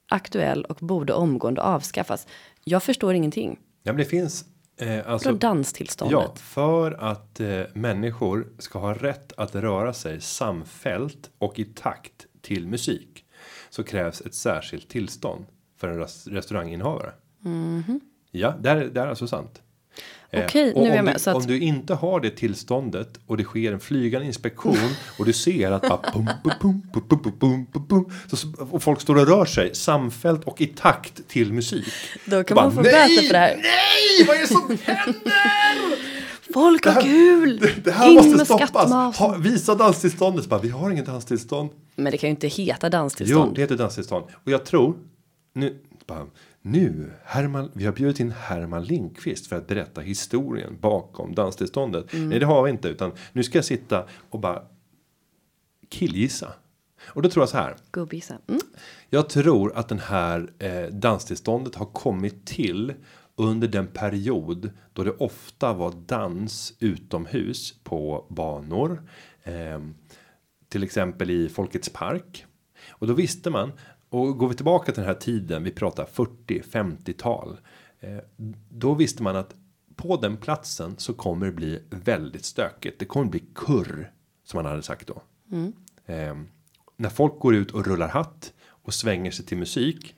aktuell 0.09 0.65
och 0.65 0.77
borde 0.81 1.13
omgående 1.13 1.61
avskaffas. 1.61 2.27
Jag 2.63 2.83
förstår 2.83 3.13
ingenting. 3.13 3.59
Ja, 3.83 3.91
men 3.91 3.97
det 3.99 4.05
finns 4.05 4.45
eh, 4.79 5.09
alltså. 5.11 5.33
Danstillståndet. 5.33 6.13
Ja, 6.19 6.33
för 6.35 6.91
att 6.91 7.39
eh, 7.39 7.61
människor 7.73 8.47
ska 8.57 8.79
ha 8.79 8.93
rätt 8.93 9.33
att 9.37 9.55
röra 9.55 9.93
sig 9.93 10.21
samfällt 10.21 11.29
och 11.37 11.59
i 11.59 11.65
takt 11.65 12.25
till 12.41 12.67
musik 12.67 13.25
så 13.69 13.83
krävs 13.83 14.21
ett 14.21 14.33
särskilt 14.33 14.89
tillstånd 14.89 15.45
för 15.77 15.87
en 15.87 15.97
res- 15.99 16.27
restauranginnehavare. 16.27 17.11
Ja, 18.31 18.53
det 18.59 18.69
är, 18.69 18.85
det 18.85 19.01
är 19.01 19.07
alltså 19.07 19.27
sant. 19.27 19.61
Eh, 20.31 20.43
Okej, 20.45 20.71
okay, 20.71 20.83
nu 20.83 20.89
är 20.89 20.95
jag 20.95 21.05
med. 21.05 21.21
Du, 21.25 21.29
att... 21.29 21.35
Om 21.35 21.45
du 21.47 21.59
inte 21.59 21.93
har 21.93 22.19
det 22.19 22.29
tillståndet 22.29 23.19
och 23.27 23.37
det 23.37 23.43
sker 23.43 23.73
en 23.73 23.79
flygande 23.79 24.27
inspektion 24.27 24.77
och 25.19 25.25
du 25.25 25.33
ser 25.33 25.71
att 25.71 25.81
bara 25.81 25.97
pum, 25.97 26.29
pum, 26.61 26.81
pum, 27.39 27.65
pum, 27.87 28.05
och 28.71 28.83
folk 28.83 29.01
står 29.01 29.15
och 29.15 29.27
rör 29.27 29.45
sig 29.45 29.75
samfällt 29.75 30.43
och 30.43 30.61
i 30.61 30.67
takt 30.67 31.27
till 31.27 31.53
musik. 31.53 31.93
Då 32.25 32.43
kan 32.43 32.55
bara, 32.55 32.65
man 32.65 32.75
få 32.75 32.81
böter 32.81 33.27
för 33.27 33.33
det 33.33 33.39
här. 33.39 33.55
Nej, 33.55 34.27
vad 34.27 34.35
är 34.35 34.41
det 34.41 34.47
som 34.47 34.77
händer? 34.83 36.19
Folk 36.53 36.85
har 36.85 37.01
kul! 37.01 37.71
Det, 37.83 37.91
här 37.91 38.13
måste 38.13 38.45
stoppas. 38.45 39.17
Ha, 39.17 39.35
visa 39.37 39.75
danstillståndet. 39.75 40.47
Bara, 40.47 40.59
vi 40.59 40.69
har 40.69 40.91
inget 40.91 41.05
danstillstånd. 41.05 41.69
Men 41.95 42.11
det 42.11 42.17
kan 42.17 42.27
ju 42.27 42.31
inte 42.31 42.47
heta 42.47 42.89
danstillstånd. 42.89 43.49
Jo, 43.49 43.55
det 43.55 43.61
heter 43.61 43.77
danstillstånd. 43.77 44.25
Och 44.43 44.51
jag 44.51 44.65
tror, 44.65 44.95
nu, 45.53 45.79
bam, 46.07 46.29
nu 46.61 47.11
Herman, 47.23 47.71
vi 47.73 47.85
har 47.85 47.93
bjudit 47.93 48.19
in 48.19 48.31
Herman 48.31 48.83
Linkvist 48.83 49.47
för 49.47 49.55
att 49.55 49.67
berätta 49.67 50.01
historien 50.01 50.77
bakom 50.81 51.35
danstillståndet. 51.35 52.13
Mm. 52.13 52.29
Nej, 52.29 52.39
det 52.39 52.45
har 52.45 52.63
vi 52.63 52.69
inte, 52.69 52.87
utan 52.87 53.11
nu 53.33 53.43
ska 53.43 53.57
jag 53.57 53.65
sitta 53.65 54.05
och 54.29 54.39
bara 54.39 54.63
killgissa. 55.89 56.53
Och 57.05 57.21
då 57.21 57.29
tror 57.29 57.41
jag 57.41 57.49
så 57.49 57.57
här. 57.57 57.75
Gubbgissa. 57.91 58.37
Mm. 58.47 58.61
Jag 59.09 59.29
tror 59.29 59.73
att 59.75 59.89
den 59.89 59.99
här 59.99 60.51
eh, 60.59 60.93
danstillståndet 60.93 61.75
har 61.75 61.85
kommit 61.85 62.45
till 62.45 62.93
under 63.35 63.67
den 63.67 63.87
period 63.87 64.71
då 64.93 65.03
det 65.03 65.11
ofta 65.11 65.73
var 65.73 65.93
dans 66.05 66.73
utomhus 66.79 67.73
på 67.83 68.25
banor. 68.29 69.03
Eh, 69.43 69.79
till 70.69 70.83
exempel 70.83 71.29
i 71.29 71.49
Folkets 71.49 71.89
park. 71.89 72.45
Och 72.89 73.07
då 73.07 73.13
visste 73.13 73.49
man. 73.49 73.71
Och 74.09 74.37
går 74.37 74.47
vi 74.49 74.55
tillbaka 74.55 74.91
till 74.91 75.01
den 75.01 75.13
här 75.13 75.19
tiden. 75.19 75.63
Vi 75.63 75.71
pratar 75.71 76.05
40-50-tal. 76.05 77.57
Eh, 77.99 78.17
då 78.69 78.93
visste 78.93 79.23
man 79.23 79.35
att 79.35 79.55
på 79.95 80.17
den 80.17 80.37
platsen 80.37 80.95
så 80.97 81.13
kommer 81.13 81.45
det 81.45 81.51
bli 81.51 81.83
väldigt 81.89 82.45
stökigt. 82.45 82.99
Det 82.99 83.05
kommer 83.05 83.25
bli 83.25 83.43
kurr. 83.55 84.11
Som 84.43 84.57
man 84.57 84.65
hade 84.65 84.83
sagt 84.83 85.07
då. 85.07 85.21
Eh, 86.13 86.37
när 86.97 87.09
folk 87.09 87.39
går 87.39 87.55
ut 87.55 87.71
och 87.71 87.87
rullar 87.87 88.07
hatt 88.07 88.53
och 88.69 88.93
svänger 88.93 89.31
sig 89.31 89.45
till 89.45 89.57
musik. 89.57 90.15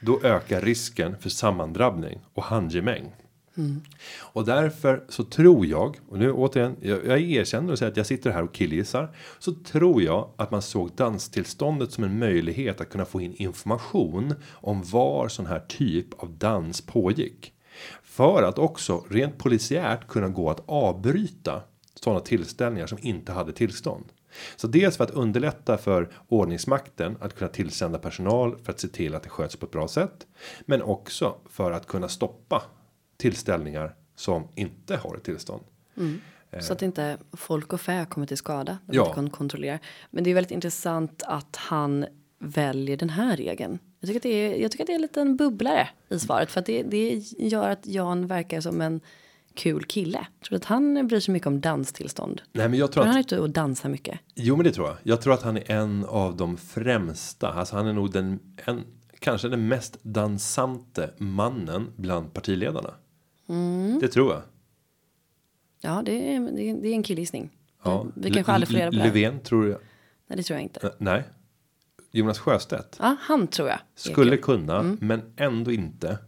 Då 0.00 0.20
ökar 0.22 0.60
risken 0.60 1.18
för 1.18 1.30
sammandrabbning 1.30 2.20
och 2.34 2.42
handgemäng. 2.42 3.12
Mm. 3.56 3.80
Och 4.20 4.44
därför 4.44 5.04
så 5.08 5.24
tror 5.24 5.66
jag, 5.66 5.96
och 6.08 6.18
nu 6.18 6.32
återigen, 6.32 6.76
jag, 6.80 7.06
jag 7.06 7.20
erkänner 7.20 7.72
och 7.72 7.78
säger 7.78 7.92
att 7.92 7.96
jag 7.96 8.06
sitter 8.06 8.30
här 8.30 8.42
och 8.42 8.54
killgissar. 8.54 9.16
Så 9.38 9.52
tror 9.52 10.02
jag 10.02 10.30
att 10.36 10.50
man 10.50 10.62
såg 10.62 10.90
danstillståndet 10.96 11.92
som 11.92 12.04
en 12.04 12.18
möjlighet 12.18 12.80
att 12.80 12.90
kunna 12.90 13.04
få 13.04 13.20
in 13.20 13.34
information 13.34 14.34
om 14.52 14.82
var 14.82 15.28
sån 15.28 15.46
här 15.46 15.60
typ 15.68 16.22
av 16.22 16.30
dans 16.38 16.80
pågick. 16.80 17.52
För 18.02 18.42
att 18.42 18.58
också 18.58 19.04
rent 19.10 19.38
polisiärt 19.38 20.08
kunna 20.08 20.28
gå 20.28 20.50
att 20.50 20.62
avbryta 20.66 21.62
sådana 21.94 22.20
tillställningar 22.20 22.86
som 22.86 22.98
inte 23.00 23.32
hade 23.32 23.52
tillstånd. 23.52 24.04
Så 24.56 24.66
dels 24.66 24.96
för 24.96 25.04
att 25.04 25.10
underlätta 25.10 25.78
för 25.78 26.12
ordningsmakten 26.28 27.16
att 27.20 27.34
kunna 27.34 27.50
tillsända 27.50 27.98
personal 27.98 28.58
för 28.62 28.72
att 28.72 28.80
se 28.80 28.88
till 28.88 29.14
att 29.14 29.22
det 29.22 29.28
sköts 29.28 29.56
på 29.56 29.66
ett 29.66 29.72
bra 29.72 29.88
sätt. 29.88 30.26
Men 30.66 30.82
också 30.82 31.34
för 31.50 31.72
att 31.72 31.86
kunna 31.86 32.08
stoppa 32.08 32.62
tillställningar 33.16 33.94
som 34.14 34.48
inte 34.54 34.96
har 34.96 35.16
ett 35.16 35.24
tillstånd. 35.24 35.62
Så 36.60 36.72
att 36.72 36.82
inte 36.82 37.18
folk 37.32 37.72
och 37.72 37.80
fä 37.80 38.06
kommer 38.10 38.26
till 38.26 38.36
skada. 38.36 38.78
De 38.86 38.96
Ja. 38.96 39.02
inte 39.02 39.14
kan 39.14 39.30
kontrollera. 39.30 39.78
Men 40.10 40.24
det 40.24 40.30
är 40.30 40.34
väldigt 40.34 40.50
intressant 40.50 41.22
att 41.26 41.56
han 41.56 42.06
väljer 42.38 42.96
den 42.96 43.10
här 43.10 43.36
regeln. 43.36 43.78
Jag 44.00 44.08
tycker 44.08 44.18
att 44.18 44.22
det 44.22 44.28
är, 44.28 44.62
jag 44.62 44.70
tycker 44.70 44.84
att 44.84 44.86
det 44.86 44.92
är 44.92 44.94
en 44.94 45.02
liten 45.02 45.36
bubblare 45.36 45.88
i 46.08 46.18
svaret. 46.18 46.50
För 46.50 46.60
att 46.60 46.66
det, 46.66 46.82
det 46.82 47.22
gör 47.38 47.68
att 47.70 47.86
Jan 47.86 48.26
verkar 48.26 48.60
som 48.60 48.80
en 48.80 49.00
kul 49.54 49.84
kille. 49.84 50.26
Tror 50.48 50.56
att 50.56 50.64
han 50.64 51.06
bryr 51.08 51.20
sig 51.20 51.32
mycket 51.32 51.46
om 51.46 51.60
danstillstånd. 51.60 52.42
Nej, 52.52 52.68
men 52.68 52.78
jag 52.78 52.92
tror 52.92 53.02
Men 53.04 53.08
han 53.08 53.16
är 53.16 53.20
att 53.20 53.26
ute 53.32 53.38
och 53.40 53.50
dansar 53.50 53.88
mycket. 53.88 54.18
jo, 54.34 54.56
men 54.56 54.64
det 54.64 54.72
tror 54.72 54.86
jag. 54.88 54.96
Jag 55.02 55.20
tror 55.22 55.34
att 55.34 55.42
han 55.42 55.56
är 55.56 55.70
en 55.70 56.04
av 56.04 56.36
de 56.36 56.56
främsta. 56.56 57.52
Alltså, 57.52 57.76
han 57.76 57.86
är 57.86 57.92
nog 57.92 58.12
den 58.12 58.38
en 58.66 58.84
kanske 59.18 59.48
den 59.48 59.68
mest 59.68 59.98
dansante 60.02 61.10
mannen 61.18 61.92
bland 61.96 62.32
partiledarna. 62.32 62.94
Det 64.00 64.08
tror 64.08 64.32
jag. 64.32 64.42
Ja, 65.80 66.02
det 66.04 66.34
är, 66.34 66.40
det 66.40 66.62
är, 66.70 66.74
det 66.74 66.88
är 66.88 66.92
en 66.94 67.02
killgissning. 67.02 67.50
Ja. 67.84 68.06
Vi 68.14 68.30
kanske 68.30 68.52
aldrig 68.52 68.68
får 68.68 68.74
reda 68.74 68.90
på 68.90 68.96
det. 68.96 69.04
Löfven 69.04 69.40
tror 69.40 69.68
jag. 69.68 69.78
Nej, 70.26 70.36
det 70.36 70.42
tror 70.42 70.56
jag 70.56 70.62
inte. 70.62 70.92
Nej. 70.98 71.24
Jonas 72.10 72.38
Sjöstedt. 72.38 72.96
Ja, 73.00 73.16
han 73.20 73.46
tror 73.46 73.68
jag. 73.68 73.78
Skulle 73.94 74.36
kul. 74.36 74.44
kunna, 74.44 74.96
men 75.00 75.22
ändå 75.36 75.72
inte. 75.72 76.18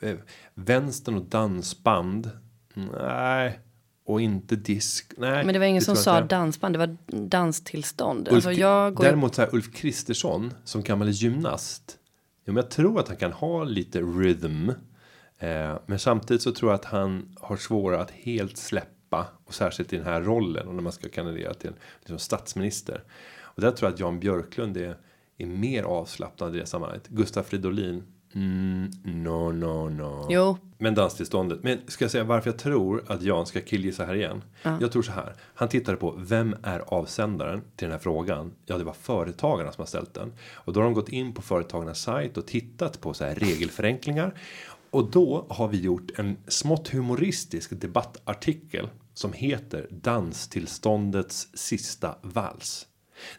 Eh, 0.00 0.16
Vänstern 0.54 1.14
och 1.14 1.24
dansband. 1.24 2.30
Nej. 2.92 3.60
Och 4.04 4.20
inte 4.20 4.56
disk. 4.56 5.12
Nej. 5.16 5.44
Men 5.44 5.52
det 5.52 5.58
var 5.58 5.66
ingen 5.66 5.82
som 5.82 5.94
tror 5.94 5.98
jag 5.98 6.04
sa 6.04 6.22
inte. 6.22 6.34
dansband, 6.34 6.74
det 6.74 6.78
var 6.78 6.96
danstillstånd. 7.28 8.28
Ulf, 8.28 8.34
Alltså 8.34 8.52
jag 8.52 8.94
går 8.94 9.04
däremot 9.04 9.34
så 9.34 9.42
här 9.42 9.54
Ulf 9.54 9.72
Kristersson 9.72 10.52
som 10.64 10.82
gammal 10.82 11.08
gymnast. 11.08 11.98
Ja, 12.44 12.52
men 12.52 12.56
jag 12.56 12.70
tror 12.70 13.00
att 13.00 13.08
han 13.08 13.16
kan 13.16 13.32
ha 13.32 13.64
lite 13.64 14.00
rhythm. 14.00 14.70
Eh, 15.38 15.78
men 15.86 15.98
samtidigt 15.98 16.42
så 16.42 16.52
tror 16.52 16.70
jag 16.70 16.78
att 16.78 16.84
han 16.84 17.36
har 17.40 17.56
svårare 17.56 18.00
att 18.00 18.10
helt 18.10 18.56
släppa. 18.56 19.26
Och 19.44 19.54
särskilt 19.54 19.92
i 19.92 19.96
den 19.96 20.06
här 20.06 20.20
rollen. 20.22 20.68
Och 20.68 20.74
när 20.74 20.82
man 20.82 20.92
ska 20.92 21.08
kandidera 21.08 21.54
till 21.54 21.72
liksom, 21.98 22.18
statsminister. 22.18 23.02
Och 23.40 23.62
där 23.62 23.70
tror 23.70 23.88
jag 23.88 23.94
att 23.94 24.00
Jan 24.00 24.20
Björklund 24.20 24.76
är, 24.76 24.96
är 25.38 25.46
mer 25.46 25.82
avslappnad 25.82 26.56
i 26.56 26.58
det 26.58 26.66
sammanhanget. 26.66 27.08
Gustaf 27.08 27.46
Fridolin. 27.46 28.02
Mm, 28.34 28.90
no, 29.04 29.52
no, 29.52 29.88
no. 29.88 30.26
Jo, 30.30 30.58
Men 30.78 30.94
danstillståndet. 30.94 31.62
Men 31.62 31.78
ska 31.86 32.04
jag 32.04 32.10
säga 32.10 32.24
varför 32.24 32.50
jag 32.50 32.58
tror 32.58 33.04
att 33.06 33.22
Jan 33.22 33.46
ska 33.46 33.60
killgissa 33.60 34.04
här 34.04 34.14
igen? 34.14 34.42
Jag 34.62 34.92
tror 34.92 35.02
så 35.02 35.12
här. 35.12 35.34
Han 35.54 35.68
tittade 35.68 35.96
på 35.96 36.14
vem 36.18 36.56
är 36.62 36.80
avsändaren 36.86 37.60
till 37.60 37.86
den 37.86 37.92
här 37.92 37.98
frågan? 37.98 38.52
Ja, 38.66 38.78
det 38.78 38.84
var 38.84 38.92
företagarna 38.92 39.72
som 39.72 39.82
har 39.82 39.86
ställt 39.86 40.14
den. 40.14 40.32
Och 40.54 40.72
då 40.72 40.80
har 40.80 40.84
de 40.84 40.94
gått 40.94 41.08
in 41.08 41.34
på 41.34 41.42
företagarnas 41.42 42.00
sajt 42.00 42.36
och 42.36 42.46
tittat 42.46 43.00
på 43.00 43.14
så 43.14 43.24
här 43.24 43.34
regelförenklingar. 43.34 44.34
Och 44.96 45.10
då 45.10 45.46
har 45.50 45.68
vi 45.68 45.80
gjort 45.80 46.18
en 46.18 46.36
smått 46.48 46.88
humoristisk 46.88 47.80
debattartikel 47.80 48.88
som 49.14 49.32
heter 49.32 49.88
Danstillståndets 49.90 51.48
sista 51.54 52.18
vals. 52.22 52.86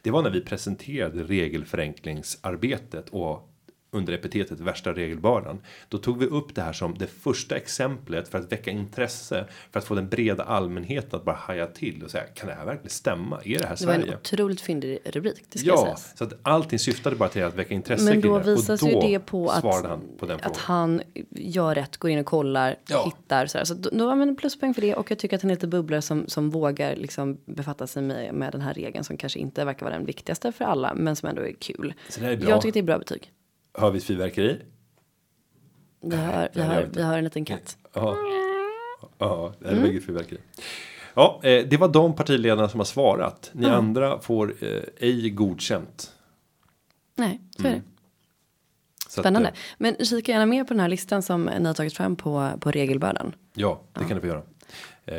Det 0.02 0.12
var 0.12 0.22
när 0.22 0.30
vi 0.30 0.42
presenterade 0.42 1.24
regelförenklingsarbetet 1.24 3.10
och 3.10 3.50
under 3.92 4.14
epitetet 4.14 4.60
värsta 4.60 4.94
regelbördan. 4.94 5.60
Då 5.90 5.98
tog 5.98 6.20
vi 6.20 6.26
upp 6.26 6.56
det 6.56 6.62
här 6.62 6.74
som 6.74 6.98
det 6.98 7.08
första 7.08 7.56
exemplet 7.56 8.28
för 8.30 8.38
att 8.38 8.52
väcka 8.52 8.72
intresse 8.72 9.46
för 9.72 9.80
att 9.80 9.86
få 9.86 9.96
den 9.96 10.10
breda 10.10 10.44
allmänheten 10.44 11.20
att 11.20 11.26
bara 11.26 11.36
haja 11.36 11.68
till 11.68 12.04
och 12.04 12.12
säga 12.12 12.24
kan 12.24 12.48
det 12.50 12.56
här 12.56 12.66
verkligen 12.66 12.90
stämma? 12.90 13.42
Är 13.46 13.60
det 13.60 13.66
här 13.68 13.76
det 13.80 13.86
var 13.86 13.94
en 13.94 14.02
Sverige? 14.02 14.16
otroligt 14.18 14.62
fyndig 14.62 15.00
rubrik. 15.06 15.44
Det 15.50 15.60
ska 15.60 15.68
Ja, 15.68 15.84
sägas. 15.84 16.18
så 16.18 16.24
att 16.24 16.34
allting 16.42 16.80
syftade 16.80 17.16
bara 17.16 17.30
till 17.30 17.44
att 17.44 17.56
väcka 17.56 17.74
intresse 17.74 18.04
Men 18.04 18.22
då 18.22 18.40
det. 18.40 18.52
Och 18.52 18.58
visas 18.58 18.84
ju 18.84 18.92
då 18.92 19.02
det 19.02 19.20
på 19.20 19.50
att, 19.50 19.64
han 19.64 20.02
på 20.18 20.26
den 20.26 20.40
att 20.44 20.58
han 20.58 21.02
gör 21.30 21.76
rätt, 21.76 21.98
går 21.98 22.12
in 22.12 22.20
och 22.20 22.26
kollar, 22.26 22.76
Ja. 22.90 23.06
hittar 23.06 23.46
så 23.46 23.58
här. 23.58 23.66
Så 23.66 23.74
då, 23.74 23.90
då 23.94 24.10
har 24.10 24.16
man 24.16 24.30
en 24.30 24.36
pluspoäng 24.36 24.74
för 24.74 24.82
det 24.82 24.96
och 24.96 25.12
jag 25.12 25.20
tycker 25.20 25.36
att 25.36 25.42
han 25.42 25.52
är 25.52 25.56
lite 25.56 25.68
bubblare 25.68 26.02
som, 26.02 26.28
som 26.28 26.50
vågar 26.50 26.96
liksom 26.96 27.38
befatta 27.46 27.88
sig 27.88 28.04
med, 28.04 28.34
med 28.34 28.52
den 28.52 28.62
här 28.62 28.74
regeln 28.74 29.04
som 29.04 29.18
kanske 29.18 29.40
inte 29.40 29.66
verkar 29.66 29.86
vara 29.86 29.96
den 29.96 30.06
viktigaste 30.06 30.52
för 30.52 30.66
alla 30.66 30.94
men 30.94 31.16
som 31.16 31.30
ändå 31.30 31.42
är 31.42 31.54
kul. 31.60 31.94
Så 32.10 32.20
det 32.20 32.28
är 32.28 32.38
bra. 32.38 32.50
Jag 32.50 32.62
tycker 32.62 32.74
det 32.74 32.80
är 32.80 32.84
bra 32.84 32.98
betyg. 33.00 33.32
Hör 33.78 33.92
vi 33.92 33.98
ett 33.98 34.04
fyrverkeri? 34.04 34.62
Det 36.02 36.16
gör 36.54 36.64
har, 36.66 36.82
inte. 36.82 37.00
vi 37.00 37.02
har 37.04 37.18
en 37.18 37.24
liten 37.24 37.46
katt. 37.46 37.78
Ja, 37.94 38.18
ja 39.18 39.54
det 39.60 39.68
är 39.68 39.72
Mm. 39.74 39.84
mm. 39.86 40.02
fyrverkeri. 40.02 40.40
Ja, 41.14 41.40
eh, 41.44 41.68
det 41.68 41.78
var 41.78 41.88
de 41.88 42.16
partiledarna 42.16 42.70
som 42.70 42.80
har 42.80 42.86
svarat. 42.86 43.50
Ni 43.54 43.68
Ja. 43.68 43.74
andra 43.74 44.20
får 44.20 44.54
eh, 44.62 44.82
ej 44.98 45.30
godkänt. 45.30 46.14
Nej, 47.16 47.42
så 47.62 47.68
är 47.68 47.72
det. 47.72 47.78
Att, 49.06 49.12
Spännande. 49.12 49.50
eh, 49.50 49.56
Men 49.78 49.96
kika 50.06 50.32
gärna 50.32 50.46
mer 50.46 50.64
på 50.64 50.74
den 50.74 50.80
här 50.80 50.88
listan 50.90 51.22
som 51.22 51.44
ni 51.46 51.66
har 51.66 51.74
tagit 51.74 51.94
fram 51.94 52.16
på, 52.16 52.50
på 52.60 52.72
regelbördan. 52.72 53.36
Ja, 53.54 53.82
det 53.94 54.00
kan 54.06 54.16
du 54.16 54.22
få 54.22 54.28
göra. 54.28 54.42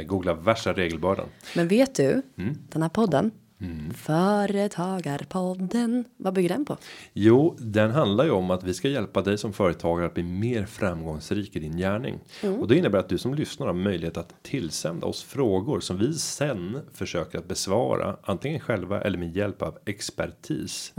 Googla 0.05 0.35
värsta 0.35 0.73
regelbördan. 0.73 1.27
Men 1.57 1.69
vet 1.69 1.95
du, 1.95 2.23
Mm. 2.37 2.55
den 2.69 2.83
här 2.83 2.89
podden, 2.89 3.31
Företagarpodden. 3.95 6.05
Vad 6.17 6.35
bygger 6.35 6.49
den 6.49 6.65
på? 6.65 6.77
Jo, 7.13 7.57
den 7.59 7.91
handlar 7.91 8.25
ju 8.25 8.31
om 8.31 8.51
att 8.51 8.65
vi 8.65 8.75
ska 8.75 8.89
hjälpa 8.89 9.23
dig 9.23 9.39
som 9.39 9.53
företagare 9.53 10.07
att 10.07 10.15
bli 10.15 10.23
mer 10.23 10.67
framgångsrik 10.67 11.57
i 11.57 11.59
din 11.59 11.77
gärning. 11.77 12.19
Och 12.61 12.69
det 12.69 12.77
innebär 12.77 12.99
att 12.99 13.09
du 13.09 13.19
som 13.19 13.35
lyssnar 13.35 13.67
har 13.67 13.75
möjlighet 13.75 14.17
att 14.17 14.43
tillsända 14.43 15.07
oss 15.07 15.23
frågor 15.23 15.81
som 15.81 15.99
vi 15.99 16.15
sen 16.15 16.81
försöker 16.93 17.39
att 17.39 17.49
besvara 17.49 18.17
antingen 18.23 18.61
själva 18.61 19.03
eller 19.03 19.19
med 19.19 19.37
hjälp 19.37 19.63
av 19.63 19.79
expertis. 19.85 20.93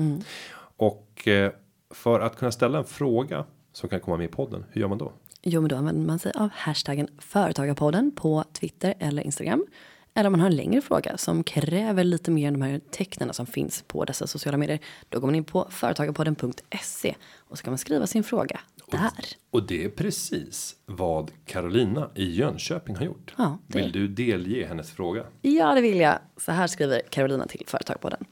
Och 0.78 1.28
eh, 1.28 1.52
för 1.94 2.20
att 2.20 2.36
kunna 2.36 2.52
ställa 2.52 2.78
en 2.78 2.86
fråga 2.86 3.46
som 3.74 3.90
kan 3.90 4.00
komma 4.00 4.18
med 4.18 4.26
i 4.26 4.32
podden. 4.32 4.66
Hur 4.72 4.82
gör 4.82 4.88
man 4.88 4.98
då? 4.98 5.14
Jo, 5.42 5.62
men 5.62 5.70
då 5.70 5.76
använder 5.76 6.08
man 6.08 6.20
sig 6.20 6.32
av 6.36 6.50
hashtaggen 6.54 7.08
företagarpodden 7.20 8.12
på 8.16 8.44
Twitter 8.54 8.94
eller 9.00 9.22
Instagram. 9.22 9.66
Eller 10.14 10.28
om 10.28 10.32
man 10.32 10.40
har 10.40 10.48
en 10.50 10.56
längre 10.56 10.82
fråga 10.82 11.18
som 11.18 11.44
kräver 11.44 12.04
lite 12.04 12.32
mer 12.32 12.48
än 12.48 12.54
de 12.54 12.62
här 12.62 12.82
tecknen 12.92 13.34
som 13.34 13.46
finns 13.46 13.84
på 13.88 14.06
dessa 14.06 14.28
sociala 14.28 14.58
medier. 14.58 14.80
Då 15.10 15.20
går 15.20 15.28
man 15.28 15.36
in 15.36 15.44
på 15.44 15.68
företagarpodden.se 15.70 17.16
och 17.38 17.58
så 17.58 17.64
kan 17.64 17.72
man 17.72 17.78
skriva 17.78 18.08
sin 18.08 18.24
fråga 18.24 18.60
där. 18.92 19.10
Och 19.52 19.64
det 19.68 19.84
är 19.86 19.90
precis 19.90 20.76
vad 20.86 21.32
Carolina 21.46 22.10
i 22.16 22.24
Jönköping 22.36 22.96
har 22.96 23.06
gjort. 23.06 23.34
Ja, 23.38 23.58
det- 23.68 23.78
Vill 23.82 23.92
du 23.92 24.08
delge 24.08 24.66
hennes 24.68 24.92
fråga? 24.92 25.24
Ja, 25.42 25.74
det 25.76 25.82
vill 25.82 26.00
jag. 26.00 26.20
Så 26.38 26.52
här 26.52 26.68
skriver 26.68 27.02
Carolina 27.10 27.48
till 27.48 27.64
Företagarpodden. 27.68 28.26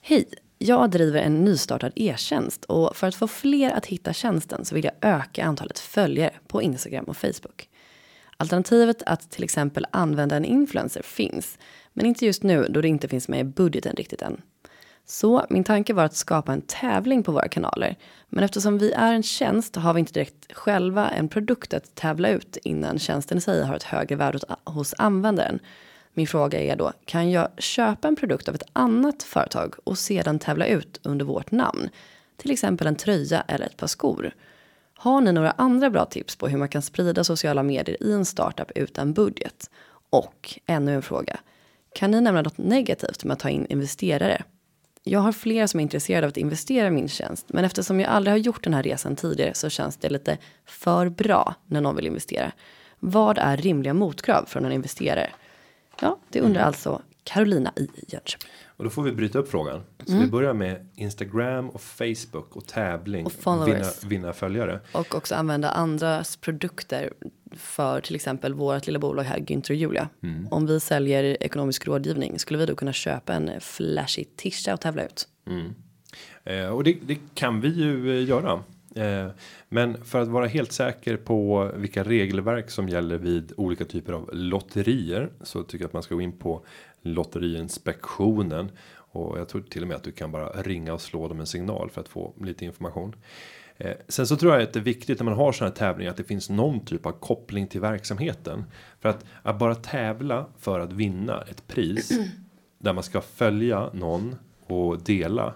Hej, 0.00 0.24
jag 0.58 0.90
driver 0.90 1.20
en 1.22 1.44
nystartad 1.44 1.92
e-tjänst 1.96 2.64
och 2.64 2.96
för 2.96 3.06
att 3.06 3.14
få 3.14 3.28
fler 3.28 3.70
att 3.70 3.86
hitta 3.86 4.12
tjänsten 4.12 4.64
så 4.64 4.74
vill 4.74 4.84
jag 4.84 4.94
öka 5.00 5.44
antalet 5.44 5.78
följare 5.78 6.30
på 6.46 6.62
Instagram 6.62 7.04
och 7.04 7.16
Facebook. 7.16 7.68
Alternativet 8.36 9.02
att 9.06 9.30
till 9.30 9.44
exempel 9.44 9.86
använda 9.90 10.36
en 10.36 10.44
influencer 10.44 11.02
finns, 11.02 11.58
men 11.92 12.06
inte 12.06 12.26
just 12.26 12.42
nu 12.42 12.66
då 12.70 12.80
det 12.80 12.88
inte 12.88 13.08
finns 13.08 13.28
med 13.28 13.40
i 13.40 13.44
budgeten 13.44 13.96
riktigt 13.96 14.22
än. 14.22 14.40
Så 15.06 15.46
min 15.50 15.64
tanke 15.64 15.92
var 15.92 16.04
att 16.04 16.16
skapa 16.16 16.52
en 16.52 16.62
tävling 16.62 17.22
på 17.22 17.32
våra 17.32 17.48
kanaler. 17.48 17.96
Men 18.28 18.44
eftersom 18.44 18.78
vi 18.78 18.92
är 18.92 19.12
en 19.12 19.22
tjänst 19.22 19.76
har 19.76 19.94
vi 19.94 20.00
inte 20.00 20.12
direkt 20.12 20.52
själva 20.52 21.10
en 21.10 21.28
produkt 21.28 21.74
att 21.74 21.94
tävla 21.94 22.28
ut 22.28 22.56
innan 22.62 22.98
tjänsten 22.98 23.38
i 23.38 23.40
sig 23.40 23.64
har 23.64 23.76
ett 23.76 23.82
högre 23.82 24.16
värde 24.16 24.38
hos- 24.64 24.94
användaren. 24.98 25.58
Min 26.12 26.26
fråga 26.26 26.60
är 26.60 26.76
då, 26.76 26.92
kan 27.04 27.30
jag 27.30 27.48
köpa 27.58 28.08
en 28.08 28.16
produkt 28.16 28.48
av 28.48 28.54
ett 28.54 28.68
annat 28.72 29.22
företag 29.22 29.74
och 29.84 29.98
sedan 29.98 30.38
tävla 30.38 30.66
ut 30.66 31.00
under 31.02 31.24
vårt 31.24 31.50
namn? 31.50 31.88
Till 32.36 32.50
exempel 32.50 32.86
en 32.86 32.96
tröja 32.96 33.40
eller 33.40 33.66
ett 33.66 33.76
par 33.76 33.86
skor. 33.86 34.34
Har 34.94 35.20
ni 35.20 35.32
några 35.32 35.50
andra 35.50 35.90
bra 35.90 36.04
tips 36.04 36.36
på 36.36 36.48
hur 36.48 36.58
man 36.58 36.68
kan 36.68 36.82
sprida 36.82 37.24
sociala 37.24 37.62
medier 37.62 38.02
i 38.02 38.12
en 38.12 38.24
startup 38.24 38.70
utan 38.74 39.12
budget? 39.12 39.70
Och 40.10 40.58
ännu 40.66 40.94
en 40.94 41.02
fråga. 41.02 41.40
Kan 41.94 42.10
ni 42.10 42.20
nämna 42.20 42.42
något 42.42 42.58
negativt 42.58 43.24
med 43.24 43.34
att 43.34 43.40
ta 43.40 43.48
in 43.48 43.66
investerare? 43.66 44.42
Jag 45.02 45.20
har 45.20 45.32
flera 45.32 45.68
som 45.68 45.80
är 45.80 45.82
intresserade 45.82 46.26
av 46.26 46.28
att 46.28 46.36
investera 46.36 46.86
i 46.86 46.90
min 46.90 47.08
tjänst, 47.08 47.46
men 47.48 47.64
eftersom 47.64 48.00
jag 48.00 48.10
aldrig 48.10 48.32
har 48.32 48.38
gjort 48.38 48.64
den 48.64 48.74
här 48.74 48.82
resan 48.82 49.16
tidigare 49.16 49.54
så 49.54 49.68
känns 49.68 49.96
det 49.96 50.08
lite 50.08 50.38
för 50.64 51.08
bra 51.08 51.54
när 51.66 51.80
någon 51.80 51.96
vill 51.96 52.06
investera. 52.06 52.52
Vad 53.00 53.38
är 53.38 53.56
rimliga 53.56 53.94
motkrav 53.94 54.44
från 54.44 54.64
en 54.64 54.72
investerare? 54.72 55.30
Ja, 56.00 56.18
det 56.28 56.40
undrar 56.40 56.62
alltså 56.62 57.02
Carolina 57.24 57.72
i 57.76 57.88
Jönköping. 58.08 58.50
Och 58.76 58.84
då 58.84 58.90
får 58.90 59.02
vi 59.02 59.12
bryta 59.12 59.38
upp 59.38 59.50
frågan. 59.50 59.82
Så 60.06 60.16
vi 60.16 60.26
börjar 60.26 60.54
med 60.54 60.88
Instagram 60.94 61.70
och 61.70 61.80
Facebook 61.80 62.56
och 62.56 62.66
tävling. 62.66 63.26
Och. 63.26 63.68
Vinna, 63.68 63.84
vinna 64.06 64.32
följare. 64.32 64.80
Och 64.92 65.14
också 65.14 65.34
använda 65.34 65.70
andras 65.70 66.36
produkter 66.36 67.12
för 67.56 68.00
till 68.00 68.14
exempel 68.14 68.54
vårt 68.54 68.86
lilla 68.86 68.98
bolag 68.98 69.22
här, 69.22 69.38
Günther 69.38 69.70
och 69.70 69.76
Julia. 69.76 70.08
Om 70.50 70.66
vi 70.66 70.80
säljer 70.80 71.42
ekonomisk 71.42 71.86
rådgivning, 71.86 72.38
skulle 72.38 72.58
vi 72.58 72.66
då 72.66 72.74
kunna 72.74 72.92
köpa 72.92 73.34
en 73.34 73.50
flashy 73.60 74.24
tisha 74.36 74.74
och 74.74 74.80
tävla 74.80 75.04
ut? 75.04 75.28
Eh, 76.44 76.66
och 76.66 76.84
det, 76.84 76.96
det 77.02 77.18
kan 77.34 77.60
vi 77.60 77.68
ju 77.68 78.18
eh, 78.18 78.28
göra. 78.28 78.62
Eh, 78.94 79.28
men 79.68 80.04
för 80.04 80.22
att 80.22 80.28
vara 80.28 80.46
helt 80.46 80.72
säker 80.72 81.16
på 81.16 81.70
vilka 81.76 82.04
regelverk 82.04 82.70
som 82.70 82.88
gäller 82.88 83.18
vid 83.18 83.52
olika 83.56 83.84
typer 83.84 84.12
av 84.12 84.30
lotterier 84.32 85.30
så 85.42 85.62
tycker 85.62 85.84
jag 85.84 85.88
att 85.88 85.92
man 85.92 86.02
ska 86.02 86.14
gå 86.14 86.20
in 86.20 86.38
på 86.38 86.64
Lotteriinspektionen 87.04 88.70
och 88.96 89.38
jag 89.38 89.48
tror 89.48 89.60
till 89.60 89.82
och 89.82 89.88
med 89.88 89.96
att 89.96 90.04
du 90.04 90.12
kan 90.12 90.32
bara 90.32 90.48
ringa 90.48 90.92
och 90.92 91.00
slå 91.00 91.28
dem 91.28 91.40
en 91.40 91.46
signal 91.46 91.90
för 91.90 92.00
att 92.00 92.08
få 92.08 92.34
lite 92.40 92.64
information. 92.64 93.16
Eh, 93.76 93.92
sen 94.08 94.26
så 94.26 94.36
tror 94.36 94.52
jag 94.52 94.62
att 94.62 94.72
det 94.72 94.78
är 94.78 94.84
viktigt 94.84 95.18
när 95.18 95.24
man 95.24 95.34
har 95.34 95.52
sådana 95.52 95.70
här 95.70 95.76
tävlingar 95.76 96.10
att 96.10 96.16
det 96.16 96.24
finns 96.24 96.50
någon 96.50 96.84
typ 96.84 97.06
av 97.06 97.12
koppling 97.12 97.66
till 97.66 97.80
verksamheten 97.80 98.64
för 99.00 99.08
att 99.08 99.24
att 99.42 99.58
bara 99.58 99.74
tävla 99.74 100.46
för 100.58 100.80
att 100.80 100.92
vinna 100.92 101.42
ett 101.50 101.66
pris 101.66 102.12
där 102.78 102.92
man 102.92 103.02
ska 103.02 103.20
följa 103.20 103.90
någon 103.92 104.36
och 104.66 105.02
dela 105.02 105.54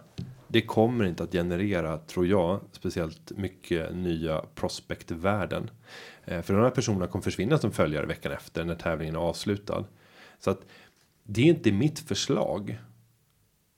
det 0.48 0.62
kommer 0.62 1.04
inte 1.04 1.22
att 1.22 1.32
generera, 1.32 1.98
tror 1.98 2.26
jag, 2.26 2.60
speciellt 2.72 3.32
mycket 3.36 3.94
nya 3.96 4.44
prospektvärden. 4.54 5.70
Eh, 6.24 6.42
för 6.42 6.54
de 6.54 6.62
här 6.62 6.70
personerna 6.70 7.06
kommer 7.06 7.22
försvinna 7.22 7.58
som 7.58 7.72
följare 7.72 8.06
veckan 8.06 8.32
efter 8.32 8.64
när 8.64 8.74
tävlingen 8.74 9.14
är 9.14 9.20
avslutad. 9.20 9.84
Så 10.38 10.50
att 10.50 10.60
det 11.30 11.42
är 11.42 11.46
inte 11.46 11.72
mitt 11.72 11.98
förslag. 11.98 12.78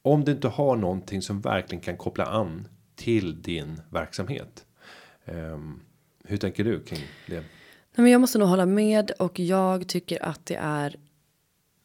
Om 0.02 0.24
du 0.24 0.32
inte 0.32 0.48
har 0.48 0.76
någonting 0.76 1.22
som 1.22 1.40
verkligen 1.40 1.82
kan 1.84 1.96
koppla 1.96 2.24
an 2.24 2.68
till 2.94 3.42
din 3.42 3.80
verksamhet. 3.90 4.66
Um, 5.24 5.80
hur 6.24 6.36
tänker 6.36 6.64
du 6.64 6.82
kring 6.82 7.00
det? 7.26 7.34
Nej, 7.34 7.44
men 7.94 8.10
jag 8.10 8.20
måste 8.20 8.38
nog 8.38 8.48
hålla 8.48 8.66
med 8.66 9.10
och 9.10 9.40
jag 9.40 9.88
tycker 9.88 10.24
att 10.24 10.46
det 10.46 10.54
är 10.54 10.96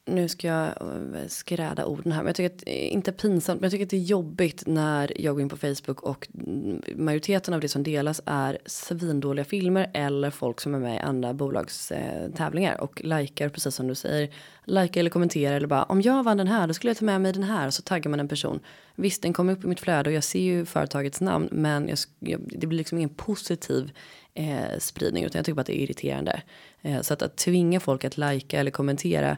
nu 0.05 0.27
ska 0.27 0.47
jag 0.47 0.67
eh, 0.67 1.27
skräda 1.27 1.85
orden 1.85 2.11
här, 2.11 2.19
men 2.19 2.27
jag 2.27 2.35
tycker 2.35 2.55
att 2.55 2.63
eh, 2.65 2.93
inte 2.93 3.11
pinsamt, 3.11 3.61
men 3.61 3.65
jag 3.65 3.71
tycker 3.71 3.85
att 3.85 3.89
det 3.89 3.97
är 3.97 4.01
jobbigt 4.01 4.63
när 4.65 5.21
jag 5.21 5.35
går 5.35 5.41
in 5.41 5.49
på 5.49 5.57
Facebook 5.57 6.01
och 6.01 6.27
mm, 6.33 6.81
majoriteten 6.95 7.53
av 7.53 7.59
det 7.59 7.69
som 7.69 7.83
delas 7.83 8.21
är 8.25 8.57
svindåliga 8.65 9.45
filmer 9.45 9.91
eller 9.93 10.29
folk 10.29 10.61
som 10.61 10.75
är 10.75 10.79
med 10.79 10.95
i 10.95 10.99
andra 10.99 11.33
bolags 11.33 11.91
eh, 11.91 12.31
tävlingar 12.31 12.81
och 12.81 13.01
likar 13.03 13.49
precis 13.49 13.75
som 13.75 13.87
du 13.87 13.95
säger, 13.95 14.29
likar 14.65 14.99
eller 14.99 15.09
kommenterar 15.09 15.55
eller 15.55 15.67
bara 15.67 15.83
om 15.83 16.01
jag 16.01 16.23
vann 16.23 16.37
den 16.37 16.47
här 16.47 16.67
då 16.67 16.73
skulle 16.73 16.89
jag 16.89 16.97
ta 16.97 17.05
med 17.05 17.21
mig 17.21 17.33
den 17.33 17.43
här 17.43 17.67
och 17.67 17.73
så 17.73 17.81
taggar 17.81 18.09
man 18.09 18.19
en 18.19 18.27
person. 18.27 18.59
Visst, 18.95 19.21
den 19.21 19.33
kommer 19.33 19.53
upp 19.53 19.63
i 19.63 19.67
mitt 19.67 19.79
flöde 19.79 20.09
och 20.09 20.15
jag 20.15 20.23
ser 20.23 20.41
ju 20.41 20.65
företagets 20.65 21.21
namn, 21.21 21.49
men 21.51 21.87
jag, 21.87 21.97
jag, 22.19 22.41
det 22.45 22.67
blir 22.67 22.77
liksom 22.77 22.97
ingen 22.97 23.09
positiv 23.09 23.91
eh, 24.33 24.79
spridning 24.79 25.23
utan 25.23 25.39
jag 25.39 25.45
tycker 25.45 25.55
bara 25.55 25.61
att 25.61 25.67
det 25.67 25.79
är 25.79 25.83
irriterande. 25.83 26.41
Eh, 26.81 27.01
så 27.01 27.13
att, 27.13 27.21
att 27.21 27.35
tvinga 27.35 27.79
folk 27.79 28.05
att 28.05 28.17
lajka 28.17 28.59
eller 28.59 28.71
kommentera 28.71 29.37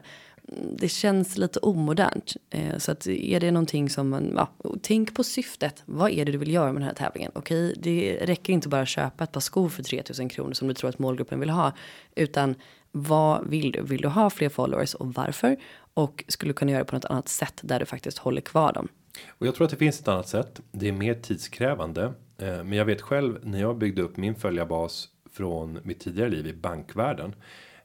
det 0.76 0.88
känns 0.88 1.38
lite 1.38 1.58
omodernt. 1.58 2.36
Eh, 2.50 2.78
så 2.78 2.92
att 2.92 3.06
är 3.06 3.40
det 3.40 3.50
någonting 3.50 3.90
som 3.90 4.08
man, 4.08 4.32
ja, 4.36 4.48
tänk 4.82 5.14
på 5.14 5.24
syftet. 5.24 5.82
Vad 5.86 6.10
är 6.10 6.24
det 6.24 6.32
du 6.32 6.38
vill 6.38 6.52
göra 6.52 6.72
med 6.72 6.82
den 6.82 6.88
här 6.88 6.94
tävlingen? 6.94 7.32
Okej, 7.34 7.74
det 7.76 8.18
räcker 8.22 8.52
inte 8.52 8.68
bara 8.68 8.82
att 8.82 8.88
köpa 8.88 9.24
ett 9.24 9.32
par 9.32 9.40
skor 9.40 9.68
för 9.68 9.82
3000 9.82 10.28
kronor 10.28 10.52
som 10.52 10.68
du 10.68 10.74
tror 10.74 10.90
att 10.90 10.98
målgruppen 10.98 11.40
vill 11.40 11.50
ha. 11.50 11.72
Utan 12.14 12.54
vad 12.92 13.48
vill 13.48 13.72
du? 13.72 13.82
Vill 13.82 14.00
du 14.00 14.08
ha 14.08 14.30
fler 14.30 14.48
followers 14.48 14.94
och 14.94 15.14
varför? 15.14 15.56
Och 15.94 16.24
skulle 16.28 16.50
du 16.50 16.54
kunna 16.54 16.70
göra 16.70 16.82
det 16.82 16.88
på 16.90 16.96
något 16.96 17.04
annat 17.04 17.28
sätt 17.28 17.60
där 17.62 17.80
du 17.80 17.86
faktiskt 17.86 18.18
håller 18.18 18.40
kvar 18.40 18.72
dem. 18.72 18.88
Och 19.28 19.46
jag 19.46 19.54
tror 19.54 19.64
att 19.64 19.70
det 19.70 19.76
finns 19.76 20.00
ett 20.00 20.08
annat 20.08 20.28
sätt. 20.28 20.60
Det 20.72 20.88
är 20.88 20.92
mer 20.92 21.14
tidskrävande. 21.14 22.12
Eh, 22.38 22.64
Men 22.64 22.72
jag 22.72 22.84
vet 22.84 23.00
själv 23.00 23.38
när 23.42 23.60
jag 23.60 23.78
byggde 23.78 24.02
upp 24.02 24.16
min 24.16 24.34
följarbas 24.34 25.08
från 25.32 25.78
mitt 25.84 26.00
tidigare 26.00 26.30
liv 26.30 26.46
i 26.46 26.52
bankvärlden 26.52 27.34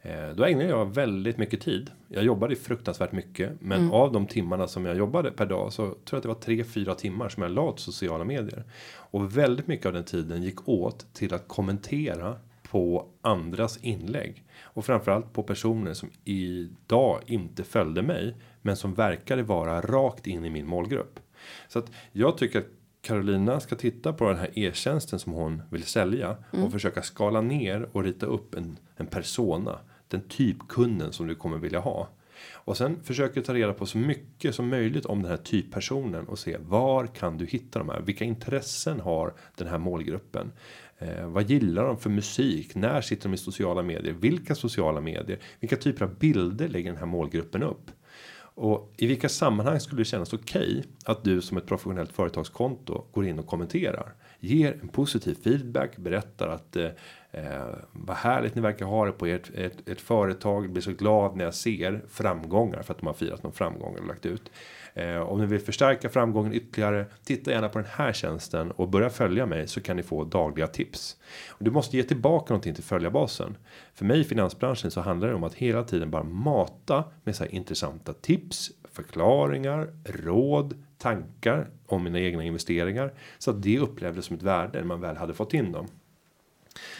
eh, 0.04 0.30
Då 0.36 0.45
ägnade 0.45 0.70
jag 0.70 0.95
väldigt 0.95 1.38
mycket 1.38 1.62
tid. 1.62 1.91
Jag 2.08 2.24
jobbade 2.24 2.56
fruktansvärt 2.56 3.12
mycket. 3.12 3.51
Men 3.62 3.91
av 3.91 4.12
de 4.12 4.28
timmarna 4.28 4.68
som 4.68 4.86
jag 4.86 4.97
jobbade 4.97 5.32
per 5.32 5.45
dag 5.45 5.74
så 5.74 5.84
tror 5.84 5.97
jag 6.10 6.18
att 6.18 6.24
det 6.24 6.28
var 6.28 6.36
tre, 6.36 6.64
fyra 6.64 6.95
timmar 6.95 7.30
som 7.30 7.43
jag 7.43 7.51
la 7.51 7.62
åt 7.62 7.80
sociala 7.80 8.24
medier. 8.24 8.64
Och 8.95 9.38
väldigt 9.38 9.68
mycket 9.68 9.86
av 9.86 9.93
den 9.93 10.04
tiden 10.04 10.43
gick 10.43 10.70
åt 10.70 11.14
till 11.14 11.34
att 11.34 11.47
kommentera 11.47 12.36
på 12.72 13.06
andras 13.22 13.78
inlägg. 13.78 14.43
Och 14.64 14.86
framförallt 14.86 15.34
på 15.34 15.43
personer 15.43 15.93
som 15.93 16.10
idag 16.24 17.20
inte 17.26 17.64
följde 17.64 18.01
mig. 18.01 18.36
Men 18.62 18.76
som 18.78 18.93
verkade 18.93 19.43
vara 19.43 19.82
rakt 19.82 20.28
in 20.28 20.45
i 20.45 20.49
min 20.49 20.68
målgrupp. 20.68 21.20
Så 21.68 21.80
att 21.80 21.91
jag 22.12 22.38
tycker 22.38 22.60
att 22.60 22.68
Carolina 23.01 23.60
ska 23.60 23.76
titta 23.76 24.14
på 24.14 24.28
den 24.30 24.38
här 24.38 24.49
e-tjänsten 24.60 25.20
som 25.20 25.34
hon 25.34 25.62
vill 25.70 25.84
sälja. 25.84 26.38
Och 26.51 26.72
försöka 26.72 27.01
skala 27.01 27.41
ner 27.41 27.89
och 27.91 28.04
rita 28.04 28.26
upp 28.26 28.56
en, 28.56 28.78
en 28.95 29.08
persona. 29.08 29.80
Den 30.14 30.28
typkunden 30.28 31.14
som 31.14 31.28
du 31.28 31.36
kommer 31.36 31.57
vilja 31.57 31.80
ha. 31.80 32.09
Och 32.53 32.78
sen 32.78 33.03
försöker 33.03 33.41
ta 33.41 33.53
reda 33.53 33.74
på 33.74 33.86
så 33.86 33.97
mycket 33.97 34.55
som 34.55 34.70
möjligt 34.70 35.05
om 35.05 35.22
den 35.22 35.32
här 35.32 35.38
typpersonen 35.38 36.28
och 36.28 36.39
se 36.39 36.57
var 36.57 37.07
kan 37.07 37.38
du 37.38 37.45
hitta 37.45 37.80
de 37.80 37.89
här? 37.89 38.01
Vilka 38.01 38.26
intressen 38.26 38.99
har 38.99 39.34
den 39.55 39.68
här 39.68 39.78
målgruppen? 39.78 40.51
Eh, 40.97 41.28
vad 41.28 41.49
gillar 41.49 41.84
de 41.84 41.97
för 41.97 42.09
musik? 42.09 42.76
När 42.76 43.01
sitter 43.01 43.24
de 43.30 43.34
i 43.34 43.38
sociala 43.38 43.84
medier? 43.84 44.14
Vilka 44.14 44.55
sociala 44.55 45.01
medier? 45.01 45.39
Vilka 45.59 45.76
typer 45.76 46.05
av 46.05 46.16
bilder 46.16 46.68
lägger 46.68 46.89
den 46.89 46.99
här 46.99 47.05
målgruppen 47.05 47.64
upp? 47.64 47.91
Och 48.55 48.93
i 48.97 49.07
vilka 49.07 49.30
sammanhang 49.30 49.80
skulle 49.80 50.01
det 50.01 50.05
kännas 50.05 50.34
okej 50.34 50.84
att 51.05 51.24
du 51.24 51.41
som 51.41 51.57
ett 51.57 51.66
professionellt 51.66 52.14
företagskonto 52.14 53.05
går 53.11 53.26
in 53.26 53.39
och 53.39 53.47
kommenterar? 53.47 54.14
Ger 54.43 54.79
en 54.81 54.87
positiv 54.87 55.37
feedback, 55.43 55.97
berättar 55.97 56.47
att 56.47 56.75
eh, 56.75 56.89
eh, 57.31 57.75
vad 57.91 58.17
härligt 58.17 58.55
ni 58.55 58.61
verkar 58.61 58.85
ha 58.85 59.05
det 59.05 59.11
på 59.11 59.25
ert, 59.25 59.51
ett, 59.55 59.89
ett 59.89 60.01
företag. 60.01 60.63
Jag 60.63 60.71
blir 60.71 60.81
så 60.81 60.91
glad 60.91 61.35
när 61.35 61.45
jag 61.45 61.53
ser 61.53 62.01
framgångar 62.09 62.81
för 62.81 62.93
att 62.93 62.99
de 62.99 63.07
har 63.07 63.13
firat 63.13 63.43
någon 63.43 63.53
framgång 63.53 63.95
eller 63.95 64.07
lagt 64.07 64.25
ut. 64.25 64.51
Eh, 64.93 65.17
om 65.17 65.39
ni 65.39 65.45
vill 65.45 65.59
förstärka 65.59 66.09
framgången 66.09 66.53
ytterligare, 66.53 67.05
titta 67.23 67.51
gärna 67.51 67.69
på 67.69 67.79
den 67.79 67.87
här 67.91 68.13
tjänsten 68.13 68.71
och 68.71 68.89
börja 68.89 69.09
följa 69.09 69.45
mig 69.45 69.67
så 69.67 69.81
kan 69.81 69.97
ni 69.97 70.03
få 70.03 70.23
dagliga 70.23 70.67
tips. 70.67 71.17
Och 71.49 71.63
du 71.63 71.71
måste 71.71 71.97
ge 71.97 72.03
tillbaka 72.03 72.53
någonting 72.53 72.73
till 72.73 72.83
följarbasen. 72.83 73.57
För 73.93 74.05
mig 74.05 74.19
i 74.19 74.23
finansbranschen 74.23 74.91
så 74.91 75.01
handlar 75.01 75.27
det 75.27 75.35
om 75.35 75.43
att 75.43 75.53
hela 75.53 75.83
tiden 75.83 76.11
bara 76.11 76.23
mata 76.23 77.03
med 77.23 77.35
så 77.35 77.43
här 77.43 77.55
intressanta 77.55 78.13
tips, 78.13 78.71
förklaringar, 78.91 79.93
råd, 80.05 80.83
tankar 80.97 81.69
om 81.93 82.03
mina 82.03 82.19
egna 82.19 82.43
investeringar 82.43 83.13
så 83.37 83.51
att 83.51 83.63
det 83.63 83.79
upplevdes 83.79 84.25
som 84.25 84.35
ett 84.35 84.43
värde 84.43 84.79
när 84.79 84.85
man 84.85 85.01
väl 85.01 85.17
hade 85.17 85.33
fått 85.33 85.53
in 85.53 85.71
dem. 85.71 85.87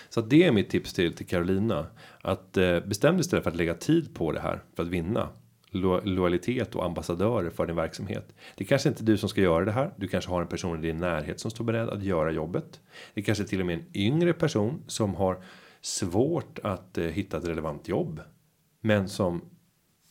Så 0.10 0.20
att 0.20 0.30
det 0.30 0.44
är 0.44 0.52
mitt 0.52 0.70
tips 0.70 0.94
till 0.94 1.14
till 1.14 1.28
Carolina 1.28 1.88
att 2.22 2.58
eh, 2.58 2.80
bestäm 2.80 3.16
dig 3.16 3.22
istället 3.22 3.44
för 3.44 3.52
att 3.52 3.58
lägga 3.58 3.74
tid 3.74 4.16
på 4.16 4.32
det 4.32 4.40
här 4.40 4.64
för 4.76 4.84
att 4.84 4.90
vinna 4.90 5.30
lo 5.74 6.02
lojalitet 6.04 6.76
och 6.76 6.86
ambassadörer 6.86 7.50
för 7.50 7.66
din 7.66 7.76
verksamhet. 7.76 8.36
Det 8.56 8.66
kanske 8.66 8.90
inte 8.90 9.04
är 9.04 9.06
du 9.06 9.18
som 9.18 9.30
ska 9.30 9.42
göra 9.42 9.66
det 9.66 9.72
här. 9.72 9.94
Du 9.98 10.08
kanske 10.08 10.32
har 10.32 10.42
en 10.42 10.48
person 10.48 10.80
i 10.80 10.82
din 10.82 10.98
närhet 10.98 11.40
som 11.40 11.52
står 11.52 11.66
beredd 11.66 11.90
att 11.90 12.04
göra 12.04 12.32
jobbet. 12.32 12.82
Det 13.14 13.22
kanske 13.22 13.44
till 13.44 13.60
och 13.60 13.66
med 13.66 13.80
en 13.80 13.86
yngre 13.94 14.34
person 14.34 14.84
som 14.88 15.16
har 15.16 15.44
svårt 15.82 16.60
att 16.64 16.98
eh, 16.98 17.06
hitta 17.06 17.38
ett 17.38 17.48
relevant 17.48 17.88
jobb, 17.88 18.22
men 18.82 19.10
som 19.10 19.42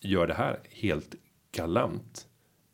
gör 0.01 0.27
det 0.27 0.35
här 0.35 0.61
helt 0.71 1.15
galant. 1.53 2.27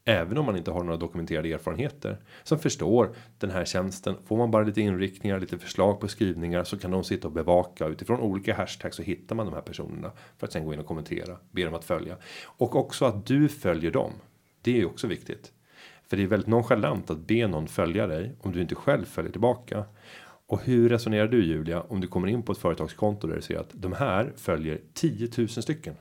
Även 0.09 0.39
om 0.39 0.47
man 0.47 0.57
inte 0.57 0.71
har 0.71 0.85
några 0.85 0.97
dokumenterade 0.97 1.53
erfarenheter 1.53 2.19
som 2.43 2.59
förstår 2.59 3.15
den 3.39 3.51
här 3.51 3.65
tjänsten. 3.65 4.17
Får 4.27 4.37
man 4.37 4.51
bara 4.51 4.65
lite 4.65 4.81
inriktningar, 4.81 5.41
lite 5.41 5.59
förslag 5.59 6.01
på 6.01 6.09
skrivningar 6.09 6.65
så 6.65 6.79
kan 6.79 6.91
de 6.91 7.05
sitta 7.05 7.29
och 7.29 7.35
bevaka 7.35 7.87
utifrån 7.87 8.21
olika 8.21 8.55
hashtags 8.55 8.97
så 8.97 9.03
hittar 9.03 9.37
man 9.37 9.47
de 9.47 9.55
här 9.55 9.61
personerna 9.61 10.13
för 10.39 10.47
att 10.47 10.53
sen 10.53 10.65
gå 10.65 10.75
in 10.75 10.81
och 10.81 10.87
kommentera, 10.87 11.37
be 11.51 11.65
dem 11.65 11.75
att 11.75 11.85
följa 11.85 12.17
och 12.45 12.77
också 12.77 13.05
att 13.05 13.27
du 13.27 13.49
följer 13.49 13.91
dem. 13.91 14.13
Det 14.63 14.81
är 14.81 14.87
också 14.87 15.07
viktigt. 15.07 15.53
För 16.07 16.17
det 16.17 16.23
är 16.23 16.27
väldigt 16.27 16.49
nonchalant 16.49 17.11
att 17.11 17.27
be 17.27 17.47
någon 17.47 17.69
följa 17.69 18.07
dig 18.07 18.37
om 18.41 18.53
du 18.53 18.61
inte 18.61 18.75
själv 18.75 19.05
följer 19.05 19.33
tillbaka. 19.33 19.85
Och 20.47 20.63
hur 20.63 20.89
resonerar 20.89 21.29
du 21.29 21.45
Julia 21.45 21.81
om 21.81 22.01
du 22.01 22.09
kommer 22.09 22.29
in 22.29 22.43
på 22.43 22.53
ett 22.53 22.59
företagskonto 22.59 23.27
där 23.27 23.37
du 23.37 23.43
ser 23.43 23.59
att 23.59 23.71
de 23.73 23.93
här 23.93 24.33
följer 24.37 24.81
10 24.95 25.31
000 25.39 25.49
stycken? 25.49 25.95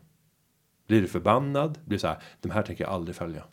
Blir 0.88 1.02
du 1.02 1.08
förbannad? 1.08 1.80
Blir 1.86 1.98
så 1.98 2.08
här, 2.08 2.18
de 2.42 2.50
här 2.52 2.64
tänker 2.64 2.84
jag 2.84 2.94
aldrig 2.94 3.16
följa. 3.16 3.44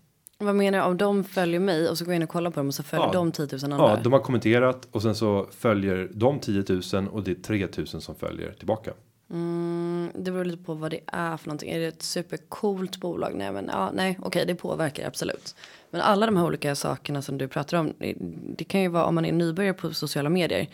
Vad 0.44 0.54
menar 0.54 0.78
du 0.78 0.84
om 0.84 0.96
de 0.96 1.24
följer 1.24 1.60
mig 1.60 1.88
och 1.88 1.98
så 1.98 2.04
går 2.04 2.12
jag 2.14 2.16
in 2.16 2.22
och 2.22 2.28
kollar 2.28 2.50
på 2.50 2.60
dem 2.60 2.66
och 2.68 2.74
så 2.74 2.82
följer 2.82 3.06
Ja. 3.06 3.12
de 3.12 3.32
10 3.32 3.48
000 3.52 3.72
andra? 3.72 3.76
Ja, 3.90 3.98
de 4.04 4.12
har 4.12 4.20
kommenterat 4.20 4.88
och 4.90 5.02
sen 5.02 5.14
så 5.14 5.46
följer 5.50 6.08
de 6.14 6.38
10 6.40 6.64
000 6.68 7.08
och 7.08 7.22
det 7.24 7.30
är 7.30 7.34
3 7.34 7.68
000 7.76 7.86
som 7.86 8.14
följer 8.14 8.52
tillbaka. 8.52 8.92
Mm, 9.30 10.10
det 10.14 10.30
beror 10.30 10.44
lite 10.44 10.62
på 10.64 10.74
vad 10.74 10.90
det 10.90 11.00
är 11.06 11.36
för 11.36 11.46
någonting. 11.48 11.70
Är 11.70 11.78
det 11.80 11.86
ett 11.86 12.02
supercoolt 12.02 12.96
bolag? 13.00 13.32
Nej, 13.34 13.52
men 13.52 13.66
ja, 13.72 13.90
nej, 13.94 14.18
okej, 14.22 14.46
det 14.46 14.54
påverkar 14.54 15.06
absolut. 15.06 15.56
Men 15.90 16.00
alla 16.00 16.26
de 16.26 16.36
här 16.36 16.44
olika 16.44 16.74
sakerna 16.74 17.22
som 17.22 17.38
du 17.38 17.48
pratar 17.48 17.78
om, 17.78 17.92
det, 17.98 18.14
det 18.56 18.64
kan 18.64 18.80
ju 18.80 18.88
vara 18.88 19.04
om 19.04 19.14
man 19.14 19.24
är 19.24 19.32
nybörjare 19.32 19.74
på 19.74 19.94
sociala 19.94 20.28
medier. 20.28 20.68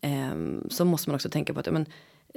ehm, 0.00 0.66
så 0.70 0.84
måste 0.84 1.10
man 1.10 1.14
också 1.14 1.28
tänka 1.28 1.54
på 1.54 1.60
att 1.60 1.72
men, 1.72 1.86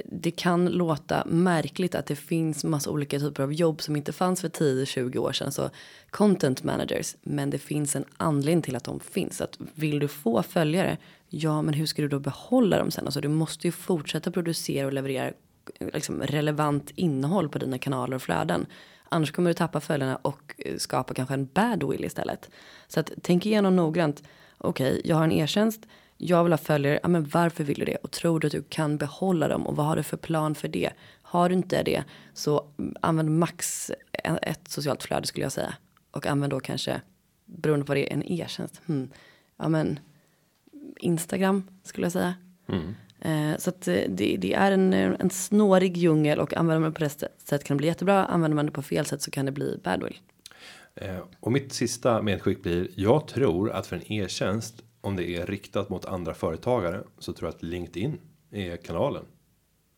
det 0.04 0.30
kan 0.30 0.66
låta 0.66 1.24
märkligt 1.26 1.94
att 1.94 2.06
det 2.06 2.16
finns 2.16 2.64
massa 2.64 2.90
olika 2.90 3.18
typer 3.18 3.42
av 3.42 3.52
jobb 3.52 3.82
som 3.82 3.96
inte 3.96 4.12
fanns 4.12 4.40
för 4.40 4.48
10-20 4.48 5.18
år 5.18 5.32
sedan. 5.32 5.52
Så 5.52 5.70
content 6.10 6.64
managers, 6.64 7.16
men 7.22 7.50
det 7.50 7.58
finns 7.58 7.96
en 7.96 8.04
anledning 8.16 8.62
till 8.62 8.76
att 8.76 8.84
de 8.84 9.00
finns. 9.00 9.40
Att 9.40 9.58
vill 9.74 9.98
du 9.98 10.08
få 10.08 10.42
följare, 10.42 10.98
ja 11.28 11.62
men 11.62 11.74
hur 11.74 11.86
ska 11.86 12.02
du 12.02 12.08
då 12.08 12.18
behålla 12.18 12.78
dem 12.78 12.90
sen? 12.90 13.04
Alltså 13.04 13.20
du 13.20 13.28
måste 13.28 13.66
ju 13.66 13.72
fortsätta 13.72 14.30
producera 14.30 14.86
och 14.86 14.92
leverera 14.92 15.32
liksom 15.80 16.22
relevant 16.22 16.90
innehåll 16.94 17.48
på 17.48 17.58
dina 17.58 17.78
kanaler 17.78 18.16
och 18.16 18.22
flöden. 18.22 18.66
Annars 19.08 19.32
kommer 19.32 19.50
du 19.50 19.54
tappa 19.54 19.80
följarna 19.80 20.16
och 20.16 20.54
eh, 20.58 20.76
skapa 20.76 21.14
kanske 21.14 21.34
en 21.34 21.46
bad 21.46 21.90
will 21.90 22.04
istället. 22.04 22.50
Så 22.88 23.00
att 23.00 23.10
tänk 23.22 23.46
igenom 23.46 23.76
noggrant. 23.76 24.22
Okej, 24.58 25.00
jag 25.04 25.16
har 25.16 25.24
en 25.24 25.32
e-tjänst. 25.32 25.86
Jag 26.18 26.44
vill 26.44 26.52
ha 26.52 26.58
följare. 26.58 27.00
Ja, 27.02 27.08
men 27.08 27.24
varför 27.24 27.64
vill 27.64 27.78
du 27.78 27.84
det? 27.84 27.96
Och 27.96 28.10
tror 28.10 28.40
du 28.40 28.46
att 28.46 28.52
du 28.52 28.62
kan 28.62 28.96
behålla 28.96 29.48
dem? 29.48 29.66
Och 29.66 29.76
vad 29.76 29.86
har 29.86 29.96
du 29.96 30.02
för 30.02 30.16
plan 30.16 30.54
för 30.54 30.68
det? 30.68 30.90
Har 31.22 31.48
du 31.48 31.54
inte 31.54 31.82
det 31.82 32.04
så 32.34 32.66
mm, 32.78 32.96
använd 33.00 33.30
max 33.30 33.90
ett 34.42 34.68
socialt 34.68 35.02
flöde 35.02 35.26
skulle 35.26 35.44
jag 35.44 35.52
säga. 35.52 35.74
Och 36.10 36.26
använd 36.26 36.52
då 36.52 36.60
kanske, 36.60 37.00
beroende 37.44 37.84
på 37.84 37.90
vad 37.90 37.96
det 37.96 38.12
är, 38.12 38.14
en 38.14 38.32
e-tjänst. 38.32 38.80
Hmm. 38.86 39.10
Ja 39.56 39.68
men 39.68 39.98
Instagram 41.00 41.68
skulle 41.82 42.04
jag 42.04 42.12
säga. 42.12 42.34
Eh, 43.20 43.58
så 43.58 43.70
att 43.70 43.88
eh, 43.88 43.94
det, 44.08 44.36
det 44.36 44.54
är 44.54 44.72
en, 44.72 44.92
eh, 44.92 45.12
en 45.18 45.30
snårig 45.30 45.96
djungel 45.96 46.38
och 46.38 46.54
använder 46.54 46.80
man 46.80 46.90
det 46.90 46.98
på 46.98 47.04
rätt 47.04 47.22
sätt 47.44 47.64
kan 47.64 47.76
det 47.76 47.78
bli 47.78 47.86
jättebra. 47.86 48.24
Använder 48.24 48.54
man 48.54 48.66
det 48.66 48.72
på 48.72 48.82
fel 48.82 49.06
sätt 49.06 49.22
så 49.22 49.30
kan 49.30 49.46
det 49.46 49.52
bli 49.52 49.80
badwill. 49.84 50.18
Eh, 50.94 51.18
och 51.40 51.52
mitt 51.52 51.72
sista 51.72 52.22
medskick 52.22 52.62
blir. 52.62 52.88
Jag 52.94 53.28
tror 53.28 53.70
att 53.70 53.86
för 53.86 53.96
en 53.96 54.12
e-tjänst 54.12 54.82
om 55.06 55.16
det 55.16 55.36
är 55.36 55.46
riktat 55.46 55.88
mot 55.88 56.04
andra 56.04 56.34
företagare 56.34 57.02
så 57.18 57.32
tror 57.32 57.48
jag 57.48 57.54
att 57.54 57.62
LinkedIn 57.62 58.20
är 58.50 58.76
kanalen. 58.76 59.24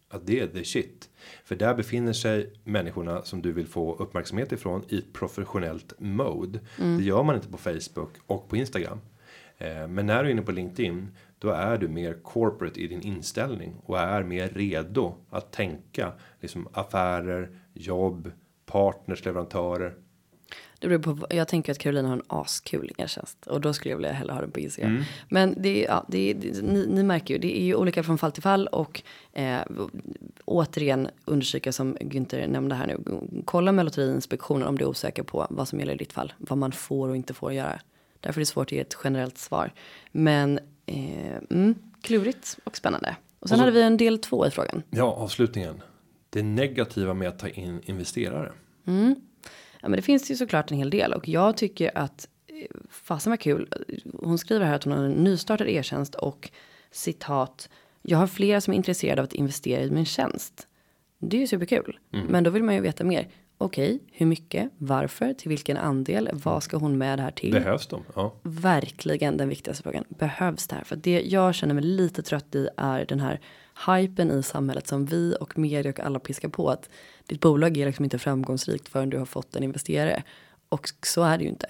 Att 0.09 0.27
det 0.27 0.41
är 0.41 0.47
the 0.47 0.65
shit. 0.65 1.11
För 1.45 1.57
där 1.57 1.75
befinner 1.75 2.13
sig 2.13 2.53
människorna 2.65 3.23
som 3.23 3.43
du 3.43 3.53
vill 3.53 3.67
få 3.67 3.95
uppmärksamhet 3.95 4.53
ifrån 4.53 4.85
i 4.89 5.01
professionellt 5.01 5.93
mode. 5.99 6.61
Det 6.77 7.05
gör 7.05 7.23
man 7.23 7.35
inte 7.35 7.49
på 7.49 7.59
Facebook 7.59 8.11
och 8.27 8.49
på 8.49 8.57
Instagram. 8.57 9.01
Eh, 9.59 9.89
men 9.89 10.07
när 10.07 10.23
du 10.23 10.29
är 10.29 10.33
inne 10.33 10.43
på 10.43 10.53
LinkedIn 10.53 11.09
då 11.39 11.51
är 11.51 11.79
du 11.79 11.89
mer 11.89 12.15
corporate 12.23 12.81
i 12.81 12.87
din 12.87 13.01
inställning 13.01 13.75
och 13.83 13.99
är 13.99 14.23
mer 14.23 14.49
redo 14.49 15.15
att 15.31 15.53
tänka 15.53 16.13
liksom 16.41 16.69
affärer, 16.73 17.51
jobb, 17.73 18.33
partners, 18.67 19.25
leverantörer. 19.25 19.95
Det 20.81 20.89
beror 20.89 20.99
på, 21.17 21.27
jag 21.31 21.49
tänker 21.49 21.73
att 21.73 21.79
Carolina 21.79 22.09
har 22.09 22.17
en 22.17 22.23
askul 22.27 22.93
e-tjänst 22.99 23.47
och 23.47 23.61
då 23.61 23.73
skulle 23.73 23.91
jag 23.93 23.97
vilja 23.97 24.13
hellre 24.13 24.33
ha 24.33 24.41
den 24.41 24.51
på 24.51 24.61
Instagram. 24.61 25.05
Men 25.29 25.55
det, 25.63 25.85
är- 25.85 25.89
ja, 25.89 26.05
det, 26.09 26.33
det, 26.35 26.63
ni, 26.63 26.87
ni 26.87 27.03
märker 27.03 27.35
ju, 27.35 27.41
det 27.41 27.59
är 27.61 27.65
ju 27.65 27.75
olika 27.75 28.03
från 28.03 28.19
fall 28.19 28.33
till 28.33 28.43
fall 28.43 28.67
och 28.67 29.03
eh, 29.33 29.61
återigen 30.45 31.09
understryka 31.25 31.73
som 31.73 31.97
Günther 31.97 32.47
nämnde 32.47 32.75
här 32.75 32.87
nu. 32.87 32.99
Kolla 33.45 33.73
med 33.73 33.85
Lotteriinspektionen 33.85 34.69
om 34.69 34.79
du 34.79 34.85
är 34.85 34.89
osäker 34.89 35.23
på 35.23 35.47
vad 35.51 35.69
som 35.69 35.79
gäller 35.81 35.93
i 35.95 35.97
ditt 35.97 36.13
fall, 36.13 36.33
vad 36.39 36.59
man 36.59 36.73
får 36.73 37.09
och 37.09 37.17
inte 37.17 37.35
får 37.35 37.53
göra. 37.53 37.81
Därför 38.21 38.39
är 38.41 38.43
det 38.43 38.47
svårt 38.47 38.67
att 38.69 38.73
ge 38.73 38.81
ett 38.81 38.97
generellt 39.05 39.39
svar. 39.39 39.73
Men 40.13 40.59
eh, 40.87 41.37
mm, 41.51 41.75
klurigt 42.03 42.59
och 42.65 42.77
spännande. 42.77 43.17
Och 43.41 43.49
sen 43.49 43.55
Och 43.55 43.59
så- 43.59 43.65
hade 43.65 43.73
vi 43.73 43.83
en 43.83 43.97
del 43.97 44.19
två 44.19 44.47
i 44.47 44.51
frågan. 44.51 44.83
Ja, 44.91 45.05
avslutningen. 45.05 45.83
Det 46.31 46.43
negativa 46.43 47.15
med 47.15 47.29
att 47.29 47.39
ta 47.39 47.49
in 47.49 47.81
investerare. 47.85 48.53
Ja, 49.83 49.89
men 49.89 49.97
det 49.97 50.03
finns 50.03 50.31
ju 50.31 50.37
såklart 50.37 50.71
en 50.71 50.77
hel 50.77 50.91
del 50.91 51.13
och 51.13 51.29
jag 51.29 51.57
tycker 51.57 51.99
att 51.99 52.29
eh, 52.47 52.77
fasen 52.91 53.31
var 53.31 53.37
kul. 53.37 53.69
Hon 54.13 54.39
skriver 54.39 54.67
här 54.67 54.75
att 54.75 54.85
hon 54.85 54.93
har 54.93 55.05
en 55.05 55.13
nystartad 55.13 55.69
e-tjänst 55.69 56.15
och 56.15 56.51
citat. 56.91 57.69
Jag 58.03 58.19
har 58.19 58.27
flera 58.27 58.61
som 58.61 58.73
är 58.73 58.77
intresserade 58.77 59.21
av 59.21 59.25
att 59.25 59.33
investera 59.33 59.83
i 59.83 59.91
min 59.91 60.05
tjänst. 60.05 60.67
Det 61.19 61.37
är 61.37 61.41
ju 61.41 61.47
superkul, 61.47 61.99
men 62.29 62.45
då 62.45 62.51
vill 62.51 62.63
man 62.63 62.75
ju 62.75 62.81
veta 62.81 63.05
mer. 63.05 63.29
Okej, 63.61 64.01
hur 64.13 64.27
mycket, 64.27 64.71
varför, 64.79 65.35
till 65.35 65.49
vilken 65.49 65.77
andel, 65.77 66.31
vad 66.33 66.63
ska 66.63 66.77
hon 66.77 66.99
med 66.99 67.19
det 67.19 67.23
här 67.23 67.31
till? 67.31 67.53
Behövs 67.53 67.87
de? 67.87 68.05
Ja. 68.15 68.35
verkligen 68.43 69.37
den 69.37 69.49
viktigaste 69.49 69.83
frågan. 69.83 70.05
Behövs 70.09 70.67
det 70.67 70.75
här? 70.75 70.85
För 70.85 70.97
det 70.97 71.21
jag 71.21 71.55
känner 71.55 71.75
mig 71.75 71.85
lite 71.85 72.23
trött 72.23 72.55
i 72.55 72.69
är 72.77 73.05
den 73.05 73.21
här 73.21 73.41
hypen 73.87 74.31
i 74.31 74.43
samhället 74.43 74.87
som 74.87 75.07
vi 75.07 75.37
och 75.41 75.59
media 75.59 75.91
och 75.91 76.01
alla 76.01 76.19
piskar 76.19 76.49
på 76.49 76.71
att 76.71 76.91
ditt 77.27 77.41
bolag 77.41 77.77
är 77.77 77.87
liksom 77.87 78.05
inte 78.05 78.19
framgångsrikt 78.19 78.89
förrän 78.89 79.11
du 79.11 79.19
har 79.19 79.27
fått 79.27 79.57
en 79.57 79.63
investerare. 79.63 80.23
Och 80.69 80.89
så 81.03 81.23
är 81.23 81.39
det 81.39 81.45
ju 81.45 81.51
inte. 81.51 81.67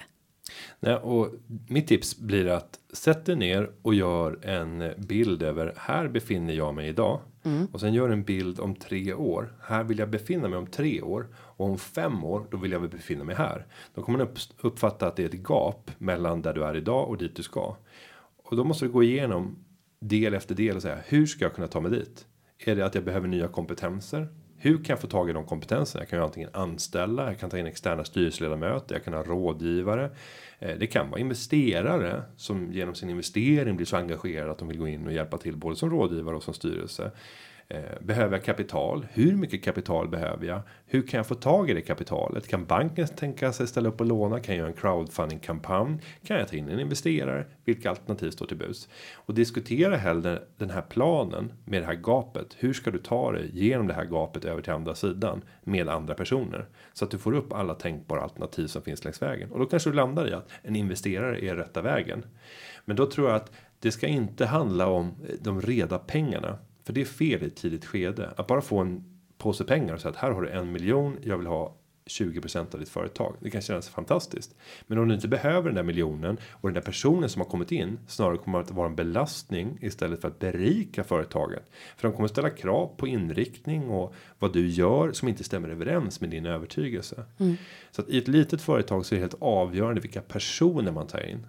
Nej, 0.79 0.95
och 0.95 1.33
mitt 1.67 1.87
tips 1.87 2.17
blir 2.17 2.47
att 2.47 2.79
sätt 2.93 3.25
dig 3.25 3.35
ner 3.35 3.69
och 3.81 3.93
gör 3.93 4.45
en 4.45 4.93
bild 4.97 5.43
över 5.43 5.73
här 5.77 6.07
befinner 6.07 6.53
jag 6.53 6.75
mig 6.75 6.87
idag. 6.87 7.19
Och 7.71 7.79
sen 7.79 7.93
gör 7.93 8.09
en 8.09 8.23
bild 8.23 8.59
om 8.59 8.75
tre 8.75 9.13
år. 9.13 9.53
Här 9.61 9.83
vill 9.83 9.99
jag 9.99 10.09
befinna 10.09 10.47
mig 10.47 10.59
om 10.59 10.67
tre 10.67 11.01
år. 11.01 11.27
Och 11.35 11.65
om 11.65 11.77
fem 11.77 12.23
år 12.23 12.47
då 12.51 12.57
vill 12.57 12.71
jag 12.71 12.89
befinna 12.89 13.23
mig 13.23 13.35
här. 13.35 13.65
Då 13.95 14.01
kommer 14.01 14.17
man 14.17 14.27
upp, 14.27 14.37
uppfatta 14.61 15.07
att 15.07 15.15
det 15.15 15.23
är 15.23 15.27
ett 15.27 15.49
gap 15.49 15.91
mellan 15.97 16.41
där 16.41 16.53
du 16.53 16.63
är 16.63 16.75
idag 16.75 17.09
och 17.09 17.17
dit 17.17 17.35
du 17.35 17.43
ska. 17.43 17.75
Och 18.43 18.55
då 18.55 18.63
måste 18.63 18.85
du 18.85 18.91
gå 18.91 19.03
igenom 19.03 19.65
del 19.99 20.33
efter 20.33 20.55
del 20.55 20.75
och 20.75 20.81
säga 20.81 20.97
hur 21.07 21.25
ska 21.25 21.45
jag 21.45 21.53
kunna 21.53 21.67
ta 21.67 21.79
mig 21.79 21.91
dit? 21.91 22.25
Är 22.65 22.75
det 22.75 22.85
att 22.85 22.95
jag 22.95 23.03
behöver 23.03 23.27
nya 23.27 23.47
kompetenser? 23.47 24.27
Hur 24.61 24.77
kan 24.77 24.93
jag 24.93 24.99
få 24.99 25.07
tag 25.07 25.29
i 25.29 25.33
de 25.33 25.45
kompetenserna? 25.45 26.01
Jag 26.01 26.09
kan 26.09 26.19
ju 26.19 26.25
antingen 26.25 26.49
anställa, 26.53 27.25
jag 27.25 27.39
kan 27.39 27.49
ta 27.49 27.57
in 27.57 27.67
externa 27.67 28.03
styrelseledamöter, 28.03 28.95
jag 28.95 29.03
kan 29.03 29.13
ha 29.13 29.23
rådgivare. 29.23 30.09
Eh, 30.59 30.77
det 30.79 30.87
kan 30.87 31.09
vara 31.09 31.21
investerare 31.21 32.23
som 32.37 32.73
genom 32.73 32.95
sin 32.95 33.09
investering 33.09 33.75
blir 33.75 33.85
så 33.85 33.97
engagerade 33.97 34.51
att 34.51 34.57
de 34.57 34.67
vill 34.67 34.77
gå 34.77 34.87
in 34.87 35.07
och 35.07 35.13
hjälpa 35.13 35.37
till 35.37 35.57
både 35.57 35.75
som 35.75 35.89
rådgivare 35.89 36.35
och 36.35 36.43
som 36.43 36.53
styrelse. 36.53 37.11
Eh, 37.71 38.01
behöver 38.01 38.37
jag 38.37 38.45
kapital? 38.45 39.07
Hur 39.11 39.35
mycket 39.35 39.63
kapital 39.63 40.07
behöver 40.07 40.45
jag? 40.45 40.61
Hur 40.85 41.07
kan 41.07 41.17
jag 41.17 41.27
få 41.27 41.35
tag 41.35 41.69
i 41.69 41.73
det 41.73 41.81
kapitalet? 41.81 42.47
Kan 42.47 42.65
banken 42.65 43.07
tänka 43.07 43.53
sig 43.53 43.67
ställa 43.67 43.89
upp 43.89 43.99
och 43.99 44.05
låna? 44.05 44.39
Kan 44.39 44.55
jag 44.55 44.59
göra 44.59 44.67
en 44.67 44.77
crowdfunding 44.77 45.39
kampanj? 45.39 45.99
Kan 46.23 46.37
jag 46.37 46.47
ta 46.47 46.55
in 46.55 46.69
en 46.69 46.79
investerare? 46.79 47.45
Vilka 47.65 47.89
alternativ 47.89 48.31
står 48.31 48.45
till 48.45 48.57
buds? 48.57 48.89
Och 49.13 49.33
diskutera 49.33 49.97
hellre 49.97 50.41
den 50.57 50.69
här 50.69 50.81
planen 50.81 51.53
med 51.65 51.81
det 51.81 51.85
här 51.85 51.95
gapet. 51.95 52.55
Hur 52.57 52.73
ska 52.73 52.91
du 52.91 52.99
ta 52.99 53.31
dig 53.31 53.49
genom 53.53 53.87
det 53.87 53.93
här 53.93 54.05
gapet 54.05 54.45
över 54.45 54.61
till 54.61 54.73
andra 54.73 54.95
sidan 54.95 55.41
med 55.63 55.89
andra 55.89 56.13
personer 56.13 56.65
så 56.93 57.05
att 57.05 57.11
du 57.11 57.17
får 57.17 57.33
upp 57.33 57.53
alla 57.53 57.73
tänkbara 57.73 58.21
alternativ 58.21 58.67
som 58.67 58.81
finns 58.81 59.03
längs 59.03 59.21
vägen 59.21 59.51
och 59.51 59.59
då 59.59 59.65
kanske 59.65 59.89
du 59.89 59.95
landar 59.95 60.29
i 60.29 60.33
att 60.33 60.49
en 60.61 60.75
investerare 60.75 61.45
är 61.45 61.55
rätta 61.55 61.81
vägen. 61.81 62.25
Men 62.85 62.95
då 62.95 63.05
tror 63.05 63.27
jag 63.27 63.35
att 63.35 63.51
det 63.79 63.91
ska 63.91 64.07
inte 64.07 64.45
handla 64.45 64.87
om 64.87 65.15
de 65.41 65.61
reda 65.61 65.99
pengarna 65.99 66.57
för 66.89 66.93
det 66.93 67.01
är 67.01 67.05
fel 67.05 67.43
i 67.43 67.45
ett 67.45 67.55
tidigt 67.55 67.85
skede. 67.85 68.33
Att 68.37 68.47
bara 68.47 68.61
få 68.61 68.77
en 68.77 69.03
påse 69.37 69.63
pengar 69.63 69.93
och 69.93 70.01
säga 70.01 70.09
att 70.09 70.17
här 70.17 70.31
har 70.31 70.41
du 70.41 70.49
en 70.49 70.71
miljon. 70.71 71.17
Jag 71.23 71.37
vill 71.37 71.47
ha 71.47 71.75
20% 72.05 72.73
av 72.73 72.79
ditt 72.79 72.89
företag. 72.89 73.35
Det 73.39 73.49
kan 73.49 73.61
kännas 73.61 73.89
fantastiskt. 73.89 74.55
Men 74.87 74.97
om 74.97 75.07
du 75.07 75.15
inte 75.15 75.27
behöver 75.27 75.69
den 75.69 75.75
där 75.75 75.83
miljonen 75.83 76.37
och 76.51 76.69
den 76.69 76.73
där 76.73 76.81
personen 76.81 77.29
som 77.29 77.41
har 77.41 77.49
kommit 77.49 77.71
in 77.71 77.99
snarare 78.07 78.37
kommer 78.37 78.59
att 78.59 78.71
vara 78.71 78.87
en 78.87 78.95
belastning 78.95 79.77
istället 79.81 80.21
för 80.21 80.27
att 80.27 80.39
berika 80.39 81.03
företaget. 81.03 81.71
För 81.97 82.07
de 82.07 82.15
kommer 82.15 82.27
ställa 82.27 82.49
krav 82.49 82.95
på 82.97 83.07
inriktning 83.07 83.89
och 83.89 84.13
vad 84.39 84.53
du 84.53 84.67
gör 84.67 85.11
som 85.11 85.27
inte 85.27 85.43
stämmer 85.43 85.69
överens 85.69 86.21
med 86.21 86.29
din 86.29 86.45
övertygelse. 86.45 87.25
Så 87.91 88.01
att 88.01 88.09
i 88.09 88.17
ett 88.17 88.27
litet 88.27 88.61
företag 88.61 89.05
så 89.05 89.15
är 89.15 89.17
det 89.17 89.23
helt 89.23 89.41
avgörande 89.41 90.01
vilka 90.01 90.21
personer 90.21 90.91
man 90.91 91.07
tar 91.07 91.25
in. 91.25 91.45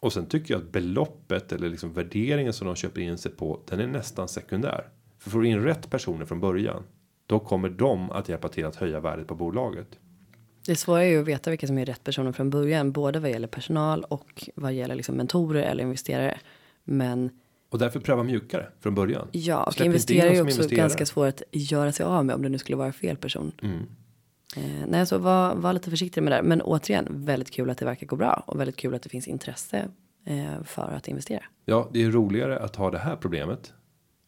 Och 0.00 0.12
sen 0.12 0.26
tycker 0.26 0.54
jag 0.54 0.62
att 0.62 0.72
beloppet 0.72 1.52
eller 1.52 1.68
liksom 1.68 1.92
värderingen 1.92 2.52
som 2.52 2.66
de 2.66 2.76
köper 2.76 3.00
in 3.00 3.18
sig 3.18 3.32
på 3.32 3.60
den 3.68 3.80
är 3.80 3.86
nästan 3.86 4.28
sekundär. 4.28 4.88
För 5.18 5.30
får 5.30 5.40
du 5.40 5.48
in 5.48 5.62
rätt 5.62 5.90
personer 5.90 6.24
från 6.26 6.40
början 6.40 6.82
då 7.26 7.38
kommer 7.38 7.68
de 7.68 8.10
att 8.10 8.28
hjälpa 8.28 8.48
till 8.48 8.66
att 8.66 8.76
höja 8.76 9.00
värdet 9.00 9.26
på 9.26 9.34
bolaget. 9.34 9.86
Det 10.66 10.76
svåra 10.76 11.04
är 11.04 11.08
ju 11.08 11.20
att 11.20 11.28
veta 11.28 11.50
vilka 11.50 11.66
som 11.66 11.78
är 11.78 11.86
rätt 11.86 12.04
personer 12.04 12.32
från 12.32 12.50
början, 12.50 12.92
både 12.92 13.18
vad 13.20 13.30
gäller 13.30 13.48
personal 13.48 14.04
och 14.04 14.48
vad 14.54 14.72
gäller 14.72 14.94
liksom 14.94 15.14
mentorer 15.16 15.62
eller 15.62 15.82
investerare. 15.84 16.38
Men 16.84 17.30
Och 17.68 17.78
därför 17.78 18.00
pröva 18.00 18.22
mjukare 18.22 18.66
från 18.80 18.94
början. 18.94 19.28
ja, 19.32 19.64
och 19.64 19.74
Släpp 19.74 19.86
investerare 19.86 20.28
är 20.30 20.34
ju 20.34 20.40
också 20.42 20.54
investerare. 20.54 20.82
ganska 20.82 21.06
svårt 21.06 21.28
att 21.28 21.42
göra 21.50 21.92
sig 21.92 22.06
av 22.06 22.24
med 22.24 22.34
om 22.36 22.42
det 22.42 22.48
nu 22.48 22.58
skulle 22.58 22.76
vara 22.76 22.92
fel 22.92 23.16
person. 23.16 23.52
Mm. 23.62 23.86
Eh, 24.56 24.86
nej, 24.88 25.06
så 25.06 25.18
var, 25.18 25.54
var 25.54 25.72
lite 25.72 25.90
försiktig 25.90 26.22
med 26.22 26.32
det. 26.32 26.36
där. 26.36 26.42
Men 26.42 26.62
återigen, 26.62 27.06
väldigt 27.10 27.50
kul 27.50 27.70
att 27.70 27.78
det 27.78 27.84
verkar 27.84 28.06
gå 28.06 28.16
bra 28.16 28.44
och 28.46 28.60
väldigt 28.60 28.76
kul 28.76 28.94
att 28.94 29.02
det 29.02 29.08
finns 29.08 29.28
intresse 29.28 29.88
eh, 30.26 30.62
för 30.64 30.92
att 30.92 31.08
investera. 31.08 31.42
Ja, 31.64 31.88
det 31.92 32.02
är 32.02 32.10
roligare 32.10 32.58
att 32.58 32.76
ha 32.76 32.90
det 32.90 32.98
här 32.98 33.16
problemet 33.16 33.72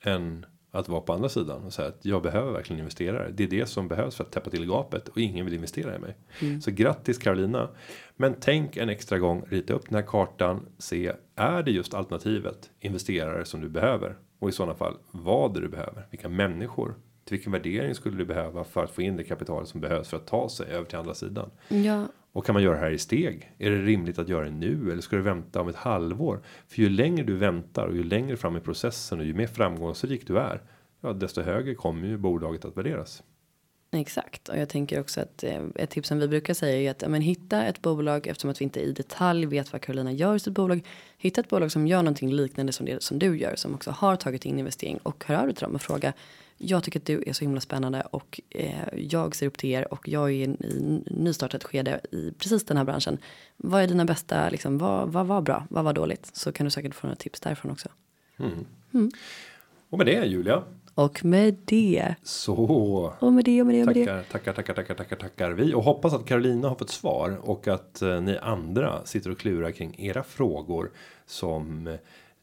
än 0.05 0.47
att 0.73 0.89
vara 0.89 1.01
på 1.01 1.13
andra 1.13 1.29
sidan 1.29 1.65
och 1.65 1.73
säga 1.73 1.89
att 1.89 2.05
jag 2.05 2.23
behöver 2.23 2.53
verkligen 2.53 2.81
investerare. 2.81 3.31
Det 3.35 3.45
är 3.45 3.49
det 3.49 3.67
som 3.67 3.89
behövs 3.89 4.17
för 4.17 4.25
att 4.25 4.33
täppa 4.33 4.51
till 4.51 4.67
gapet 4.67 5.09
och 5.09 5.19
ingen 5.19 5.45
vill 5.45 5.55
investera 5.55 5.97
i 5.97 5.99
mig. 5.99 6.17
Så 6.61 6.71
grattis 6.71 7.19
Carolina. 7.19 7.69
Men 8.17 8.35
tänk 8.41 8.77
en 8.77 8.89
extra 8.89 9.19
gång, 9.19 9.45
rita 9.49 9.73
upp 9.73 9.89
den 9.89 9.95
här 9.95 10.03
kartan, 10.03 10.67
se 10.79 11.13
är 11.37 11.63
det 11.63 11.71
just 11.71 11.95
alternativet 11.95 12.71
investerare 12.81 13.45
som 13.45 13.61
du 13.61 13.69
behöver 13.69 14.17
och 14.39 14.49
i 14.49 14.53
sådana 14.53 14.75
fall 14.75 14.97
vad 15.11 15.55
du 15.55 15.69
behöver, 15.69 16.07
vilka 16.11 16.29
människor, 16.29 16.95
till 17.25 17.37
vilken 17.37 17.53
värdering 17.53 17.95
skulle 17.95 18.17
du 18.17 18.25
behöva 18.25 18.65
för 18.65 18.85
att 18.85 18.91
få 18.91 19.03
in 19.03 19.17
det 19.17 19.25
kapital 19.25 19.67
som 19.67 19.81
behövs 19.81 20.09
för 20.09 20.17
att 20.17 20.27
ta 20.27 20.49
sig 20.49 20.67
över 20.67 20.85
till 20.85 20.99
andra 20.99 21.15
sidan. 21.15 21.51
Ja, 21.69 22.07
Och 22.33 22.47
kan 22.47 22.53
man 22.53 22.63
göra 22.63 22.75
det 22.75 22.81
här 22.81 22.91
i 22.91 22.99
steg? 22.99 23.53
Är 23.59 23.71
det 23.71 23.83
rimligt 23.83 24.19
att 24.19 24.29
göra 24.29 24.45
det 24.45 24.51
nu 24.51 24.93
eller 24.93 25.03
ska 25.03 25.17
du 25.17 25.23
vänta 25.23 25.61
om 25.61 25.69
ett 25.69 25.77
halvår? 25.77 26.43
För 26.69 26.83
ju 26.83 26.89
längre 26.89 27.25
du 27.25 27.37
väntar 27.37 27.87
och 27.87 27.97
ju 27.97 28.05
längre 28.05 28.37
fram 28.37 28.57
i 28.57 28.61
processen 28.61 29.19
och 29.19 29.25
ju 29.25 29.35
mer 29.35 29.47
framgångsrik 29.47 30.27
du 30.27 30.39
är, 30.39 30.63
ja, 31.01 31.13
desto 31.13 31.43
högre 31.43 31.75
kommer 31.75 32.09
ju 32.09 32.17
bolaget 32.17 32.65
att 32.65 32.77
värderas. 32.77 33.23
Exakt, 33.97 34.49
och 34.49 34.59
jag 34.59 34.69
tänker 34.69 35.01
också 35.01 35.21
att 35.21 35.45
eh, 35.45 35.63
ett 35.75 35.91
tips 35.91 36.09
som 36.09 36.19
vi 36.19 36.29
brukar 36.29 36.55
säga 36.55 36.77
är 36.77 36.91
att 36.91 37.03
ja, 37.03 37.09
men 37.09 37.23
hitta 37.23 37.65
ett 37.65 37.83
bolag 37.83 38.27
eftersom 38.27 38.51
att 38.51 38.61
vi 38.61 38.65
inte 38.65 38.81
i 38.81 38.93
detalj 38.93 39.47
vet 39.47 39.73
vad 39.73 39.81
Carolina 39.81 40.13
gör 40.13 40.35
i 40.35 40.39
sitt 40.39 40.55
bolag. 40.55 40.87
Hitta 41.19 41.41
ett 41.41 41.49
bolag 41.49 41.73
som 41.73 41.87
gör 41.87 42.03
någonting 42.03 42.33
liknande 42.33 42.73
som 42.73 42.87
det 42.87 43.03
som 43.03 43.19
du 43.19 43.39
gör 43.39 43.57
som 43.57 43.75
också 43.75 43.91
har 43.91 44.17
tagit 44.17 44.45
in 44.45 44.59
investering 44.59 44.99
och 45.03 45.25
hör 45.27 45.37
av 45.37 45.47
dig 45.47 45.55
till 45.55 45.65
dem 45.65 45.75
och 45.75 45.83
fråga. 45.83 46.13
Jag 46.65 46.85
tycker 46.85 47.01
att 47.01 47.07
du 47.07 47.23
är 47.27 47.33
så 47.33 47.45
himla 47.45 47.61
spännande 47.61 48.01
och 48.11 48.41
eh, 48.51 48.75
jag 48.97 49.35
ser 49.37 49.47
upp 49.47 49.59
till 49.59 49.71
er 49.71 49.93
och 49.93 50.09
jag 50.09 50.31
är 50.31 50.35
i 50.35 50.43
i 50.43 51.03
nystartat 51.07 51.65
skede 51.65 52.01
i 52.11 52.33
precis 52.39 52.65
den 52.65 52.77
här 52.77 52.85
branschen. 52.85 53.19
Vad 53.57 53.83
är 53.83 53.87
dina 53.87 54.05
bästa, 54.05 54.51
liksom, 54.51 54.79
vad, 54.79 55.09
vad 55.09 55.27
var 55.27 55.41
bra, 55.41 55.67
vad 55.71 55.85
var 55.85 55.93
dåligt? 55.93 56.31
Så 56.33 56.53
kan 56.53 56.65
du 56.65 56.71
säkert 56.71 56.95
få 56.95 57.07
några 57.07 57.17
tips 57.17 57.41
därifrån 57.41 57.73
också. 57.73 57.89
Och 59.91 59.99
med 59.99 60.07
det 60.07 60.25
Julia, 60.25 60.63
Och 60.95 61.25
med 61.25 61.57
det, 61.65 62.15
så 62.23 62.55
och 63.19 63.33
med 63.33 63.45
det, 63.45 63.61
och 63.61 63.67
med 63.67 63.75
det, 63.75 63.81
och 63.81 63.87
med 63.87 63.97
det. 63.97 64.05
tackar, 64.05 64.23
tackar, 64.33 64.53
tackar, 64.53 64.75
tackar, 64.75 64.95
tackar, 64.95 65.17
tackar 65.17 65.51
vi 65.51 65.75
och 65.75 65.83
hoppas 65.83 66.13
att 66.15 66.27
Carolina 66.27 66.69
har 66.69 66.75
fått 66.75 66.91
svar 66.91 67.39
och 67.43 67.69
att 67.69 68.03
eh, 68.03 68.21
ni 68.21 68.39
andra 68.39 69.05
sitter 69.05 69.31
och 69.31 69.39
klurar 69.39 69.71
kring 69.71 69.95
era 69.99 70.23
frågor 70.23 70.91
som 71.27 71.87
eh, 71.87 71.95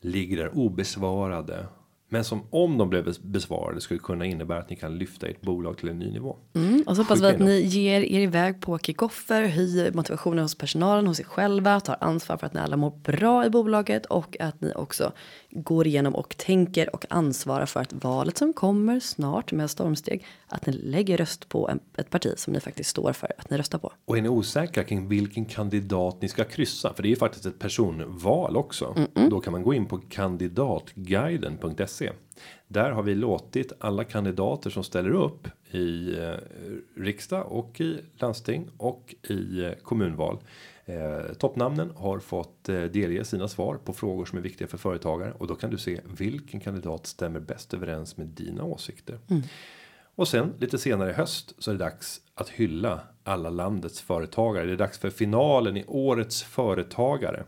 ligger 0.02 0.38
där 0.38 0.58
obesvarade. 0.58 1.66
Men 2.10 2.24
som 2.24 2.42
om 2.50 2.78
de 2.78 2.90
blev 2.90 3.06
bes- 3.08 3.22
besvarade 3.24 3.82
skulle 3.82 4.00
kunna 4.00 4.26
innebära 4.26 4.60
att 4.60 4.70
ni 4.70 4.76
kan 4.76 4.98
lyfta 4.98 5.28
ert 5.28 5.42
bolag 5.42 5.78
till 5.78 5.90
en 5.90 6.00
ny 6.00 6.12
nivå. 6.12 6.38
Mm, 6.56 6.84
och 6.88 6.96
så 6.96 7.02
hoppas 7.02 7.22
vi 7.22 7.28
att 7.28 7.40
ni 7.40 7.62
ger 7.62 8.02
er 8.02 8.20
iväg 8.20 8.62
på 8.62 8.80
kickoffer, 8.80 9.44
höjer 9.44 9.92
motivationen 9.92 10.40
hos 10.40 10.56
personalen, 10.56 11.08
hos 11.08 11.20
er 11.20 11.24
själva, 11.24 11.80
tar 11.80 11.98
ansvar 12.02 12.38
för 12.38 12.48
att 12.48 12.54
ni 12.54 12.60
alla 12.60 12.78
mår 12.78 12.92
bra 13.04 13.46
i 13.46 13.50
bolaget 13.50 14.06
och 14.06 14.38
att 14.40 14.62
ni 14.62 14.74
också 14.76 15.12
går 15.52 15.88
igenom 15.88 16.16
och 16.16 16.38
tänker 16.38 16.96
och 16.96 17.06
ansvarar 17.10 17.66
för 17.66 17.80
att 17.80 17.94
valet 17.94 18.38
som 18.38 18.54
kommer 18.54 19.00
snart 19.00 19.52
med 19.52 19.70
stormsteg, 19.70 20.26
att 20.50 20.66
ni 20.66 20.74
lägger 20.74 21.18
röst 21.18 21.50
på 21.50 21.70
en, 21.70 21.80
ett 21.98 22.10
parti 22.10 22.34
som 22.38 22.54
ni 22.54 22.60
faktiskt 22.60 22.90
står 22.90 23.14
för 23.14 23.32
att 23.38 23.50
ni 23.50 23.58
röstar 23.58 23.80
på. 23.80 23.94
Och 24.06 24.18
är 24.18 24.22
ni 24.22 24.30
osäkra 24.30 24.84
kring 24.84 25.08
vilken 25.08 25.46
kandidat 25.46 26.22
ni 26.22 26.28
ska 26.28 26.44
kryssa? 26.44 26.94
För 26.94 27.04
det 27.04 27.08
är 27.08 27.12
ju 27.12 27.16
faktiskt 27.16 27.46
ett 27.46 27.60
personval 27.60 28.58
också. 28.58 29.08
Då 29.30 29.40
kan 29.40 29.52
man 29.52 29.64
gå 29.64 29.74
in 29.74 29.86
på 29.86 29.98
kandidatguiden.se. 29.98 32.12
Där 32.68 32.92
har 32.92 33.04
vi 33.04 33.16
låtit 33.16 33.74
alla 33.80 34.04
kandidater 34.04 34.70
som 34.70 34.84
ställer 34.84 35.10
upp 35.10 35.48
i 35.72 36.18
eh, 36.18 36.34
riksdag 36.96 37.52
och 37.52 37.82
i 37.82 38.00
landsting 38.18 38.70
och 38.78 39.16
i 39.30 39.64
eh, 39.64 39.72
kommunval. 39.72 40.40
Eh, 40.90 41.34
toppnamnen 41.38 41.92
har 41.96 42.20
fått 42.20 42.70
eh, 42.70 42.82
delge 42.82 43.26
sina 43.26 43.48
svar 43.48 43.76
på 43.76 43.94
frågor 43.94 44.26
som 44.26 44.38
är 44.38 44.42
viktiga 44.42 44.68
för 44.68 44.78
företagare 44.78 45.32
och 45.32 45.48
då 45.48 45.56
kan 45.56 45.70
du 45.70 45.78
se 45.78 46.02
vilken 46.18 46.60
kandidat 46.60 47.08
stämmer 47.08 47.40
bäst 47.40 47.74
överens 47.74 48.18
med 48.18 48.28
dina 48.28 48.64
åsikter. 48.64 49.20
Och 50.20 50.28
sen 50.28 50.54
lite 50.60 50.78
senare 50.78 51.10
i 51.10 51.14
höst 51.14 51.54
så 51.58 51.72
är 51.72 51.76
det 51.76 51.84
dags 51.84 52.22
att 52.36 52.50
hylla 52.50 53.02
alla 53.24 53.50
landets 53.50 54.02
företagare. 54.02 54.66
Det 54.66 54.72
är 54.72 54.78
dags 54.78 54.98
för 54.98 55.10
finalen 55.10 55.78
i 55.78 55.86
årets 55.88 56.44
företagare. 56.44 57.44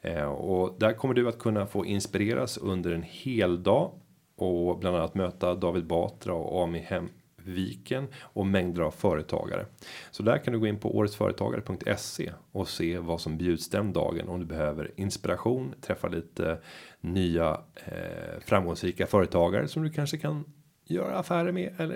Eh, 0.00 0.24
och 0.24 0.76
där 0.78 0.92
kommer 0.92 1.14
du 1.14 1.28
att 1.28 1.38
kunna 1.38 1.66
få 1.66 1.86
inspireras 1.86 2.58
under 2.58 2.92
en 2.92 3.02
hel 3.02 3.62
dag 3.62 3.92
och 4.36 4.78
bland 4.78 4.96
annat 4.96 5.14
möta 5.14 5.54
David 5.54 5.86
Batra 5.86 6.34
och 6.34 6.62
Ami 6.62 6.78
Hemviken 6.78 8.08
och 8.20 8.46
mängder 8.46 8.82
av 8.82 8.90
företagare. 8.90 9.66
Så 10.10 10.22
där 10.22 10.38
kan 10.38 10.52
du 10.52 10.58
gå 10.58 10.66
in 10.66 10.78
på 10.78 10.96
åretsföretagare.se 10.96 12.32
och 12.52 12.68
se 12.68 12.98
vad 12.98 13.20
som 13.20 13.38
bjuds 13.38 13.68
den 13.68 13.92
dagen 13.92 14.28
om 14.28 14.40
du 14.40 14.46
behöver 14.46 14.90
inspiration, 14.96 15.74
träffa 15.80 16.08
lite 16.08 16.58
nya 17.00 17.60
eh, 17.74 18.40
framgångsrika 18.40 19.06
företagare 19.06 19.68
som 19.68 19.82
du 19.82 19.90
kanske 19.90 20.18
kan 20.18 20.44
göra 20.86 21.18
affärer 21.18 21.52
med 21.52 21.74
eller 21.78 21.92